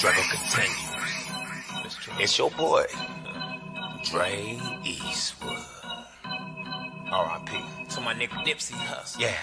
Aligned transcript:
struggle 0.00 0.22
continues. 0.30 2.18
It's 2.18 2.38
your 2.38 2.50
boy, 2.52 2.86
Dre 4.10 4.58
Eastwood. 4.82 5.58
R.I.P. 7.12 7.69
To 7.90 8.00
my 8.00 8.14
nigga 8.14 8.38
Nipsey 8.46 8.78
Hussle. 8.86 9.18
Yeah. 9.18 9.34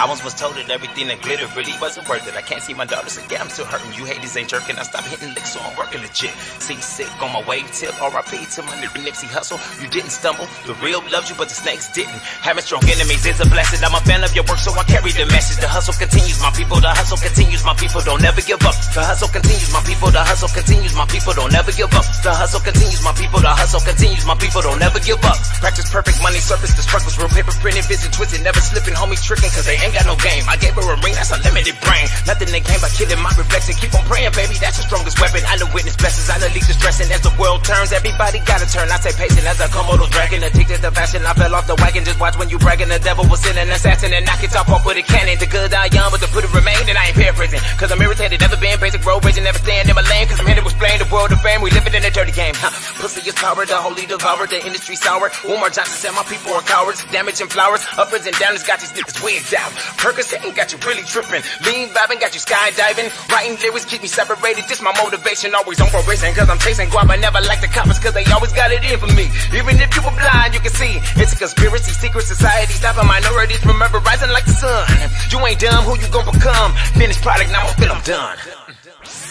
I 0.00 0.08
once 0.08 0.24
was 0.24 0.32
told 0.32 0.56
that 0.56 0.70
everything 0.72 1.12
that 1.12 1.20
glitter 1.20 1.44
really 1.52 1.76
wasn't 1.76 2.08
worth 2.08 2.24
it. 2.24 2.32
I 2.32 2.40
can't 2.40 2.64
see 2.64 2.72
my 2.72 2.88
daughter 2.88 3.12
say, 3.12 3.20
yeah, 3.28 3.44
I'm 3.44 3.52
still 3.52 3.68
hurting. 3.68 3.92
You 3.92 4.08
haters 4.08 4.32
ain't 4.32 4.48
jerking. 4.48 4.80
I 4.80 4.88
stopped 4.88 5.12
hitting 5.12 5.28
licks, 5.36 5.52
so 5.52 5.60
I'm 5.60 5.76
working 5.76 6.00
legit. 6.00 6.32
See 6.56 6.80
sick 6.80 7.12
on 7.20 7.36
my 7.36 7.44
wave 7.44 7.68
tip. 7.68 7.92
R.I.P. 8.00 8.48
to 8.56 8.64
my 8.64 8.72
nigga 8.80 8.96
Nipsey 9.04 9.28
Hussle. 9.28 9.60
You 9.76 9.92
didn't 9.92 10.08
stumble. 10.08 10.48
The 10.64 10.72
real 10.80 11.04
loved 11.12 11.28
you, 11.28 11.36
but 11.36 11.52
the 11.52 11.54
snakes 11.54 11.92
didn't. 11.92 12.16
Having 12.40 12.64
strong 12.64 12.84
enemies 12.88 13.28
is 13.28 13.44
a 13.44 13.48
blessing. 13.52 13.84
I'm 13.84 13.92
a 13.92 14.00
fan 14.08 14.24
of 14.24 14.32
your 14.32 14.48
work, 14.48 14.64
so 14.64 14.72
I 14.72 14.88
carry 14.88 15.12
the 15.12 15.28
message. 15.28 15.60
The 15.60 15.68
hustle 15.68 15.92
continues, 15.92 16.40
my 16.40 16.48
people. 16.56 16.80
The 16.80 16.88
hustle 16.88 17.20
continues, 17.20 17.60
my 17.60 17.76
people. 17.76 18.00
Don't 18.00 18.24
never 18.24 18.40
give 18.40 18.64
up. 18.64 18.72
The 18.96 19.04
hustle 19.04 19.28
continues, 19.28 19.68
my 19.68 19.84
people. 19.84 20.08
The 20.08 20.24
hustle 20.24 20.48
continues, 20.48 20.96
my 20.96 21.04
people. 21.12 21.36
Don't 21.36 21.52
never 21.52 21.72
give 21.76 21.92
up. 21.92 22.08
The 22.24 22.32
hustle 22.32 22.64
continues, 22.64 23.04
my 23.04 23.12
people. 23.12 23.44
The 23.44 23.52
hustle 23.52 23.84
continues, 23.84 24.24
my 24.24 24.36
people. 24.40 24.64
Don't 24.64 24.80
never 24.80 24.96
give 25.04 25.20
up. 25.28 25.36
Practice 25.60 25.92
perfect 25.92 26.24
money, 26.24 26.40
surface 26.40 26.72
the 26.72 26.80
struggles, 26.80 27.20
real 27.20 27.28
paper 27.28 27.52
vision 27.86 28.10
twisted, 28.10 28.40
never 28.42 28.60
slipping, 28.60 28.94
homies 28.94 29.22
tricking, 29.22 29.50
cause 29.52 29.66
they 29.66 29.78
ain't 29.78 29.94
got 29.94 30.06
no 30.06 30.16
game. 30.16 30.44
I 30.48 30.56
gave 30.56 30.74
her 30.74 30.84
a 30.84 30.96
ring, 31.04 31.14
that's 31.14 31.32
a 31.34 31.38
limited 31.42 31.76
brain. 31.84 32.06
Nothing 32.26 32.50
they 32.50 32.62
came 32.62 32.80
by 32.80 32.90
killing 32.94 33.20
my 33.20 33.32
reflection. 33.36 33.74
Keep 33.76 33.94
on 33.94 34.04
praying, 34.08 34.32
baby, 34.32 34.56
that's 34.58 34.80
the 34.80 34.84
strongest 34.88 35.20
weapon. 35.20 35.42
I 35.46 35.56
know 35.60 35.68
witness 35.74 35.96
blessings, 35.96 36.28
I 36.30 36.38
know 36.40 36.50
leave 36.52 36.66
the 36.66 36.76
as 36.82 37.22
the 37.22 37.32
world 37.40 37.64
turns. 37.64 37.92
Everybody 37.92 38.38
gotta 38.44 38.68
turn. 38.68 38.90
I 38.90 38.98
say 39.00 39.14
patient 39.16 39.46
as 39.46 39.60
I 39.60 39.68
come 39.68 39.86
a 39.88 39.96
Komodo 39.96 40.10
dragon, 40.10 40.42
addicted 40.42 40.82
to 40.82 40.90
fashion. 40.90 41.24
I 41.24 41.32
fell 41.34 41.54
off 41.54 41.66
the 41.66 41.76
wagon, 41.76 42.04
just 42.04 42.20
watch 42.20 42.36
when 42.36 42.50
you 42.50 42.58
bragging. 42.58 42.88
The 42.88 42.98
devil 42.98 43.24
was 43.28 43.40
in 43.48 43.56
an 43.56 43.70
assassin 43.70 44.12
and 44.12 44.26
knock 44.26 44.44
it 44.44 44.54
off 44.54 44.68
off 44.68 44.84
with 44.84 45.00
a 45.00 45.02
cannon. 45.02 45.38
The 45.38 45.46
good 45.46 45.70
die 45.70 45.88
young, 45.92 46.10
but 46.12 46.20
the 46.20 46.28
it 46.28 46.52
remain, 46.52 46.84
and 46.84 46.98
I 46.98 47.08
ain't 47.08 47.16
paraphrasing. 47.16 47.62
Cause 47.78 47.90
I'm 47.90 48.02
irritated, 48.02 48.40
never 48.40 48.56
been 48.58 48.78
basic 48.78 49.00
road 49.06 49.24
raging, 49.24 49.44
never 49.44 49.58
staying 49.58 49.88
in 49.88 49.94
my 49.94 50.04
lane. 50.04 50.28
Cause 50.28 50.38
I'm 50.40 50.46
here 50.46 50.60
to 50.60 50.64
explain 50.66 50.98
the 50.98 51.08
world 51.08 51.32
of 51.32 51.40
fame. 51.40 51.62
We 51.62 51.70
living 51.70 51.94
in 51.94 52.04
a 52.04 52.10
dirty 52.10 52.32
game. 52.32 52.54
Huh. 52.56 52.74
Pussy 53.00 53.24
is 53.24 53.34
power, 53.34 53.64
the 53.64 53.76
holy 53.80 54.04
devourer, 54.04 54.46
the 54.46 54.60
industry 54.60 54.96
sour. 54.96 55.32
Umar 55.48 55.70
Johnson 55.70 55.96
said 55.96 56.12
my 56.12 56.26
people 56.28 56.52
are 56.52 56.62
cowards, 56.62 57.00
damaging 57.08 57.48
flowers. 57.48 57.71
Uppers 57.96 58.26
and 58.26 58.34
downers 58.36 58.66
got 58.66 58.80
these 58.80 58.92
niggas 58.92 59.22
wigged 59.24 59.54
out. 59.54 59.72
Percocet 59.96 60.42
got 60.54 60.72
you 60.72 60.78
really 60.84 61.02
tripping. 61.02 61.42
Lean 61.64 61.88
vibing 61.94 62.20
got 62.20 62.34
you 62.34 62.40
skydiving. 62.40 63.08
Writing 63.30 63.56
lyrics 63.60 63.84
keep 63.84 64.02
me 64.02 64.08
separated. 64.08 64.68
This 64.68 64.82
my 64.82 64.92
motivation, 65.00 65.54
always 65.54 65.80
on 65.80 65.88
probation. 65.88 66.34
Cause 66.34 66.48
I'm 66.48 66.58
chasing 66.58 66.88
guap. 66.88 67.08
I 67.08 67.16
never 67.16 67.40
like 67.40 67.60
the 67.60 67.68
coppers 67.68 67.98
cause 67.98 68.12
they 68.12 68.24
always 68.32 68.52
got 68.52 68.72
it 68.72 68.84
in 68.84 68.98
for 68.98 69.10
me. 69.14 69.30
Even 69.56 69.80
if 69.80 69.94
you 69.96 70.02
were 70.02 70.16
blind, 70.16 70.54
you 70.54 70.60
can 70.60 70.72
see. 70.72 71.00
It's 71.16 71.32
a 71.32 71.36
conspiracy, 71.36 71.92
secret 71.92 72.24
society. 72.24 72.72
Stopping 72.72 73.06
minorities 73.06 73.60
from 73.60 73.80
ever 73.80 73.98
rising 74.00 74.30
like 74.30 74.44
the 74.44 74.56
sun. 74.56 74.84
You 75.30 75.38
ain't 75.46 75.60
dumb, 75.60 75.84
who 75.84 75.98
you 75.98 76.08
gon' 76.08 76.26
become? 76.28 76.72
Finished 76.98 77.22
product, 77.22 77.50
now 77.50 77.66
I 77.66 77.72
feel 77.74 77.92
I'm 77.92 78.02
done. 78.02 78.61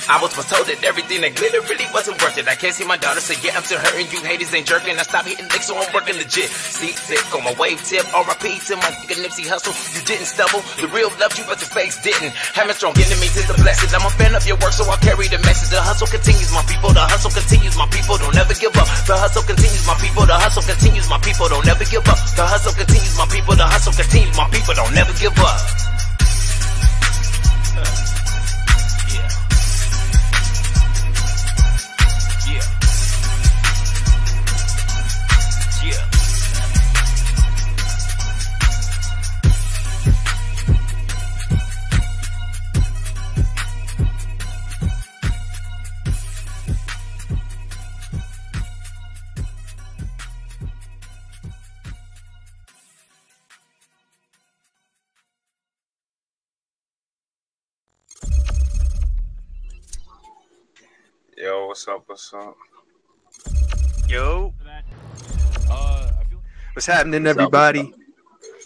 I 0.10 0.18
was 0.18 0.34
foretold 0.34 0.66
that 0.66 0.82
everything 0.82 1.22
that 1.22 1.38
glitter 1.38 1.62
really 1.70 1.86
wasn't 1.94 2.18
worth 2.22 2.38
it. 2.38 2.50
I 2.50 2.56
can't 2.58 2.74
see 2.74 2.86
my 2.86 2.98
daughter 2.98 3.22
say, 3.22 3.38
yeah, 3.46 3.54
I'm 3.54 3.62
still 3.62 3.78
hurting. 3.78 4.10
You 4.10 4.20
haters 4.26 4.50
ain't 4.54 4.66
jerking. 4.66 4.98
I 4.98 5.06
stopped 5.06 5.30
hitting 5.30 5.46
licks, 5.54 5.70
so 5.70 5.78
I'm 5.78 5.86
working 5.94 6.18
legit. 6.18 6.50
See, 6.50 6.90
sick 6.98 7.22
on 7.38 7.46
my 7.46 7.54
wave 7.62 7.78
tip. 7.86 8.02
R.I.P. 8.10 8.46
to 8.72 8.74
my 8.82 8.90
nigga 9.06 9.22
Nipsey 9.22 9.46
Hussle. 9.46 9.74
You 9.94 10.02
didn't 10.02 10.26
stumble. 10.26 10.66
The 10.82 10.90
real 10.90 11.14
loved 11.22 11.38
you, 11.38 11.46
but 11.46 11.62
the 11.62 11.70
fakes 11.70 12.02
didn't. 12.02 12.34
Having 12.58 12.76
strong 12.82 12.96
enemies 12.98 13.36
is 13.38 13.46
a 13.46 13.58
blessing. 13.62 13.90
I'm 13.94 14.06
a 14.06 14.14
fan 14.18 14.34
of 14.34 14.42
your 14.50 14.58
work, 14.58 14.74
so 14.74 14.90
I'll 14.90 14.98
carry 15.06 15.30
the 15.30 15.38
message. 15.46 15.70
The 15.70 15.82
hustle 15.82 16.10
continues, 16.10 16.50
my 16.50 16.66
people. 16.66 16.90
The 16.98 17.06
hustle 17.06 17.32
continues, 17.32 17.78
my 17.78 17.88
people. 17.94 18.18
Don't 18.18 18.38
ever 18.38 18.56
give 18.58 18.74
up. 18.74 18.90
The 19.06 19.16
hustle 19.16 19.46
continues, 19.46 19.86
my 19.86 19.96
people. 20.02 20.26
The 20.26 20.38
hustle 20.38 20.66
continues, 20.66 21.08
my 21.10 21.20
people. 21.22 21.46
Don't 21.46 21.68
ever 21.70 21.86
give 21.86 22.06
up. 22.10 22.20
The 22.34 22.46
hustle 22.48 22.74
continues, 22.74 23.16
my 23.22 23.28
people. 23.30 23.54
The 23.54 23.68
hustle 23.70 23.94
continues, 23.94 24.34
my 24.34 24.48
people. 24.50 24.74
Don't 24.74 24.94
never 24.98 25.14
give 25.14 25.38
up. 25.38 25.91
What's 61.82 61.88
up? 61.88 62.04
What's 62.06 62.34
up? 62.34 62.58
Yo, 64.08 64.54
what's 66.74 66.86
happening, 66.86 67.24
What's 67.24 67.38
up, 67.38 67.40
everybody? 67.40 67.94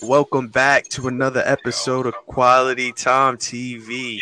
Welcome 0.02 0.50
back 0.50 0.90
to 0.90 1.08
another 1.08 1.42
episode 1.46 2.08
of 2.08 2.14
Quality 2.26 2.92
Time 2.92 3.38
TV. 3.38 4.20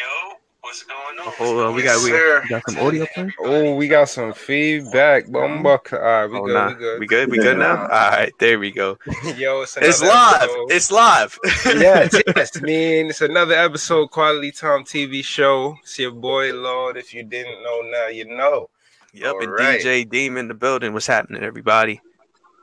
What's 0.62 0.84
going 0.84 1.20
on? 1.20 1.28
Oh, 1.28 1.32
hold 1.32 1.60
on, 1.62 1.74
we 1.74 1.82
got 1.82 2.04
we, 2.04 2.12
Yes, 2.12 2.44
we 2.44 2.50
got 2.50 2.70
some 2.70 2.86
audio 2.86 3.06
playing. 3.16 3.34
Oh, 3.40 3.76
we 3.76 3.88
got 3.88 4.10
some 4.10 4.32
feedback. 4.32 5.26
Bumbuck. 5.26 5.94
All 5.94 6.00
right, 6.00 6.28
we 6.28 6.38
Oh, 6.38 6.46
good. 6.46 6.54
nah. 6.54 6.68
We 6.68 6.76
good. 6.76 7.00
We 7.00 7.08
good? 7.08 7.32
We 7.32 7.38
good 7.40 7.58
now? 7.58 7.82
All 7.82 7.88
right, 7.88 8.32
there 8.40 8.60
we 8.60 8.70
go. 8.70 9.00
Yo, 9.38 9.64
it's, 9.64 9.76
It's 9.78 10.04
live. 10.04 10.36
episode. 10.44 10.72
It's 10.72 10.92
live. 10.92 11.40
yes, 11.66 12.22
yes, 12.36 12.62
man. 12.62 13.08
It's 13.08 13.22
another 13.22 13.56
episode, 13.56 14.12
Quality 14.12 14.52
Time 14.52 14.84
TV 14.84 15.24
show. 15.24 15.78
It's 15.82 15.98
your 15.98 16.12
boy 16.12 16.54
Lord. 16.54 16.96
If 16.96 17.12
you 17.12 17.24
didn't 17.24 17.64
know, 17.64 17.82
now 17.92 18.08
you 18.10 18.26
know. 18.26 18.70
Yep, 19.14 19.36
and 19.42 19.50
All 19.50 19.56
right. 19.56 19.80
DJ 19.80 20.10
Deem 20.10 20.38
in 20.38 20.48
the 20.48 20.54
building. 20.54 20.92
What's 20.94 21.08
happening, 21.08 21.44
everybody? 21.44 22.02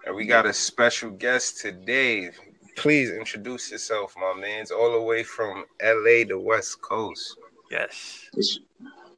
And 0.04 0.16
we 0.16 0.26
got 0.26 0.46
a 0.46 0.52
special 0.52 1.10
guest 1.10 1.60
today. 1.60 2.30
Please 2.76 3.10
introduce 3.10 3.70
yourself, 3.70 4.14
my 4.18 4.38
man. 4.40 4.62
It's 4.62 4.70
all 4.70 4.92
the 4.92 5.00
way 5.00 5.22
from 5.22 5.64
LA 5.82 6.24
to 6.28 6.38
West 6.38 6.80
Coast. 6.82 7.36
Yes. 7.70 8.28
It's, 8.34 8.58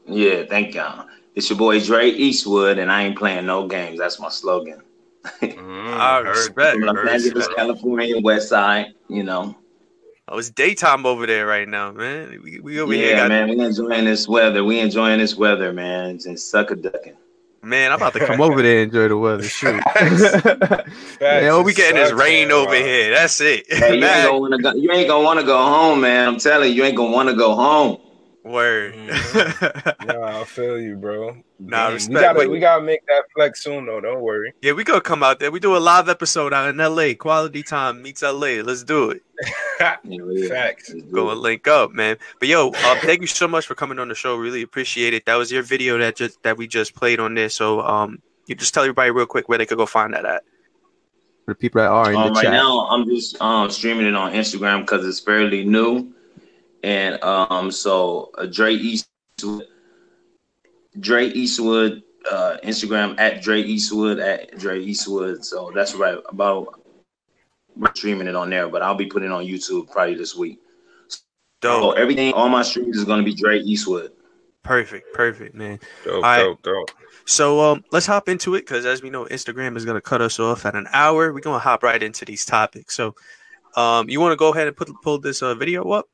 yeah, 0.06 0.44
thank 0.44 0.74
y'all. 0.74 1.06
It's 1.34 1.48
your 1.48 1.58
boy 1.58 1.80
Dre 1.80 2.10
Eastwood, 2.10 2.78
and 2.78 2.92
I 2.92 3.04
ain't 3.04 3.16
playing 3.16 3.46
no 3.46 3.66
games. 3.66 3.98
That's 3.98 4.20
my 4.20 4.28
slogan. 4.28 4.82
Mm, 5.40 5.94
I 5.94 6.16
heard- 6.18 6.28
respect. 6.28 6.78
From 6.78 6.82
Los 6.86 7.08
Angeles, 7.08 7.34
respect. 7.34 7.56
California, 7.56 8.20
West 8.20 8.48
Side. 8.48 8.88
You 9.08 9.22
know. 9.22 9.56
Oh, 10.34 10.38
it's 10.38 10.48
daytime 10.48 11.04
over 11.04 11.26
there 11.26 11.44
right 11.44 11.68
now, 11.68 11.92
man. 11.92 12.40
We, 12.42 12.58
we 12.60 12.80
over 12.80 12.94
here 12.94 13.16
Yeah, 13.16 13.28
man, 13.28 13.50
we 13.50 13.60
enjoying 13.62 14.06
this 14.06 14.26
weather. 14.26 14.64
We 14.64 14.80
enjoying 14.80 15.18
this 15.18 15.34
weather, 15.36 15.74
man. 15.74 16.18
Just 16.18 16.50
sucker 16.50 16.74
ducking. 16.74 17.18
man. 17.62 17.92
I'm 17.92 17.98
about 17.98 18.14
to 18.14 18.20
come 18.26 18.40
over 18.40 18.62
there 18.62 18.80
and 18.80 18.90
enjoy 18.90 19.08
the 19.08 19.18
weather. 19.18 19.42
Shoot. 19.46 19.82
Facts. 19.82 21.20
man, 21.20 21.50
all 21.50 21.62
we 21.62 21.74
getting 21.74 22.00
is 22.00 22.14
rain 22.14 22.48
man. 22.48 22.56
over 22.56 22.74
here. 22.74 23.10
That's 23.10 23.38
it. 23.42 23.70
Hey, 23.70 23.98
you 23.98 24.04
ain't 24.06 24.26
gonna 24.26 24.38
wanna 24.38 24.58
go. 24.58 24.72
You 24.72 24.90
ain't 24.92 25.06
gonna 25.06 25.22
wanna 25.22 25.44
go 25.44 25.58
home, 25.58 26.00
man. 26.00 26.28
I'm 26.28 26.38
telling 26.38 26.70
you, 26.70 26.76
you 26.76 26.84
ain't 26.84 26.96
gonna 26.96 27.12
wanna 27.12 27.34
go 27.34 27.54
home. 27.54 27.98
Word. 28.44 28.96
Nah, 30.04 30.40
I 30.40 30.44
feel 30.44 30.80
you, 30.80 30.96
bro. 30.96 31.36
Nah, 31.60 31.84
Damn, 31.86 31.94
respect, 31.94 32.14
We 32.14 32.20
gotta, 32.20 32.38
but- 32.38 32.50
we 32.50 32.58
gotta 32.60 32.82
make 32.82 33.06
that 33.06 33.24
flex 33.34 33.62
soon, 33.62 33.86
though. 33.86 34.00
Don't 34.00 34.20
worry. 34.20 34.52
yeah, 34.62 34.72
we 34.72 34.82
gonna 34.84 35.00
come 35.00 35.22
out 35.22 35.38
there. 35.38 35.50
We 35.52 35.60
do 35.60 35.76
a 35.76 35.78
live 35.78 36.08
episode 36.08 36.52
out 36.52 36.68
in 36.68 36.76
LA. 36.78 37.14
Quality 37.14 37.62
time 37.62 38.02
meets 38.02 38.22
LA. 38.22 38.62
Let's 38.62 38.82
do 38.84 39.10
it. 39.10 39.22
Yeah, 39.80 39.96
yeah. 40.04 40.48
Facts. 40.48 40.94
Go 41.10 41.30
and 41.30 41.40
link 41.40 41.66
up, 41.66 41.90
man. 41.90 42.16
But 42.38 42.48
yo, 42.48 42.68
uh, 42.68 43.00
thank 43.00 43.20
you 43.20 43.26
so 43.26 43.48
much 43.48 43.66
for 43.66 43.74
coming 43.74 43.98
on 43.98 44.06
the 44.08 44.14
show. 44.14 44.36
Really 44.36 44.62
appreciate 44.62 45.12
it. 45.12 45.24
That 45.26 45.34
was 45.34 45.50
your 45.50 45.62
video 45.64 45.98
that 45.98 46.14
just 46.14 46.40
that 46.44 46.56
we 46.56 46.68
just 46.68 46.94
played 46.94 47.18
on 47.18 47.34
there. 47.34 47.48
So 47.48 47.80
um, 47.80 48.22
you 48.46 48.54
just 48.54 48.72
tell 48.74 48.84
everybody 48.84 49.10
real 49.10 49.26
quick 49.26 49.48
where 49.48 49.58
they 49.58 49.66
could 49.66 49.78
go 49.78 49.86
find 49.86 50.14
that 50.14 50.24
at. 50.24 50.44
For 51.46 51.54
the 51.54 51.54
people 51.56 51.80
that 51.80 51.88
are 51.88 52.10
in 52.12 52.16
Um, 52.16 52.32
right 52.32 52.44
now, 52.44 52.86
I'm 52.90 53.08
just 53.08 53.40
um 53.42 53.70
streaming 53.72 54.06
it 54.06 54.14
on 54.14 54.32
Instagram 54.34 54.82
because 54.82 55.04
it's 55.04 55.18
fairly 55.18 55.64
new, 55.64 56.12
and 56.82 57.22
um, 57.22 57.70
so 57.70 58.30
uh, 58.38 58.46
Dre 58.46 58.74
Eastwood, 58.74 59.66
Dre 60.98 61.26
Eastwood, 61.26 62.02
uh, 62.30 62.56
Instagram 62.64 63.18
at 63.18 63.42
Dre 63.42 63.60
Eastwood 63.60 64.18
at 64.18 64.58
Dre 64.58 64.80
Eastwood. 64.80 65.44
So 65.44 65.70
that's 65.74 65.94
right 65.94 66.18
about 66.28 66.80
we're 67.76 67.94
streaming 67.94 68.26
it 68.26 68.36
on 68.36 68.50
there, 68.50 68.68
but 68.68 68.82
I'll 68.82 68.94
be 68.94 69.06
putting 69.06 69.30
it 69.30 69.32
on 69.32 69.44
YouTube 69.44 69.90
probably 69.90 70.14
this 70.14 70.36
week. 70.36 70.58
So 71.08 71.20
Dope. 71.60 71.96
everything, 71.96 72.32
all 72.32 72.48
my 72.48 72.62
streams 72.62 72.96
is 72.96 73.04
gonna 73.04 73.22
be 73.22 73.34
Dre 73.34 73.58
Eastwood. 73.60 74.12
Perfect. 74.62 75.12
Perfect, 75.14 75.54
man. 75.54 75.80
Dope, 76.04 76.22
right. 76.22 76.42
dope, 76.42 76.62
dope. 76.62 76.90
So 77.24 77.60
um, 77.60 77.84
let's 77.92 78.06
hop 78.06 78.28
into 78.28 78.54
it 78.54 78.60
because 78.60 78.84
as 78.84 79.02
we 79.02 79.10
know, 79.10 79.24
Instagram 79.26 79.76
is 79.76 79.84
gonna 79.84 80.00
cut 80.00 80.20
us 80.20 80.38
off 80.38 80.66
at 80.66 80.74
an 80.74 80.86
hour. 80.92 81.32
We're 81.32 81.40
gonna 81.40 81.58
hop 81.58 81.82
right 81.82 82.02
into 82.02 82.24
these 82.24 82.44
topics. 82.44 82.94
So 82.94 83.14
um, 83.76 84.08
you 84.10 84.20
want 84.20 84.32
to 84.32 84.36
go 84.36 84.52
ahead 84.52 84.66
and 84.66 84.76
put 84.76 84.90
pull 85.02 85.18
this 85.18 85.42
uh, 85.42 85.54
video 85.54 85.88
up? 85.90 86.08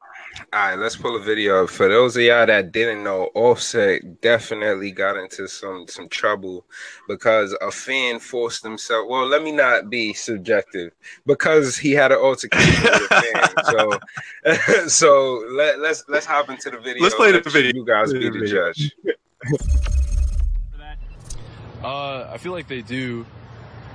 All 0.52 0.60
right, 0.60 0.78
let's 0.78 0.96
pull 0.96 1.16
a 1.16 1.20
video 1.20 1.64
up. 1.64 1.70
For 1.70 1.88
those 1.88 2.16
of 2.16 2.22
y'all 2.22 2.46
that 2.46 2.72
didn't 2.72 3.02
know, 3.02 3.30
Offset 3.34 4.20
definitely 4.20 4.92
got 4.92 5.16
into 5.16 5.48
some 5.48 5.86
some 5.88 6.08
trouble 6.08 6.64
because 7.08 7.56
a 7.60 7.70
fan 7.70 8.18
forced 8.18 8.62
himself. 8.62 9.08
Well, 9.08 9.26
let 9.26 9.42
me 9.42 9.52
not 9.52 9.90
be 9.90 10.12
subjective 10.12 10.92
because 11.26 11.76
he 11.76 11.92
had 11.92 12.12
an 12.12 12.18
altercation 12.18 12.82
with 12.84 13.10
a 13.10 13.22
fan. 14.44 14.84
So, 14.84 14.88
so 14.88 15.44
let, 15.50 15.80
let's 15.80 16.04
let's 16.08 16.26
hop 16.26 16.50
into 16.50 16.70
the 16.70 16.78
video. 16.78 17.02
Let's 17.02 17.14
play 17.14 17.32
the 17.32 17.40
video. 17.40 17.72
You 17.74 17.84
guys 17.84 18.12
be 18.12 18.30
the 18.30 18.38
the 18.38 18.46
judge. 18.46 18.92
Uh, 21.82 22.28
I 22.32 22.38
feel 22.38 22.50
like 22.50 22.66
they 22.66 22.82
do. 22.82 23.24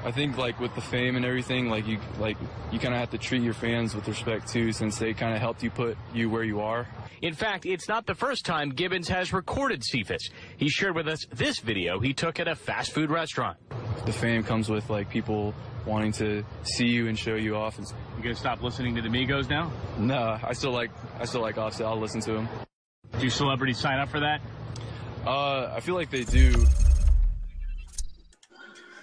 I 0.06 0.12
think 0.12 0.38
like 0.38 0.60
with 0.60 0.76
the 0.76 0.82
fame 0.82 1.16
and 1.16 1.24
everything, 1.26 1.70
like 1.70 1.88
you 1.88 1.98
like 2.20 2.38
you 2.72 2.80
kind 2.80 2.94
of 2.94 3.00
have 3.00 3.12
to 3.12 3.18
treat 3.18 3.42
your 3.42 3.54
fans 3.54 3.96
with 3.96 4.08
respect 4.08 4.50
too, 4.52 4.72
since 4.74 4.98
they 4.98 5.14
kind 5.14 5.34
of 5.34 5.40
helped 5.40 5.64
you 5.64 5.70
put 5.72 5.98
you 6.14 6.30
where 6.30 6.44
you 6.44 6.60
are. 6.60 6.88
In 7.22 7.34
fact, 7.34 7.66
it's 7.66 7.88
not 7.88 8.06
the 8.06 8.14
first 8.16 8.46
time 8.46 8.72
Gibbons 8.72 9.08
has 9.08 9.32
recorded 9.32 9.82
Cephus. 9.82 10.30
He 10.58 10.68
shared 10.68 10.96
with 10.96 11.08
us 11.08 11.26
this 11.32 11.60
video 11.60 12.00
he 12.02 12.14
took 12.14 12.40
at 12.42 12.50
a 12.50 12.56
fast 12.56 12.92
food 12.92 13.10
restaurant. 13.10 13.58
The 14.06 14.12
fame 14.12 14.44
comes 14.44 14.70
with 14.70 14.90
like 14.90 15.10
people 15.10 15.54
wanting 15.86 16.12
to 16.14 16.44
see 16.64 16.88
you 16.88 17.08
and 17.08 17.18
show 17.18 17.36
you 17.36 17.56
off. 17.56 17.78
And, 17.78 17.88
You 18.18 18.24
gonna 18.24 18.36
stop 18.36 18.62
listening 18.62 18.96
to 18.96 19.02
the 19.02 19.10
Migos 19.10 19.50
now? 19.50 19.72
no, 19.98 20.38
I 20.44 20.52
still 20.52 20.72
like 20.72 20.92
I 21.18 21.24
still 21.26 21.42
like 21.42 21.58
Offset. 21.58 21.86
I'll 21.88 22.00
listen 22.00 22.20
to 22.22 22.36
him. 22.36 22.50
Do 23.20 23.30
celebrities 23.30 23.78
sign 23.80 24.00
up 24.00 24.10
for 24.10 24.20
that? 24.20 24.42
Uh, 25.26 25.72
I 25.74 25.80
feel 25.80 25.96
like 25.96 26.10
they 26.12 26.26
do. 26.26 26.66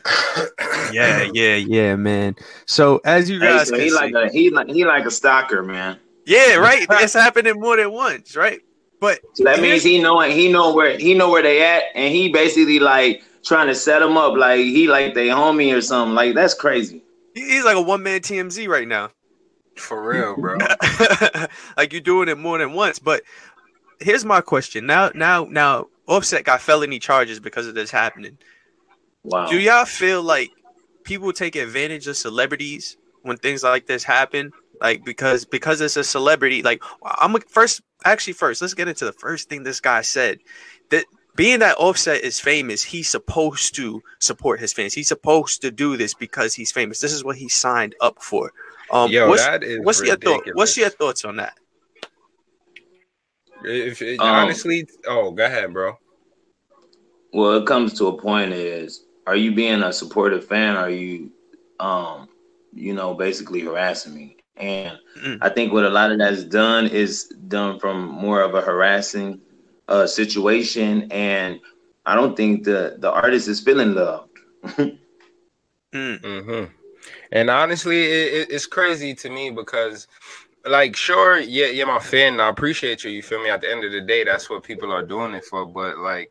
Yeah, 0.95 1.29
yeah, 1.33 1.57
yeah, 1.57 1.97
man. 1.97 2.37
So 2.67 3.01
as 3.05 3.29
you 3.31 3.41
Hey, 3.41 3.47
guys 3.49 3.69
so 3.69 3.75
can 3.75 3.85
he 3.85 3.91
see, 3.91 3.95
like 3.97 4.15
a 4.15 4.29
he 4.31 4.51
like 4.51 4.69
he 4.69 4.85
like 4.85 5.05
a 5.07 5.11
stalker, 5.11 5.63
man. 5.63 5.99
yeah, 6.27 6.55
right. 6.57 6.87
It's 6.91 7.13
happening 7.15 7.59
more 7.61 7.77
than 7.77 7.93
once, 7.93 8.37
right? 8.37 8.61
But 9.01 9.21
So 9.35 9.45
that 9.45 9.61
means 9.61 9.83
he 9.83 10.01
know 10.01 10.21
he 10.21 10.53
know 10.53 10.75
where 10.75 10.99
he 10.99 11.15
know 11.15 11.31
where 11.31 11.43
they 11.43 11.63
at, 11.63 11.85
and 11.95 12.15
he 12.15 12.29
basically 12.31 12.79
like 12.79 13.23
trying 13.45 13.67
to 13.69 13.75
set 13.75 14.01
them 14.01 14.17
up, 14.17 14.37
like 14.37 14.61
he 14.61 14.89
like 14.89 15.15
they 15.15 15.29
homie 15.29 15.75
or 15.77 15.81
something. 15.81 16.15
Like 16.15 16.35
that's 16.35 16.55
crazy. 16.55 17.03
he's 17.35 17.65
like 17.65 17.77
a 17.77 17.81
one 17.83 18.03
man 18.03 18.21
TMZ 18.21 18.69
right 18.69 18.87
now. 18.87 19.11
For 19.77 20.03
real, 20.07 20.37
bro. 20.37 20.59
like 21.79 21.93
you're 21.93 22.03
doing 22.03 22.29
it 22.29 22.37
more 22.37 22.59
than 22.59 22.75
once. 22.75 22.99
But 22.99 23.23
here's 24.01 24.27
my 24.27 24.43
question: 24.43 24.85
now, 24.85 25.11
now, 25.15 25.45
now, 25.49 25.87
Offset 26.07 26.45
got 26.45 26.61
felony 26.61 26.99
charges 26.99 27.41
because 27.41 27.67
of 27.67 27.75
this 27.75 27.91
happening. 27.91 28.37
Wow. 29.23 29.47
Do 29.49 29.59
y'all 29.59 29.87
feel 29.87 30.23
like 30.23 30.51
people 31.11 31.33
take 31.33 31.57
advantage 31.57 32.07
of 32.07 32.17
celebrities 32.17 32.97
when 33.23 33.37
things 33.37 33.65
like 33.65 33.87
this 33.87 34.05
happen? 34.05 34.53
Like 34.81 35.05
because 35.05 35.45
because 35.45 35.81
it's 35.81 35.97
a 35.97 36.05
celebrity. 36.05 36.63
Like 36.63 36.83
I'm 37.05 37.35
a- 37.35 37.41
first, 37.41 37.83
actually, 38.05 38.35
first, 38.35 38.63
let's 38.63 38.75
get 38.75 38.87
into 38.87 39.05
the 39.05 39.13
first 39.13 39.49
thing 39.49 39.65
this 39.65 39.81
guy 39.81 40.03
said. 40.03 40.39
That 40.91 41.05
being 41.35 41.59
that 41.59 41.77
Offset 41.79 42.23
is 42.23 42.39
famous, 42.39 42.85
he's 42.85 43.09
supposed 43.09 43.75
to 43.75 44.01
support 44.21 44.61
his 44.61 44.73
fans. 44.73 44.95
He's 44.95 45.09
supposed 45.09 45.63
to 45.63 45.73
do 45.73 45.97
this 45.97 46.15
because 46.15 46.55
he's 46.55 46.71
famous. 46.71 47.01
This 47.01 47.13
is 47.13 47.25
what 47.25 47.37
he 47.37 47.49
signed 47.49 47.97
up 48.01 48.23
for. 48.23 48.53
Um, 48.93 49.11
Yo, 49.11 49.29
what's, 49.29 49.45
that 49.45 49.65
is 49.65 49.81
what's 49.83 50.03
your 50.03 50.17
thought? 50.17 50.45
What's 50.55 50.77
your 50.77 50.91
thoughts 50.91 51.25
on 51.25 51.37
that? 51.37 51.55
If 53.65 54.01
it, 54.01 54.21
Um, 54.21 54.29
honestly, 54.29 54.89
oh, 55.07 55.33
go 55.33 55.45
ahead, 55.45 55.73
bro. 55.73 55.99
Well, 57.33 57.57
it 57.59 57.67
comes 57.67 57.93
to 57.99 58.07
a 58.07 58.21
point 58.21 58.53
is 58.53 59.05
are 59.27 59.37
you 59.37 59.55
being 59.55 59.83
a 59.83 59.93
supportive 59.93 60.45
fan? 60.47 60.77
Or 60.77 60.81
are 60.81 60.91
you 60.91 61.31
um 61.79 62.29
you 62.73 62.95
know 62.95 63.15
basically 63.15 63.61
harassing 63.61 64.15
me? 64.15 64.37
And 64.57 64.99
Mm. 65.17 65.41
I 65.41 65.49
think 65.49 65.73
what 65.73 65.85
a 65.85 65.91
lot 65.91 66.11
of 66.13 66.19
that's 66.19 66.45
done 66.45 66.87
is 66.87 67.29
done 67.49 67.79
from 67.79 68.07
more 68.07 68.41
of 68.43 68.55
a 68.55 68.61
harassing 68.61 69.41
uh 69.89 70.07
situation 70.07 71.11
and 71.11 71.61
I 72.07 72.15
don't 72.17 72.37
think 72.37 72.65
the 72.65 72.97
the 72.99 73.11
artist 73.11 73.49
is 73.49 73.61
feeling 73.61 73.95
loved. 73.95 74.31
Mm. 75.93 76.45
hmm 76.45 76.65
And 77.33 77.51
honestly, 77.51 78.01
it, 78.05 78.35
it, 78.35 78.51
it's 78.53 78.67
crazy 78.67 79.15
to 79.15 79.31
me 79.31 79.51
because, 79.51 80.07
like, 80.65 80.97
sure, 80.97 81.39
yeah, 81.39 81.67
you're 81.67 81.87
my 81.87 81.99
fan. 82.01 82.41
I 82.41 82.49
appreciate 82.49 83.05
you. 83.05 83.11
You 83.11 83.23
feel 83.23 83.43
me? 83.43 83.51
At 83.51 83.63
the 83.63 83.71
end 83.71 83.85
of 83.85 83.93
the 83.93 84.01
day, 84.01 84.25
that's 84.25 84.51
what 84.51 84.63
people 84.65 84.93
are 84.93 85.03
doing 85.05 85.35
it 85.35 85.45
for. 85.45 85.67
But 85.67 85.99
like, 85.99 86.31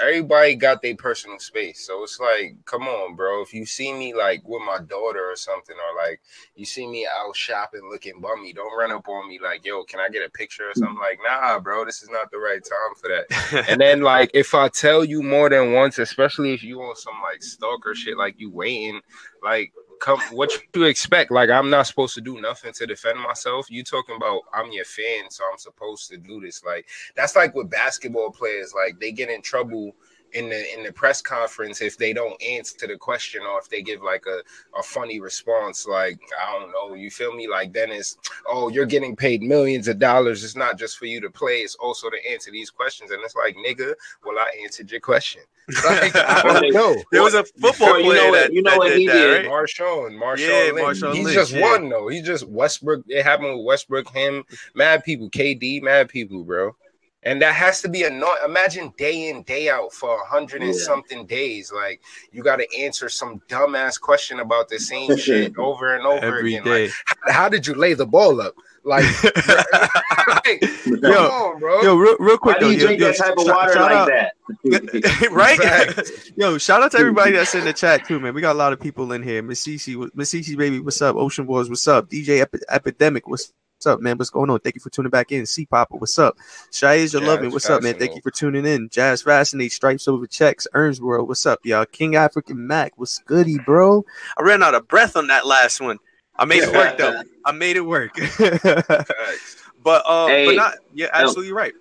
everybody 0.00 0.54
got 0.54 0.82
their 0.82 0.96
personal 0.96 1.38
space, 1.38 1.86
so 1.86 2.02
it's 2.02 2.18
like, 2.20 2.56
come 2.64 2.82
on, 2.82 3.16
bro. 3.16 3.42
If 3.42 3.52
you 3.52 3.66
see 3.66 3.92
me 3.92 4.14
like 4.14 4.46
with 4.46 4.62
my 4.62 4.78
daughter 4.78 5.24
or 5.30 5.36
something, 5.36 5.76
or 5.76 6.04
like 6.08 6.20
you 6.54 6.64
see 6.64 6.86
me 6.86 7.06
out 7.06 7.36
shopping 7.36 7.88
looking 7.90 8.20
bummy, 8.20 8.52
don't 8.52 8.76
run 8.78 8.92
up 8.92 9.08
on 9.08 9.28
me 9.28 9.38
like, 9.42 9.64
yo, 9.64 9.84
can 9.84 10.00
I 10.00 10.08
get 10.08 10.26
a 10.26 10.30
picture 10.30 10.64
or 10.64 10.74
something? 10.74 10.98
Like, 10.98 11.18
nah, 11.26 11.58
bro, 11.60 11.84
this 11.84 12.02
is 12.02 12.10
not 12.10 12.30
the 12.30 12.38
right 12.38 12.62
time 12.62 12.94
for 13.00 13.08
that. 13.08 13.68
And 13.68 13.80
then 13.80 14.02
like 14.02 14.30
if 14.34 14.54
I 14.54 14.68
tell 14.68 15.04
you 15.04 15.22
more 15.22 15.50
than 15.50 15.72
once, 15.72 15.98
especially 15.98 16.54
if 16.54 16.62
you 16.62 16.80
on 16.80 16.96
some 16.96 17.14
like 17.22 17.42
stalker 17.42 17.94
shit, 17.94 18.16
like 18.16 18.34
you 18.38 18.50
waiting, 18.50 19.00
like 19.42 19.72
come 20.00 20.20
what 20.32 20.52
you 20.74 20.84
expect? 20.84 21.30
Like 21.30 21.50
I'm 21.50 21.70
not 21.70 21.86
supposed 21.86 22.14
to 22.14 22.20
do 22.20 22.40
nothing 22.40 22.72
to 22.74 22.86
defend 22.86 23.20
myself. 23.20 23.70
You 23.70 23.84
talking 23.84 24.16
about 24.16 24.42
I'm 24.52 24.70
your 24.72 24.84
fan, 24.84 25.30
so 25.30 25.44
I'm 25.50 25.58
supposed 25.58 26.08
to 26.10 26.16
do 26.16 26.40
this. 26.40 26.64
Like 26.64 26.88
that's 27.16 27.36
like 27.36 27.54
with 27.54 27.70
basketball 27.70 28.30
players, 28.30 28.72
like 28.74 28.98
they 29.00 29.12
get 29.12 29.30
in 29.30 29.42
trouble 29.42 29.94
in 30.32 30.48
the 30.48 30.74
in 30.76 30.82
the 30.84 30.92
press 30.92 31.22
conference 31.22 31.80
if 31.80 31.96
they 31.96 32.12
don't 32.12 32.40
answer 32.42 32.86
the 32.86 32.96
question 32.96 33.40
or 33.42 33.58
if 33.58 33.68
they 33.68 33.80
give 33.82 34.02
like 34.02 34.24
a, 34.26 34.40
a 34.78 34.82
funny 34.82 35.20
response 35.20 35.86
like 35.86 36.18
i 36.46 36.52
don't 36.58 36.70
know 36.70 36.94
you 36.94 37.10
feel 37.10 37.34
me 37.34 37.48
like 37.48 37.72
then 37.72 37.90
it's 37.90 38.18
oh 38.46 38.68
you're 38.68 38.84
getting 38.84 39.16
paid 39.16 39.40
millions 39.42 39.88
of 39.88 39.98
dollars 39.98 40.44
it's 40.44 40.54
not 40.56 40.78
just 40.78 40.98
for 40.98 41.06
you 41.06 41.20
to 41.20 41.30
play 41.30 41.60
it's 41.60 41.74
also 41.76 42.10
to 42.10 42.30
answer 42.30 42.50
these 42.50 42.68
questions 42.70 43.10
and 43.10 43.22
it's 43.24 43.34
like 43.36 43.56
nigga 43.56 43.94
well 44.24 44.38
i 44.38 44.50
answered 44.62 44.90
your 44.90 45.00
question 45.00 45.40
like 45.84 46.14
i 46.16 46.42
don't 46.42 46.72
know 46.74 46.94
There 47.12 47.22
was 47.22 47.34
a 47.34 47.44
football 47.44 47.98
you 47.98 48.04
player 48.04 48.22
know 48.24 48.30
what- 48.30 48.40
that, 48.40 48.52
you 48.52 48.62
know 48.62 48.70
that 48.72 48.78
what 48.78 48.88
did 48.88 48.98
he 48.98 49.06
that, 49.06 49.12
did? 49.14 49.46
right? 49.46 49.50
Marshawn, 49.50 50.18
Marshawn 50.18 50.38
Yeah, 50.66 50.72
Lynch. 50.72 50.98
Marshawn 51.00 51.14
He 51.14 51.24
Lynch, 51.24 51.34
just 51.34 51.52
yeah. 51.52 51.60
won 51.62 51.88
though. 51.88 52.08
He 52.08 52.22
just 52.22 52.46
Westbrook. 52.48 53.04
It 53.08 53.22
happened 53.22 53.54
with 53.56 53.64
Westbrook, 53.66 54.08
him, 54.10 54.44
mad 54.74 55.04
people, 55.04 55.28
KD, 55.30 55.82
mad 55.82 56.08
people, 56.08 56.42
bro. 56.44 56.74
And 57.28 57.42
that 57.42 57.54
has 57.54 57.82
to 57.82 57.88
be 57.88 58.04
annoying. 58.04 58.38
Imagine 58.44 58.92
day 58.96 59.28
in, 59.28 59.42
day 59.42 59.68
out 59.68 59.92
for 59.92 60.14
a 60.20 60.24
hundred 60.24 60.62
and 60.62 60.72
Yeah. 60.74 60.80
something 60.80 61.26
days. 61.26 61.70
Like 61.72 62.00
you 62.32 62.42
got 62.42 62.56
to 62.56 62.66
answer 62.78 63.08
some 63.08 63.40
dumbass 63.48 64.00
question 64.00 64.40
about 64.40 64.68
the 64.68 64.78
same 64.78 65.16
shit 65.24 65.56
over 65.58 65.94
and 65.94 66.06
over 66.06 66.24
Every 66.24 66.54
again. 66.54 66.64
day. 66.64 66.84
Like, 66.84 66.92
how, 67.26 67.32
how 67.32 67.48
did 67.48 67.66
you 67.66 67.74
lay 67.74 67.94
the 67.94 68.06
ball 68.06 68.40
up? 68.40 68.54
Like, 68.84 69.04
like, 69.24 70.60
come 70.60 70.98
Yo, 71.02 71.24
on, 71.24 71.60
bro. 71.60 71.82
Yo, 71.82 71.96
real, 71.96 72.16
real 72.18 72.38
quick 72.38 72.56
Why 72.56 72.60
do 72.60 72.70
you 72.70 72.78
yo, 72.78 72.86
drink 72.86 73.00
yo, 73.00 73.06
that 73.08 73.16
type 73.18 73.34
of 73.36 73.44
shout- 73.44 73.56
water 73.56 73.80
like 73.80 73.92
out- 73.92 74.08
that? 74.08 75.28
right? 75.30 75.58
Facts. 75.58 76.32
Yo, 76.36 76.56
shout 76.58 76.82
out 76.82 76.92
to 76.92 76.98
everybody 76.98 77.32
that's 77.32 77.54
in 77.54 77.64
the 77.64 77.72
chat 77.74 78.06
too, 78.06 78.18
man. 78.20 78.32
We 78.34 78.40
got 78.40 78.52
a 78.52 78.58
lot 78.58 78.72
of 78.72 78.80
people 78.80 79.12
in 79.12 79.22
here. 79.22 79.42
Miss 79.42 79.66
Cece, 79.66 80.08
Miss 80.14 80.32
Cece, 80.32 80.56
baby, 80.56 80.80
what's 80.80 81.02
up? 81.02 81.16
Ocean 81.16 81.44
Boys, 81.44 81.68
what's 81.68 81.86
up? 81.86 82.08
DJ 82.08 82.40
Epi- 82.40 82.60
Epidemic, 82.70 83.28
what's 83.28 83.52
What's 83.78 83.86
up, 83.86 84.00
man? 84.00 84.18
What's 84.18 84.30
going 84.30 84.50
on? 84.50 84.58
Thank 84.58 84.74
you 84.74 84.80
for 84.80 84.90
tuning 84.90 85.10
back 85.10 85.30
in. 85.30 85.46
C 85.46 85.64
Popper, 85.64 85.98
what's 85.98 86.18
up? 86.18 86.36
Shaiz, 86.72 87.12
you're 87.12 87.20
Jazz 87.20 87.28
loving. 87.28 87.52
What's 87.52 87.70
up, 87.70 87.80
man? 87.80 87.96
Thank 87.96 88.16
you 88.16 88.20
for 88.20 88.32
tuning 88.32 88.66
in. 88.66 88.88
Jazz 88.88 89.22
Fascinate, 89.22 89.70
Stripes 89.70 90.08
Over 90.08 90.26
Checks, 90.26 90.66
Earns 90.74 91.00
World, 91.00 91.28
what's 91.28 91.46
up, 91.46 91.60
y'all? 91.62 91.86
King 91.86 92.16
African 92.16 92.66
Mac, 92.66 92.94
what's 92.96 93.20
goody, 93.20 93.56
bro? 93.60 94.04
I 94.36 94.42
ran 94.42 94.64
out 94.64 94.74
of 94.74 94.88
breath 94.88 95.14
on 95.14 95.28
that 95.28 95.46
last 95.46 95.80
one. 95.80 95.98
I 96.34 96.44
made 96.44 96.64
it 96.64 96.72
work 96.72 96.98
though. 96.98 97.22
I 97.44 97.52
made 97.52 97.76
it 97.76 97.82
work. 97.82 98.18
But 99.84 100.02
uh, 100.06 100.26
but 100.26 100.28
Hey, 100.28 100.56
not 100.56 100.74
yeah, 100.92 101.06
absolutely 101.12 101.52
right. 101.52 101.72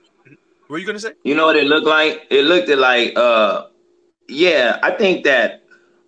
What 0.67 0.75
are 0.75 0.79
you 0.79 0.85
gonna 0.85 0.99
say? 0.99 1.13
You 1.23 1.33
know 1.33 1.47
what 1.47 1.55
it 1.55 1.65
looked 1.65 1.87
like? 1.87 2.27
It 2.29 2.43
looked 2.43 2.69
at 2.69 2.77
like 2.77 3.17
uh 3.17 3.69
yeah, 4.29 4.77
I 4.83 4.91
think 4.91 5.23
that 5.23 5.63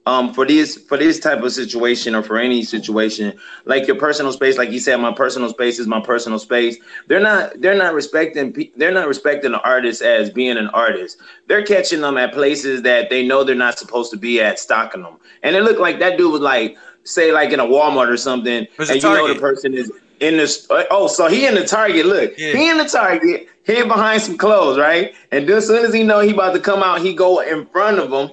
um 0.09 0.33
for 0.33 0.45
this 0.45 0.77
for 0.77 0.97
this 0.97 1.19
type 1.19 1.43
of 1.43 1.51
situation 1.51 2.15
or 2.15 2.23
for 2.23 2.37
any 2.39 2.63
situation, 2.63 3.37
like 3.65 3.85
your 3.87 3.95
personal 3.97 4.31
space, 4.31 4.57
like 4.57 4.71
you 4.71 4.79
said, 4.79 4.97
my 4.97 5.13
personal 5.13 5.49
space 5.49 5.77
is 5.77 5.87
my 5.87 6.01
personal 6.01 6.39
space. 6.39 6.77
They're 7.07 7.19
not 7.19 7.61
they're 7.61 7.77
not 7.77 7.93
respecting 7.93 8.71
they're 8.75 8.91
not 8.91 9.07
respecting 9.07 9.51
the 9.51 9.61
artist 9.61 10.01
as 10.01 10.29
being 10.29 10.57
an 10.57 10.67
artist. 10.69 11.21
They're 11.47 11.63
catching 11.63 12.01
them 12.01 12.17
at 12.17 12.33
places 12.33 12.81
that 12.83 13.09
they 13.09 13.25
know 13.25 13.43
they're 13.43 13.55
not 13.67 13.77
supposed 13.77 14.11
to 14.11 14.17
be 14.17 14.41
at, 14.41 14.57
stocking 14.57 15.03
them. 15.03 15.17
And 15.43 15.55
it 15.55 15.63
looked 15.63 15.79
like 15.79 15.99
that 15.99 16.17
dude 16.17 16.31
was 16.31 16.41
like, 16.41 16.77
say 17.03 17.31
like 17.31 17.51
in 17.51 17.59
a 17.59 17.65
Walmart 17.65 18.09
or 18.09 18.17
something, 18.17 18.67
and 18.79 18.89
you 18.89 19.01
know 19.01 19.31
the 19.31 19.39
person 19.39 19.73
is 19.75 19.91
in 20.19 20.37
this. 20.37 20.67
Oh, 20.89 21.07
so 21.07 21.27
he 21.27 21.45
in 21.45 21.53
the 21.55 21.65
Target. 21.65 22.05
Look, 22.07 22.33
Yeah. 22.37 22.53
he 22.53 22.69
in 22.69 22.77
the 22.77 22.85
Target, 22.85 23.47
hid 23.63 23.87
behind 23.87 24.23
some 24.23 24.37
clothes, 24.37 24.79
right? 24.79 25.13
And 25.31 25.47
then 25.47 25.57
as 25.57 25.67
soon 25.67 25.85
as 25.85 25.93
he 25.93 26.03
know 26.03 26.19
he 26.19 26.31
about 26.31 26.53
to 26.53 26.59
come 26.59 26.81
out, 26.81 27.01
he 27.01 27.13
go 27.13 27.41
in 27.41 27.67
front 27.67 27.99
of 27.99 28.11
him 28.11 28.31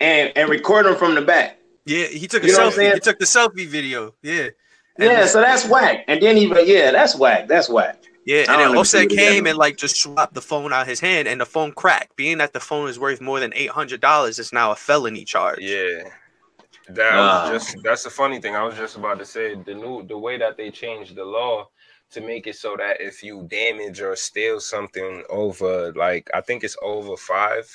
and 0.00 0.32
and 0.36 0.48
record 0.48 0.86
them 0.86 0.96
from 0.96 1.14
the 1.14 1.22
back. 1.22 1.58
Yeah, 1.84 2.06
he 2.06 2.26
took 2.26 2.42
a 2.42 2.46
You 2.46 2.52
know 2.52 2.70
selfie. 2.70 2.92
He 2.94 3.00
took 3.00 3.18
the 3.18 3.24
selfie 3.24 3.66
video. 3.66 4.14
Yeah. 4.22 4.48
And 4.98 5.10
Yeah, 5.10 5.26
so 5.26 5.40
that's 5.40 5.68
whack. 5.68 6.04
And 6.08 6.20
then 6.20 6.36
even 6.38 6.66
yeah, 6.66 6.90
that's 6.90 7.16
whack. 7.16 7.48
That's 7.48 7.68
whack. 7.68 8.02
Yeah, 8.24 8.38
and 8.38 8.46
don't 8.46 8.58
then 8.58 8.68
even 8.68 8.78
Offset 8.78 9.00
see 9.00 9.06
what 9.06 9.10
he 9.12 9.16
came 9.16 9.46
and 9.46 9.56
like 9.56 9.76
just 9.76 9.96
swapped 9.96 10.34
the 10.34 10.40
phone 10.40 10.72
out 10.72 10.88
his 10.88 10.98
hand, 10.98 11.28
and 11.28 11.40
the 11.40 11.46
phone 11.46 11.72
cracked. 11.72 12.16
Being 12.16 12.38
that 12.38 12.52
the 12.52 12.60
phone 12.60 12.88
is 12.88 12.98
worth 12.98 13.20
more 13.20 13.38
than 13.38 13.52
eight 13.54 13.70
hundred 13.70 14.00
dollars, 14.00 14.38
it's 14.38 14.52
now 14.52 14.72
a 14.72 14.76
felony 14.76 15.24
charge. 15.24 15.60
Yeah. 15.60 16.08
That 16.88 17.16
was 17.16 17.50
just 17.50 17.82
that's 17.82 18.04
the 18.04 18.10
funny 18.10 18.40
thing. 18.40 18.56
I 18.56 18.62
was 18.62 18.76
just 18.76 18.96
about 18.96 19.18
to 19.18 19.24
say 19.24 19.54
the 19.54 19.74
new 19.74 20.04
the 20.06 20.18
way 20.18 20.38
that 20.38 20.56
they 20.56 20.70
changed 20.70 21.14
the 21.14 21.24
law 21.24 21.68
to 22.10 22.20
make 22.20 22.46
it 22.46 22.56
so 22.56 22.76
that 22.76 23.00
if 23.00 23.22
you 23.22 23.46
damage 23.48 24.00
or 24.00 24.14
steal 24.14 24.60
something 24.60 25.24
over 25.28 25.92
like 25.94 26.30
I 26.32 26.40
think 26.40 26.62
it's 26.62 26.76
over 26.82 27.16
five 27.16 27.68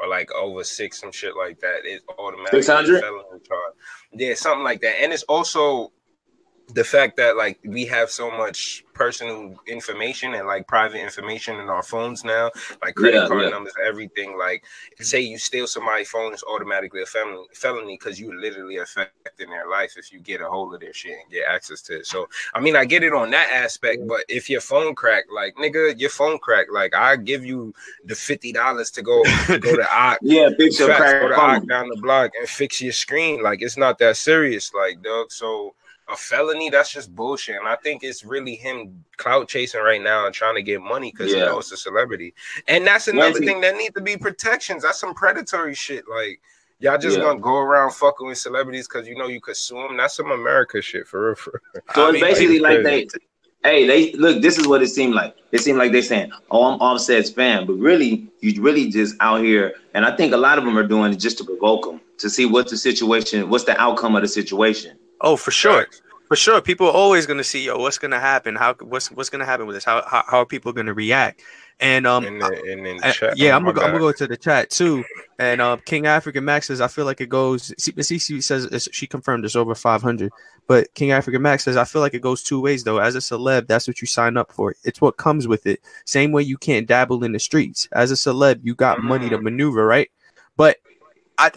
or 0.00 0.08
like 0.08 0.30
over 0.32 0.64
six, 0.64 1.00
some 1.00 1.12
shit 1.12 1.36
like 1.36 1.60
that, 1.60 1.84
it 1.84 2.02
automatically 2.18 2.62
600? 2.62 3.02
Yeah, 4.12 4.34
something 4.34 4.64
like 4.64 4.80
that. 4.82 5.02
And 5.02 5.12
it's 5.12 5.22
also 5.24 5.92
the 6.74 6.84
fact 6.84 7.16
that 7.16 7.36
like 7.36 7.58
we 7.64 7.84
have 7.86 8.10
so 8.10 8.30
much 8.30 8.84
personal 8.92 9.54
information 9.66 10.34
and 10.34 10.46
like 10.46 10.66
private 10.66 11.00
information 11.00 11.56
in 11.60 11.68
our 11.68 11.82
phones 11.82 12.24
now, 12.24 12.50
like 12.82 12.94
credit 12.94 13.22
Yeah, 13.22 13.24
card 13.24 13.48
yeah. 13.48 13.50
numbers, 13.50 13.74
everything. 13.84 14.36
Like, 14.36 14.64
say 15.00 15.20
you 15.20 15.38
steal 15.38 15.66
somebody's 15.66 16.08
phone, 16.08 16.32
it's 16.32 16.42
automatically 16.44 17.02
a 17.02 17.06
felony 17.06 17.46
felony 17.54 17.96
because 17.98 18.18
you 18.18 18.38
literally 18.40 18.78
affecting 18.78 19.26
their 19.28 19.46
life 19.46 19.74
if 19.76 19.92
you 19.92 19.98
get 19.98 20.20
a 20.20 20.26
hold 20.26 20.52
of 20.52 20.58
their 20.60 20.72
shit 20.74 20.96
and 21.02 21.12
get 21.14 21.28
access 21.28 21.66
to 21.68 21.84
it. 21.84 21.92
So, 21.94 22.16
I 22.54 22.60
mean, 22.60 22.74
I 22.74 22.84
get 22.84 23.02
it 23.02 23.12
on 23.12 23.30
that 23.30 23.48
aspect, 23.52 24.06
but 24.06 24.24
if 24.28 24.48
your 24.50 24.60
phone 24.60 24.94
crack, 24.94 25.24
like 25.32 25.54
nigga, 25.56 25.98
your 25.98 26.10
phone 26.10 26.38
crack, 26.38 26.66
like 26.72 26.94
I 26.94 27.16
give 27.16 27.44
you 27.44 27.74
the 28.04 28.14
fifty 28.14 28.52
dollars 28.52 28.90
to 28.92 29.02
go 29.02 29.30
go 29.60 29.76
to 29.76 29.86
Ock 29.94 30.20
Yeah, 30.20 30.48
fix 30.58 30.78
your 30.78 30.90
crack 30.90 31.20
go 31.20 31.28
to 31.28 31.34
phone. 31.34 31.66
Down 31.68 31.88
the 31.88 31.96
block 31.96 32.32
and 32.38 32.48
fix 32.48 32.80
your 32.80 32.92
screen. 32.92 33.42
Like 33.42 33.62
it's 33.62 33.76
not 33.76 33.98
that 33.98 34.16
serious, 34.16 34.72
like 34.74 35.02
dog. 35.02 35.30
So 35.32 35.74
a 36.08 36.16
felony, 36.16 36.70
that's 36.70 36.92
just 36.92 37.14
bullshit. 37.14 37.56
And 37.56 37.66
I 37.68 37.76
think 37.76 38.02
it's 38.04 38.24
really 38.24 38.54
him 38.54 39.04
clout 39.16 39.48
chasing 39.48 39.80
right 39.80 40.00
now 40.02 40.26
and 40.26 40.34
trying 40.34 40.54
to 40.54 40.62
get 40.62 40.80
money 40.80 41.10
because 41.10 41.32
he 41.32 41.38
Yeah. 41.38 41.46
knows 41.46 41.72
a 41.72 41.76
celebrity. 41.76 42.34
And 42.68 42.86
that's 42.86 43.08
another 43.08 43.38
thing 43.40 43.60
that 43.62 43.76
need 43.76 43.94
to 43.94 44.00
be 44.00 44.16
protections. 44.16 44.82
That's 44.84 45.00
some 45.00 45.14
predatory 45.14 45.74
shit. 45.74 46.04
Like 46.08 46.40
y'all 46.78 46.98
just 46.98 47.16
Yeah. 47.16 47.24
gonna 47.24 47.40
go 47.40 47.56
around 47.56 47.92
fucking 47.92 48.26
with 48.26 48.38
celebrities 48.38 48.86
because 48.86 49.08
you 49.08 49.16
know 49.16 49.26
you 49.26 49.40
could 49.40 49.56
sue 49.56 49.76
them. 49.76 49.96
That's 49.96 50.14
some 50.14 50.30
America 50.30 50.80
shit 50.80 51.08
for 51.08 51.26
real. 51.28 51.34
For 51.34 51.60
real. 51.74 51.82
So 51.94 52.04
I 52.04 52.08
it's 52.10 52.12
mean, 52.14 52.22
basically 52.22 52.58
like- 52.60 52.84
like 52.84 52.84
they, 52.84 53.08
hey, 53.64 53.86
they 53.86 54.12
look. 54.12 54.42
This 54.42 54.58
is 54.58 54.68
what 54.68 54.82
it 54.82 54.88
seemed 54.88 55.14
like. 55.14 55.34
It 55.50 55.60
seemed 55.60 55.78
like 55.78 55.90
they 55.90 56.02
saying, 56.02 56.30
"Oh, 56.52 56.64
I'm 56.64 56.78
Offset's 56.80 57.30
fan," 57.30 57.66
but 57.66 57.72
really, 57.74 58.28
you 58.40 58.62
really 58.62 58.90
just 58.90 59.16
out 59.20 59.40
here. 59.42 59.74
And 59.94 60.04
I 60.04 60.14
think 60.14 60.32
a 60.34 60.36
lot 60.36 60.58
of 60.58 60.64
them 60.64 60.78
are 60.78 60.86
doing 60.86 61.12
it 61.12 61.16
just 61.16 61.38
to 61.38 61.44
provoke 61.44 61.84
them 61.86 62.00
to 62.18 62.30
see 62.30 62.46
what's 62.46 62.70
the 62.70 62.76
situation, 62.76 63.48
what's 63.50 63.64
the 63.64 63.76
outcome 63.80 64.14
of 64.14 64.22
the 64.22 64.28
situation. 64.28 64.96
Oh, 65.20 65.36
for 65.36 65.50
sure. 65.50 65.82
Facts. 65.82 66.02
For 66.28 66.34
sure, 66.34 66.60
people 66.60 66.88
are 66.88 66.92
always 66.92 67.24
going 67.24 67.38
to 67.38 67.44
see, 67.44 67.64
yo, 67.64 67.78
what's 67.78 67.98
going 67.98 68.10
to 68.10 68.18
happen? 68.18 68.56
How 68.56 68.74
what's 68.80 69.12
what's 69.12 69.30
going 69.30 69.40
to 69.40 69.46
happen 69.46 69.66
with 69.66 69.76
this? 69.76 69.84
How, 69.84 70.02
how 70.06 70.24
how 70.26 70.38
are 70.38 70.46
people 70.46 70.72
going 70.72 70.86
to 70.86 70.94
react? 70.94 71.40
And 71.78 72.06
um, 72.06 72.24
And 72.24 72.40
then, 72.40 72.52
and 72.68 72.86
then 72.86 73.04
uh, 73.04 73.12
chat. 73.12 73.36
yeah, 73.36 73.52
oh 73.52 73.56
I'm 73.56 73.62
gonna, 73.62 73.74
go, 73.74 73.82
I'm 73.82 73.88
gonna 73.88 73.98
go 74.00 74.12
to 74.12 74.26
the 74.26 74.36
chat 74.36 74.70
too. 74.70 75.04
And 75.38 75.60
uh, 75.60 75.76
King 75.84 76.06
African 76.06 76.42
Max 76.44 76.66
says, 76.66 76.80
I 76.80 76.88
feel 76.88 77.04
like 77.04 77.20
it 77.20 77.28
goes. 77.28 77.70
CC 77.78 78.42
says 78.42 78.64
it's, 78.64 78.88
she 78.92 79.06
confirmed 79.06 79.44
it's 79.44 79.54
over 79.54 79.74
500, 79.74 80.32
but 80.66 80.92
King 80.94 81.12
African 81.12 81.42
Max 81.42 81.64
says, 81.64 81.76
I 81.76 81.84
feel 81.84 82.00
like 82.00 82.14
it 82.14 82.22
goes 82.22 82.42
two 82.42 82.60
ways 82.60 82.82
though. 82.82 82.98
As 82.98 83.14
a 83.14 83.18
celeb, 83.18 83.66
that's 83.66 83.86
what 83.86 84.00
you 84.00 84.06
sign 84.06 84.38
up 84.38 84.50
for. 84.50 84.74
It's 84.84 85.02
what 85.02 85.18
comes 85.18 85.46
with 85.46 85.66
it. 85.66 85.80
Same 86.06 86.32
way 86.32 86.42
you 86.42 86.56
can't 86.56 86.88
dabble 86.88 87.22
in 87.24 87.32
the 87.32 87.38
streets. 87.38 87.88
As 87.92 88.10
a 88.10 88.14
celeb, 88.14 88.60
you 88.62 88.74
got 88.74 89.02
money 89.02 89.28
to 89.28 89.38
maneuver, 89.38 89.86
right? 89.86 90.10
But 90.56 90.78
I, 91.36 91.50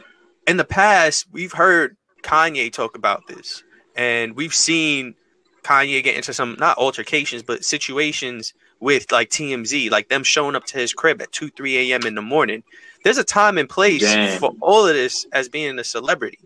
in 0.48 0.58
the 0.58 0.66
past, 0.66 1.28
we've 1.32 1.54
heard 1.54 1.96
Kanye 2.24 2.72
talk 2.72 2.96
about 2.96 3.28
this, 3.28 3.64
and 3.96 4.36
we've 4.36 4.54
seen 4.54 5.16
Kanye 5.64 6.04
get 6.04 6.16
into 6.16 6.34
some 6.34 6.56
not 6.60 6.78
altercations, 6.78 7.44
but 7.44 7.64
situations 7.64 8.54
with 8.80 9.12
like 9.12 9.30
TMZ, 9.30 9.92
like 9.92 10.10
them 10.10 10.24
showing 10.24 10.56
up 10.56 10.66
to 10.66 10.78
his 10.78 10.94
crib 10.94 11.22
at 11.22 11.32
2, 11.32 11.50
3 11.50 11.92
a.m. 11.92 12.06
in 12.06 12.16
the 12.16 12.22
morning. 12.22 12.64
There's 13.04 13.18
a 13.18 13.24
time 13.24 13.58
and 13.58 13.70
place 13.70 14.02
Damn. 14.02 14.40
for 14.40 14.54
all 14.62 14.88
of 14.88 14.94
this 14.94 15.26
as 15.34 15.50
being 15.50 15.78
a 15.80 15.84
celebrity. 15.84 16.40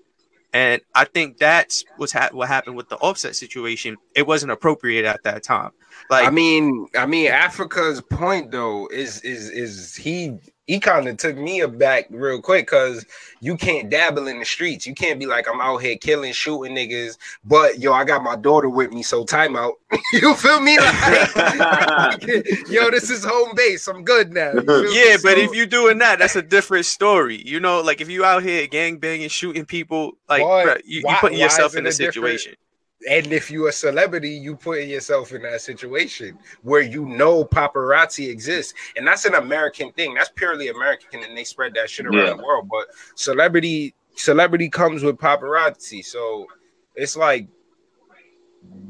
And 0.53 0.81
I 0.93 1.05
think 1.05 1.39
that's 1.39 1.83
what's 1.97 2.11
ha- 2.11 2.29
what 2.31 2.47
happened 2.47 2.75
with 2.75 2.87
the 2.87 2.97
offset 2.97 3.35
situation. 3.35 3.97
It 4.15 4.27
wasn't 4.27 4.51
appropriate 4.51 5.03
at 5.03 5.23
that 5.23 5.41
time. 5.41 5.71
Like 6.11 6.27
I 6.27 6.29
mean, 6.29 6.87
I 6.95 7.07
mean, 7.07 7.27
Africa's 7.27 8.01
point 8.01 8.51
though 8.51 8.87
is 8.87 9.21
is 9.21 9.49
is 9.49 9.95
he 9.95 10.37
he 10.65 10.79
kind 10.79 11.07
of 11.07 11.17
took 11.17 11.35
me 11.37 11.59
aback 11.59 12.07
real 12.09 12.41
quick 12.41 12.67
because 12.67 13.05
you 13.41 13.57
can't 13.57 13.89
dabble 13.89 14.27
in 14.27 14.39
the 14.39 14.45
streets. 14.45 14.87
You 14.87 14.93
can't 14.93 15.19
be 15.19 15.25
like 15.25 15.45
I'm 15.47 15.59
out 15.59 15.77
here 15.81 15.97
killing, 15.97 16.31
shooting 16.31 16.75
niggas, 16.75 17.17
but 17.43 17.79
yo, 17.79 17.91
I 17.91 18.05
got 18.05 18.23
my 18.23 18.35
daughter 18.37 18.69
with 18.69 18.91
me, 18.93 19.03
so 19.03 19.25
time 19.25 19.57
out. 19.57 19.73
you 20.13 20.33
feel 20.35 20.61
me? 20.61 20.77
Like, 20.79 21.35
yo, 22.69 22.89
this 22.91 23.09
is 23.09 23.25
home 23.25 23.51
base. 23.55 23.87
I'm 23.87 24.03
good 24.03 24.31
now. 24.33 24.53
You? 24.53 24.89
Yeah, 24.91 25.17
but 25.21 25.33
So- 25.33 25.39
if 25.39 25.53
you're 25.53 25.65
doing 25.65 25.97
that, 25.97 26.19
that's 26.19 26.35
a 26.37 26.41
different 26.41 26.85
story. 26.85 27.41
You 27.45 27.59
know, 27.59 27.81
like 27.81 27.99
if 27.99 28.09
you 28.09 28.23
out 28.23 28.43
here 28.43 28.65
gang 28.67 28.97
banging, 28.97 29.29
shooting 29.29 29.65
people, 29.65 30.13
like 30.29 30.41
Boy, 30.43 30.63
bruh, 30.65 30.81
you, 30.85 31.01
why- 31.03 31.13
you 31.13 31.17
putting 31.19 31.39
yourself 31.39 31.75
in 31.75 31.85
a 31.85 31.89
a 31.89 31.91
situation. 31.91 32.55
And 33.09 33.31
if 33.33 33.49
you're 33.51 33.69
a 33.69 33.71
celebrity, 33.73 34.29
you 34.29 34.55
putting 34.55 34.89
yourself 34.89 35.31
in 35.33 35.41
that 35.43 35.61
situation 35.61 36.37
where 36.61 36.81
you 36.81 37.05
know 37.05 37.43
paparazzi 37.43 38.29
exists, 38.29 38.73
and 38.95 39.05
that's 39.07 39.25
an 39.25 39.35
American 39.35 39.91
thing. 39.93 40.13
That's 40.13 40.29
purely 40.35 40.69
American, 40.69 41.23
and 41.23 41.37
they 41.37 41.43
spread 41.43 41.73
that 41.75 41.89
shit 41.89 42.05
around 42.05 42.17
Yeah. 42.27 42.33
the 42.35 42.43
world. 42.43 42.69
But 42.69 42.87
celebrity, 43.15 43.93
celebrity 44.15 44.69
comes 44.69 45.03
with 45.03 45.17
paparazzi, 45.17 46.03
so 46.05 46.45
it's 46.95 47.17
like, 47.17 47.47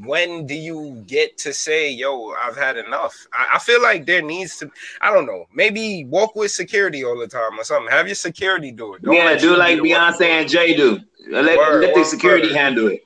when 0.04 0.46
do 0.46 0.54
you 0.54 1.02
get 1.06 1.36
to 1.38 1.52
say, 1.52 1.90
"Yo, 1.90 2.30
I've 2.40 2.56
had 2.56 2.76
enough"? 2.76 3.16
I, 3.32 3.54
I 3.54 3.58
feel 3.58 3.82
like 3.82 4.06
there 4.06 4.22
needs 4.22 4.58
to. 4.58 4.70
I 5.00 5.12
don't 5.12 5.26
know. 5.26 5.46
Maybe 5.52 6.04
walk 6.04 6.36
with 6.36 6.52
security 6.52 7.04
all 7.04 7.18
the 7.18 7.26
time 7.26 7.58
or 7.58 7.64
something. 7.64 7.90
Have 7.90 8.06
your 8.06 8.14
security 8.14 8.70
do 8.70 8.94
it. 8.94 9.02
Don't 9.02 9.14
yeah, 9.14 9.36
do 9.36 9.56
like 9.56 9.82
be 9.82 9.88
the 9.92 9.98
one- 9.98 10.12
Beyonce 10.12 10.26
and 10.26 10.48
Jay 10.48 10.76
do. 10.76 11.00
Let, 11.28 11.56
Word, 11.58 11.80
let 11.82 11.94
the 11.94 12.04
security 12.04 12.52
handle 12.54 12.88
it. 12.88 13.04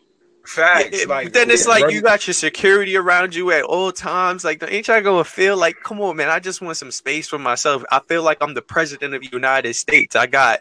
Facts. 0.49 1.07
Like 1.07 1.27
but 1.27 1.35
then 1.35 1.51
it's 1.51 1.67
like 1.67 1.85
run- 1.85 1.93
you 1.93 2.01
got 2.01 2.27
your 2.27 2.33
security 2.33 2.97
around 2.97 3.35
you 3.35 3.51
at 3.51 3.65
all 3.65 3.93
times. 3.93 4.45
Like, 4.45 4.65
ain't 4.67 4.89
y'all 4.89 5.03
gonna 5.03 5.23
feel 5.23 5.59
like, 5.59 5.77
come 5.83 6.01
on, 6.01 6.17
man? 6.17 6.31
I 6.31 6.41
just 6.41 6.63
want 6.63 6.79
some 6.79 6.91
space 6.91 7.29
for 7.29 7.39
myself. 7.39 7.85
I 7.91 8.01
feel 8.01 8.23
like 8.23 8.39
I'm 8.41 8.55
the 8.55 8.63
president 8.63 9.13
of 9.13 9.21
the 9.21 9.29
United 9.31 9.75
States. 9.75 10.17
I 10.17 10.27
got, 10.27 10.61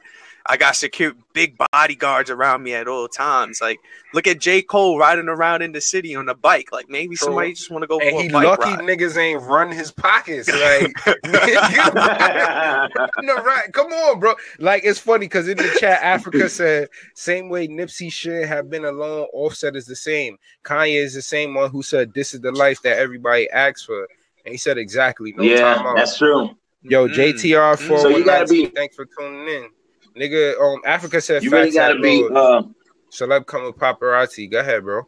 I 0.50 0.56
got 0.58 0.75
secure 0.75 1.12
big 1.34 1.58
bodyguards 1.74 2.30
around 2.30 2.63
me 2.63 2.74
at 2.74 2.88
all 2.88 3.08
times. 3.10 3.60
Like, 3.62 3.80
look 4.13 4.27
at 4.27 4.39
J 4.39 4.62
Cole 4.62 4.98
riding 4.98 5.27
around 5.27 5.62
in 5.62 5.74
the 5.74 5.82
city 5.82 6.16
on 6.16 6.30
a 6.30 6.36
bike. 6.36 6.72
Like, 6.72 6.89
maybe 6.89 7.16
True. 7.16 7.25
somebody 7.27 7.54
just 7.54 7.70
want 7.70 7.84
to 7.84 7.88
go 7.88 8.00
and 8.00 8.12
for 8.12 8.22
he 8.22 8.27
a 8.30 8.32
bike 8.32 8.46
lucky 8.60 8.72
ride. 8.72 8.80
niggas 8.80 9.18
ain't 9.18 9.42
run 9.44 9.72
his 9.72 9.92
pockets. 9.92 10.48
Like, 10.48 10.94
no, 13.22 13.36
right? 13.44 13.68
Come 13.74 13.92
on, 13.92 14.20
bro. 14.20 14.36
Like, 14.60 14.84
it's 14.86 15.00
funny 15.00 15.25
because 15.25 15.48
in 15.48 15.58
the 15.58 15.75
chat, 15.80 16.01
Africa 16.01 16.50
said, 16.58 16.88
same 17.13 17.50
way 17.50 17.68
Nipsey 17.68 18.12
should 18.12 18.46
have 18.48 18.70
been 18.70 18.86
alone, 18.86 19.27
Offset 19.34 19.75
is 19.75 19.86
the 19.86 19.96
same. 19.96 20.38
Kanye 20.63 21.01
is 21.04 21.13
the 21.13 21.22
same 21.22 21.54
one 21.54 21.70
who 21.72 21.84
said, 21.84 22.13
This 22.13 22.34
is 22.34 22.42
the 22.42 22.51
life 22.51 22.82
that 22.84 22.98
everybody 22.98 23.50
asks 23.50 23.84
for. 23.84 24.08
And 24.46 24.54
he 24.54 24.58
said, 24.58 24.77
Exactly. 24.77 25.34
No 25.36 25.44
yeah, 25.44 25.75
time 25.75 25.96
that's 25.96 26.18
true. 26.18 26.51
Yo, 26.84 27.08
Mm. 27.08 27.13
JTR 27.13 27.75
Mm. 27.75 27.80
four. 27.80 28.00
So 28.00 28.08
you 28.10 28.24
gotta 28.24 28.46
be- 28.46 28.68
Thanks 28.68 28.96
for 28.96 29.06
tuning 29.18 29.48
in, 29.48 29.70
nigga. 30.18 30.60
Um, 30.60 30.82
Africa 30.86 31.22
said, 31.22 31.44
You 31.44 31.52
really 31.52 31.72
gotta 31.72 32.00
be. 32.00 32.28
Uh, 32.34 32.64
celeb 33.12 33.46
come 33.46 33.64
with 33.66 33.78
paparazzi. 33.78 34.50
Go 34.50 34.60
ahead, 34.60 34.84
bro. 34.84 35.04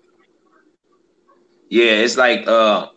Yeah, 1.69 1.91
it's 1.91 2.17
like 2.17 2.47
uh 2.47 2.89